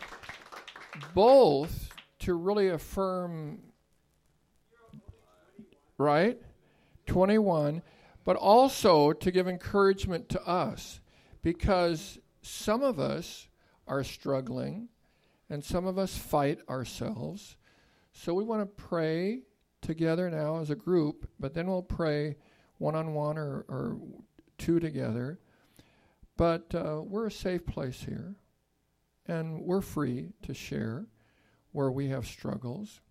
both 1.14 1.93
to 2.20 2.34
really 2.34 2.68
affirm, 2.68 3.59
right? 5.97 6.38
21, 7.05 7.82
but 8.26 8.36
also 8.36 9.14
to 9.14 9.32
give 9.32 9.47
encouragement 9.47 10.28
to 10.28 10.45
us 10.45 10.99
because 11.41 12.20
some 12.41 12.84
of 12.84 12.99
us 12.99 13.47
are 13.88 14.03
struggling 14.03 14.89
and 15.49 15.64
some 15.64 15.86
of 15.86 15.97
us 15.97 16.18
fight 16.18 16.59
ourselves. 16.68 17.55
So 18.12 18.34
we 18.34 18.43
want 18.43 18.62
to 18.62 18.84
pray 18.84 19.43
together 19.82 20.30
now 20.30 20.60
as 20.60 20.70
a 20.70 20.76
group, 20.76 21.30
but 21.40 21.54
then 21.54 21.68
we'll 21.68 21.82
pray 21.82 22.36
one 22.78 22.96
on 22.96 23.14
one 23.14 23.38
or, 23.38 23.66
or 23.68 23.98
two 24.58 24.80
together. 24.80 25.40
But 26.38 26.74
uh, 26.74 27.02
we're 27.04 27.28
a 27.28 27.32
safe 27.32 27.66
place 27.66 28.02
here, 28.02 28.36
and 29.28 29.62
we're 29.62 29.82
free 29.82 30.34
to 30.44 30.54
share 30.54 31.06
where 31.72 31.92
we 31.92 32.08
have 32.10 32.26
struggles. 32.26 33.02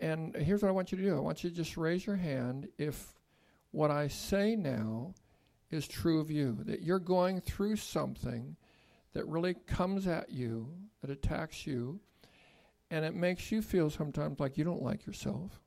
And 0.00 0.34
here's 0.36 0.62
what 0.62 0.68
I 0.68 0.72
want 0.72 0.92
you 0.92 0.98
to 0.98 1.04
do 1.04 1.16
I 1.16 1.20
want 1.20 1.42
you 1.42 1.50
to 1.50 1.56
just 1.56 1.76
raise 1.76 2.06
your 2.06 2.16
hand 2.16 2.68
if 2.78 3.14
what 3.70 3.90
I 3.90 4.08
say 4.08 4.56
now 4.56 5.14
is 5.70 5.86
true 5.86 6.20
of 6.20 6.30
you, 6.30 6.58
that 6.64 6.82
you're 6.82 6.98
going 6.98 7.40
through 7.40 7.76
something 7.76 8.56
that 9.12 9.26
really 9.26 9.54
comes 9.54 10.06
at 10.06 10.30
you, 10.30 10.72
that 11.00 11.10
attacks 11.10 11.66
you, 11.66 12.00
and 12.90 13.04
it 13.04 13.14
makes 13.14 13.52
you 13.52 13.62
feel 13.62 13.90
sometimes 13.90 14.40
like 14.40 14.56
you 14.56 14.64
don't 14.64 14.82
like 14.82 15.06
yourself, 15.06 15.60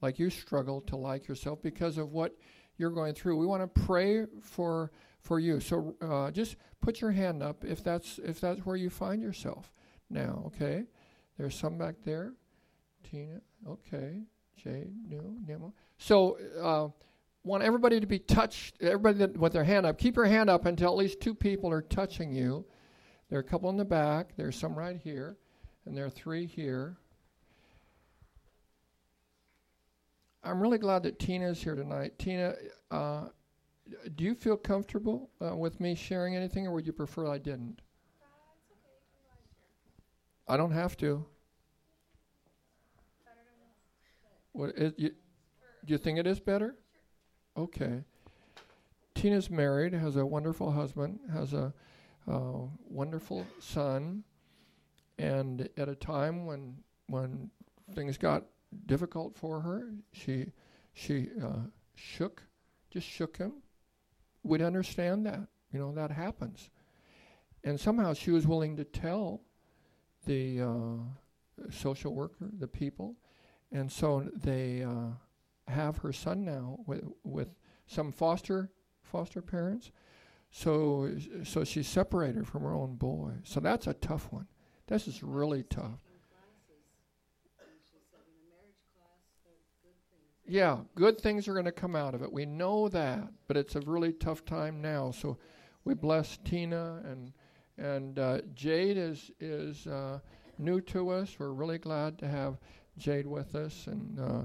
like 0.00 0.18
you 0.18 0.30
struggle 0.30 0.80
to 0.82 0.96
like 0.96 1.28
yourself 1.28 1.60
because 1.62 1.98
of 1.98 2.12
what 2.12 2.36
you're 2.76 2.90
going 2.90 3.14
through. 3.14 3.36
We 3.36 3.46
want 3.46 3.62
to 3.62 3.80
pray 3.82 4.24
for 4.42 4.90
for 5.20 5.38
you. 5.38 5.60
So 5.60 5.94
uh, 6.00 6.30
just 6.30 6.56
put 6.80 7.00
your 7.00 7.10
hand 7.10 7.42
up 7.42 7.64
if 7.64 7.84
that's 7.84 8.18
if 8.24 8.40
that's 8.40 8.60
where 8.60 8.76
you 8.76 8.90
find 8.90 9.22
yourself 9.22 9.70
now. 10.08 10.42
Okay, 10.46 10.84
there's 11.38 11.54
some 11.54 11.76
back 11.78 11.96
there. 12.04 12.32
Tina, 13.08 13.40
okay, 13.68 14.22
Jade, 14.56 14.92
no, 15.08 15.36
Nemo. 15.46 15.74
So 15.98 16.38
uh, 16.60 16.88
want 17.44 17.62
everybody 17.62 18.00
to 18.00 18.06
be 18.06 18.18
touched. 18.18 18.80
Everybody 18.80 19.18
that, 19.18 19.36
with 19.36 19.52
their 19.52 19.64
hand 19.64 19.86
up, 19.86 19.98
keep 19.98 20.16
your 20.16 20.26
hand 20.26 20.50
up 20.50 20.66
until 20.66 20.90
at 20.90 20.96
least 20.96 21.20
two 21.20 21.34
people 21.34 21.70
are 21.70 21.82
touching 21.82 22.32
you. 22.32 22.66
There 23.28 23.38
are 23.38 23.42
a 23.42 23.44
couple 23.44 23.70
in 23.70 23.76
the 23.76 23.84
back. 23.84 24.36
There's 24.36 24.56
some 24.56 24.76
right 24.76 24.96
here, 24.96 25.36
and 25.86 25.96
there 25.96 26.04
are 26.04 26.10
three 26.10 26.46
here. 26.46 26.96
I'm 30.42 30.60
really 30.60 30.78
glad 30.78 31.02
that 31.02 31.18
Tina 31.18 31.48
is 31.48 31.62
here 31.62 31.74
tonight. 31.74 32.18
Tina, 32.18 32.54
uh, 32.90 33.26
do 34.16 34.24
you 34.24 34.34
feel 34.34 34.56
comfortable 34.56 35.30
uh, 35.44 35.54
with 35.54 35.80
me 35.80 35.94
sharing 35.94 36.34
anything, 36.34 36.66
or 36.66 36.72
would 36.72 36.86
you 36.86 36.92
prefer 36.92 37.28
I 37.28 37.38
didn't? 37.38 37.82
I 40.48 40.56
don't 40.56 40.72
have 40.72 40.96
to. 40.98 41.24
What 44.52 44.70
is, 44.76 44.92
you, 44.96 45.10
do 45.84 45.92
you 45.92 45.98
think 45.98 46.18
it 46.18 46.26
is 46.26 46.40
better? 46.40 46.74
Okay. 47.56 48.02
Tina's 49.14 49.50
married, 49.50 49.92
has 49.92 50.16
a 50.16 50.24
wonderful 50.24 50.72
husband, 50.72 51.20
has 51.32 51.52
a 51.52 51.72
uh, 52.26 52.62
wonderful 52.88 53.46
son, 53.58 54.24
and 55.20 55.68
at 55.76 55.88
a 55.88 55.94
time 55.94 56.46
when 56.46 56.76
when 57.06 57.50
things 57.94 58.16
got 58.16 58.44
difficult 58.86 59.36
for 59.36 59.60
her, 59.60 59.92
she 60.12 60.46
she 60.92 61.28
uh, 61.42 61.66
shook, 61.94 62.42
just 62.90 63.06
shook 63.06 63.36
him. 63.36 63.62
We'd 64.42 64.62
understand 64.62 65.26
that, 65.26 65.40
you 65.72 65.78
know, 65.78 65.92
that 65.92 66.10
happens, 66.10 66.70
and 67.62 67.78
somehow 67.78 68.14
she 68.14 68.30
was 68.30 68.46
willing 68.46 68.76
to 68.76 68.84
tell 68.84 69.42
the 70.24 70.62
uh, 70.62 71.68
social 71.70 72.14
worker, 72.14 72.48
the 72.58 72.68
people, 72.68 73.16
and 73.70 73.92
so 73.92 74.26
they 74.34 74.82
uh, 74.82 75.10
have 75.68 75.98
her 75.98 76.12
son 76.12 76.44
now 76.44 76.78
with 76.86 77.04
with 77.24 77.48
some 77.86 78.10
foster 78.10 78.70
foster 79.02 79.42
parents. 79.42 79.90
So 80.50 81.14
so 81.44 81.62
she's 81.64 81.86
separated 81.86 82.46
from 82.48 82.62
her 82.62 82.72
own 82.72 82.96
boy. 82.96 83.32
So 83.42 83.60
that's 83.60 83.86
a 83.86 83.94
tough 83.94 84.32
one. 84.32 84.46
This 84.90 85.06
is 85.06 85.22
really 85.22 85.62
tough. 85.62 86.00
Yeah, 90.44 90.78
good 90.96 91.20
things 91.20 91.46
are 91.46 91.52
going 91.52 91.64
to 91.66 91.72
come 91.72 91.94
out 91.94 92.12
of 92.12 92.22
it. 92.22 92.32
We 92.32 92.44
know 92.44 92.88
that, 92.88 93.28
but 93.46 93.56
it's 93.56 93.76
a 93.76 93.80
really 93.82 94.12
tough 94.12 94.44
time 94.44 94.82
now. 94.82 95.12
So 95.12 95.38
we 95.84 95.94
bless 95.94 96.38
Tina 96.44 97.02
and 97.04 97.32
and 97.78 98.18
uh, 98.18 98.40
Jade 98.52 98.96
is 98.96 99.30
is 99.38 99.86
uh, 99.86 100.18
new 100.58 100.80
to 100.80 101.10
us. 101.10 101.36
We're 101.38 101.52
really 101.52 101.78
glad 101.78 102.18
to 102.18 102.26
have 102.28 102.58
Jade 102.98 103.26
with 103.26 103.54
us 103.54 103.86
and. 103.86 104.20
Uh, 104.20 104.42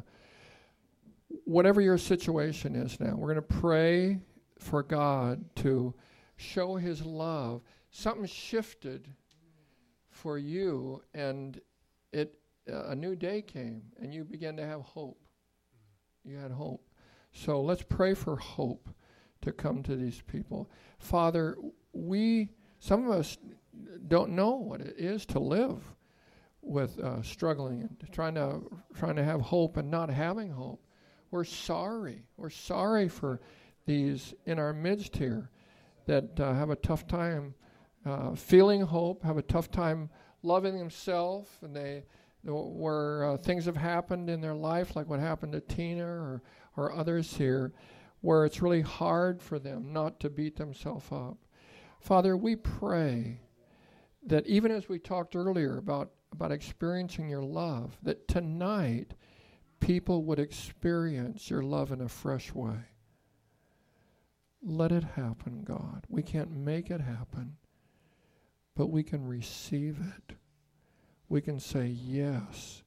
whatever 1.43 1.81
your 1.81 1.97
situation 1.97 2.75
is 2.75 2.99
now, 2.99 3.13
we're 3.15 3.33
going 3.33 3.35
to 3.35 3.41
pray 3.41 4.19
for 4.59 4.83
God 4.83 5.43
to 5.57 5.93
show 6.37 6.75
His 6.75 7.03
love. 7.03 7.61
Something 7.91 8.25
shifted 8.25 9.09
for 10.15 10.37
you, 10.37 11.01
and 11.13 11.59
it 12.13 12.39
uh, 12.71 12.85
a 12.87 12.95
new 12.95 13.15
day 13.15 13.41
came, 13.41 13.83
and 13.99 14.13
you 14.13 14.23
began 14.23 14.55
to 14.55 14.65
have 14.65 14.81
hope. 14.81 15.19
You 16.23 16.37
had 16.37 16.51
hope. 16.51 16.87
So 17.33 17.61
let's 17.61 17.83
pray 17.83 18.13
for 18.13 18.37
hope 18.37 18.89
to 19.41 19.51
come 19.51 19.83
to 19.83 19.95
these 19.95 20.21
people. 20.21 20.71
Father, 20.97 21.57
we 21.91 22.49
some 22.79 23.05
of 23.05 23.11
us 23.11 23.37
don't 24.07 24.31
know 24.31 24.51
what 24.51 24.79
it 24.79 24.95
is 24.97 25.25
to 25.27 25.39
live 25.39 25.83
with 26.61 26.97
uh, 26.99 27.21
struggling 27.21 27.81
and 27.81 28.11
trying 28.11 28.35
to 28.35 28.61
trying 28.93 29.17
to 29.17 29.23
have 29.23 29.41
hope 29.41 29.75
and 29.75 29.91
not 29.91 30.09
having 30.09 30.49
hope. 30.49 30.81
We're 31.29 31.43
sorry. 31.43 32.23
We're 32.37 32.49
sorry 32.49 33.09
for 33.09 33.41
these 33.85 34.33
in 34.45 34.59
our 34.59 34.73
midst 34.73 35.17
here 35.17 35.51
that 36.05 36.39
uh, 36.39 36.53
have 36.53 36.69
a 36.69 36.75
tough 36.77 37.05
time 37.05 37.53
uh, 38.05 38.35
feeling 38.35 38.81
hope, 38.81 39.23
have 39.23 39.37
a 39.37 39.41
tough 39.41 39.71
time 39.71 40.09
loving 40.43 40.77
themselves, 40.77 41.49
and 41.61 41.75
they 41.75 42.03
where 42.43 43.25
uh, 43.25 43.37
things 43.37 43.65
have 43.65 43.77
happened 43.77 44.29
in 44.29 44.39
their 44.39 44.53
life, 44.53 44.95
like 44.95 45.09
what 45.09 45.19
happened 45.19 45.53
to 45.53 45.61
Tina 45.61 46.05
or 46.05 46.43
or 46.77 46.93
others 46.93 47.35
here, 47.35 47.73
where 48.21 48.45
it's 48.45 48.61
really 48.61 48.81
hard 48.81 49.41
for 49.41 49.59
them 49.59 49.91
not 49.91 50.19
to 50.19 50.29
beat 50.29 50.55
themselves 50.55 51.07
up. 51.11 51.37
Father, 51.99 52.37
we 52.37 52.55
pray 52.55 53.39
that 54.25 54.45
even 54.45 54.71
as 54.71 54.87
we 54.89 54.99
talked 54.99 55.35
earlier 55.35 55.77
about 55.77 56.11
about 56.31 56.51
experiencing 56.51 57.29
your 57.29 57.43
love, 57.43 57.97
that 58.03 58.27
tonight 58.27 59.13
people 59.79 60.23
would 60.23 60.39
experience 60.39 61.49
your 61.49 61.63
love 61.63 61.91
in 61.91 62.01
a 62.01 62.09
fresh 62.09 62.53
way. 62.53 62.77
Let 64.61 64.91
it 64.91 65.03
happen, 65.03 65.63
God. 65.63 66.05
We 66.09 66.23
can't 66.23 66.51
make 66.51 66.89
it 66.89 67.01
happen, 67.01 67.57
but 68.75 68.87
we 68.87 69.03
can 69.03 69.25
receive 69.25 69.97
it. 69.99 70.35
We 71.29 71.41
can 71.41 71.59
say 71.59 71.87
yes. 71.87 72.83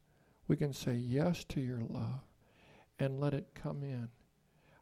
We 0.47 0.57
can 0.57 0.72
say 0.72 0.95
yes 0.95 1.45
to 1.45 1.61
your 1.61 1.80
love 1.80 2.20
and 2.99 3.20
let 3.20 3.34
it 3.34 3.49
come 3.55 3.82
in. 3.82 4.09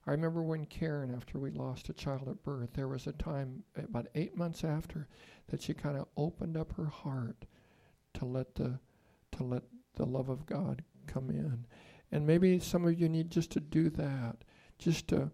I 0.07 0.13
remember 0.13 0.43
when 0.43 0.67
Karen, 0.67 1.13
after 1.15 1.39
we 1.39 1.51
lost 1.51 1.89
a 1.89 1.93
child 1.93 2.29
at 2.29 2.45
birth, 2.45 2.71
there 2.75 2.87
was 2.87 3.07
a 3.07 3.13
time 3.13 3.65
about 3.77 4.07
eight 4.15 4.37
months 4.37 4.63
after 4.63 5.09
that 5.49 5.63
she 5.63 5.75
kind 5.75 5.97
of 5.97 6.07
opened 6.17 6.57
up 6.57 6.73
her 6.77 6.87
heart 6.87 7.45
to 8.15 8.25
let 8.25 8.55
the 8.55 8.79
to 9.33 9.43
let 9.43 9.65
the 9.97 10.07
love 10.07 10.29
of 10.29 10.47
God 10.47 10.83
come 11.07 11.31
in. 11.31 11.67
And 12.13 12.27
maybe 12.27 12.61
some 12.61 12.87
of 12.87 12.99
you 12.99 13.09
need 13.09 13.31
just 13.31 13.51
to 13.53 13.61
do 13.61 13.91
that, 13.91 14.45
just 14.79 15.09
to 15.09 15.31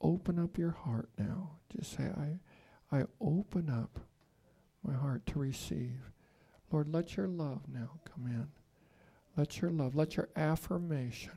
open 0.00 0.38
up 0.38 0.58
your 0.58 0.70
heart 0.70 1.08
now. 1.18 1.56
Just 1.76 1.96
say, 1.96 2.04
I, 2.04 2.96
I 2.96 3.04
open 3.20 3.68
up 3.68 4.00
my 4.82 4.94
heart 4.94 5.24
to 5.26 5.38
receive. 5.38 6.10
Lord, 6.70 6.92
let 6.92 7.16
your 7.16 7.28
love 7.28 7.62
now 7.72 7.90
come 8.04 8.26
in. 8.26 8.48
Let 9.36 9.60
your 9.60 9.70
love, 9.70 9.94
let 9.94 10.16
your 10.16 10.28
affirmation 10.36 11.32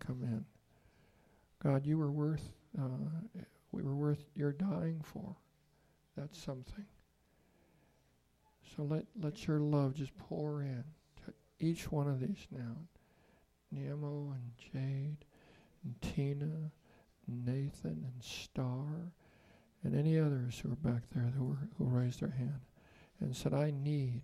come 0.00 0.22
in. 0.22 0.44
God, 1.62 1.86
you 1.86 1.98
were 1.98 2.10
worth, 2.10 2.52
uh, 2.78 3.40
we 3.72 3.82
were 3.82 3.94
worth 3.94 4.24
your 4.34 4.52
dying 4.52 5.00
for. 5.02 5.36
That's 6.16 6.38
something. 6.38 6.86
So 8.76 8.82
let, 8.82 9.04
let 9.20 9.46
your 9.46 9.60
love 9.60 9.94
just 9.94 10.16
pour 10.16 10.62
in 10.62 10.84
to 11.24 11.32
each 11.58 11.90
one 11.90 12.08
of 12.08 12.20
these 12.20 12.46
now. 12.50 12.76
Nemo 13.70 14.34
and 14.34 14.52
Jade 14.72 15.24
and 15.84 16.00
Tina, 16.00 16.70
and 17.26 17.44
Nathan 17.44 18.04
and 18.04 18.22
Star, 18.22 19.12
and 19.84 19.94
any 19.94 20.18
others 20.18 20.58
who 20.58 20.72
are 20.72 20.92
back 20.92 21.02
there 21.14 21.32
who, 21.36 21.44
were, 21.44 21.68
who 21.78 21.84
raised 21.84 22.20
their 22.20 22.30
hand 22.30 22.60
and 23.20 23.34
said, 23.34 23.54
I 23.54 23.70
need 23.70 24.22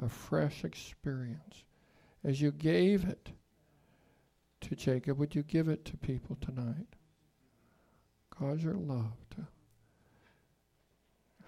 a 0.00 0.08
fresh 0.08 0.64
experience. 0.64 1.64
As 2.24 2.40
you 2.40 2.50
gave 2.50 3.04
it 3.04 3.30
to 4.62 4.74
Jacob, 4.74 5.18
would 5.18 5.34
you 5.34 5.42
give 5.42 5.68
it 5.68 5.84
to 5.84 5.96
people 5.96 6.36
tonight? 6.40 6.86
Cause 8.30 8.62
your 8.64 8.74
love 8.74 9.16
to, 9.30 9.46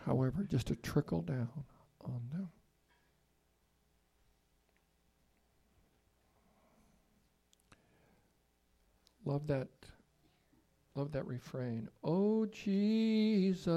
however, 0.04 0.46
just 0.48 0.68
to 0.68 0.76
trickle 0.76 1.22
down 1.22 1.64
on 2.04 2.20
them. 2.32 2.48
Love 9.24 9.48
that. 9.48 9.68
Love 10.96 11.12
that 11.12 11.26
refrain. 11.26 11.90
Oh 12.02 12.46
Jesus, 12.46 13.70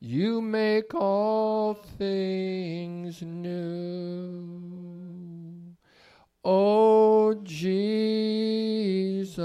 you 0.00 0.42
make 0.42 0.92
all 0.96 1.74
things 1.74 3.22
new. 3.22 4.50
Oh 6.44 7.34
Jesus, 7.44 9.38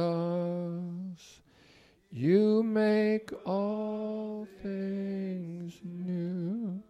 you 2.09 2.63
make 2.63 3.31
all 3.45 4.47
things 4.63 5.79
new. 5.83 6.81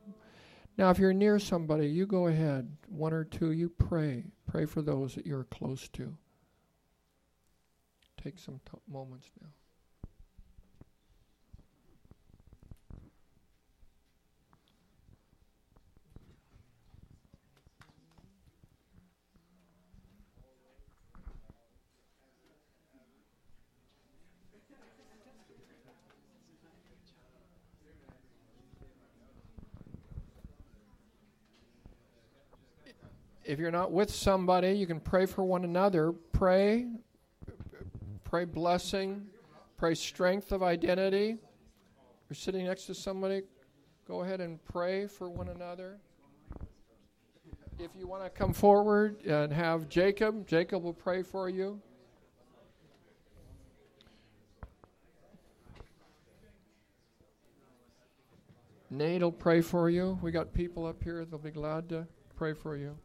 Now, 0.78 0.92
if 0.92 0.98
you're 0.98 1.12
near 1.12 1.40
somebody, 1.40 1.88
you 1.88 2.06
go 2.06 2.28
ahead. 2.28 2.72
One 2.88 3.12
or 3.12 3.26
two, 3.26 3.52
you 3.52 3.68
pray. 3.68 4.24
Pray 4.48 4.66
for 4.66 4.82
those 4.82 5.16
that 5.16 5.28
you're 5.28 5.44
close 5.44 5.90
to 5.90 6.16
take 8.22 8.38
some 8.38 8.60
t- 8.66 8.78
moments 8.88 9.32
now. 9.42 9.50
if 33.50 33.58
you're 33.58 33.72
not 33.72 33.92
with 33.92 34.14
somebody, 34.14 34.74
you 34.74 34.86
can 34.86 35.00
pray 35.00 35.26
for 35.26 35.44
one 35.44 35.64
another. 35.64 36.12
Pray 36.12 36.86
pray 38.30 38.46
blessing, 38.46 39.26
pray 39.76 39.96
strength 39.96 40.52
of 40.52 40.62
identity. 40.62 41.36
You're 42.30 42.36
sitting 42.36 42.68
next 42.68 42.86
to 42.86 42.94
somebody, 42.94 43.42
go 44.08 44.22
ahead 44.22 44.40
and 44.40 44.64
pray 44.66 45.08
for 45.08 45.32
one 45.32 45.50
another. 45.50 45.98
If 47.80 47.90
you 47.98 48.06
want 48.06 48.24
to 48.24 48.30
come 48.30 48.54
forward 48.54 49.26
and 49.26 49.52
have 49.52 49.90
Jacob, 49.90 50.48
Jacob 50.48 50.84
will 50.84 50.94
pray 50.94 51.24
for 51.24 51.50
you. 51.50 51.82
Nate 58.92 59.24
will 59.24 59.32
pray 59.32 59.62
for 59.62 59.90
you. 59.90 60.20
We 60.22 60.30
got 60.30 60.54
people 60.54 60.86
up 60.86 61.02
here, 61.04 61.26
they'll 61.26 61.40
be 61.40 61.50
glad 61.50 61.90
to 61.90 62.06
pray 62.36 62.54
for 62.54 62.78
you. 62.78 62.96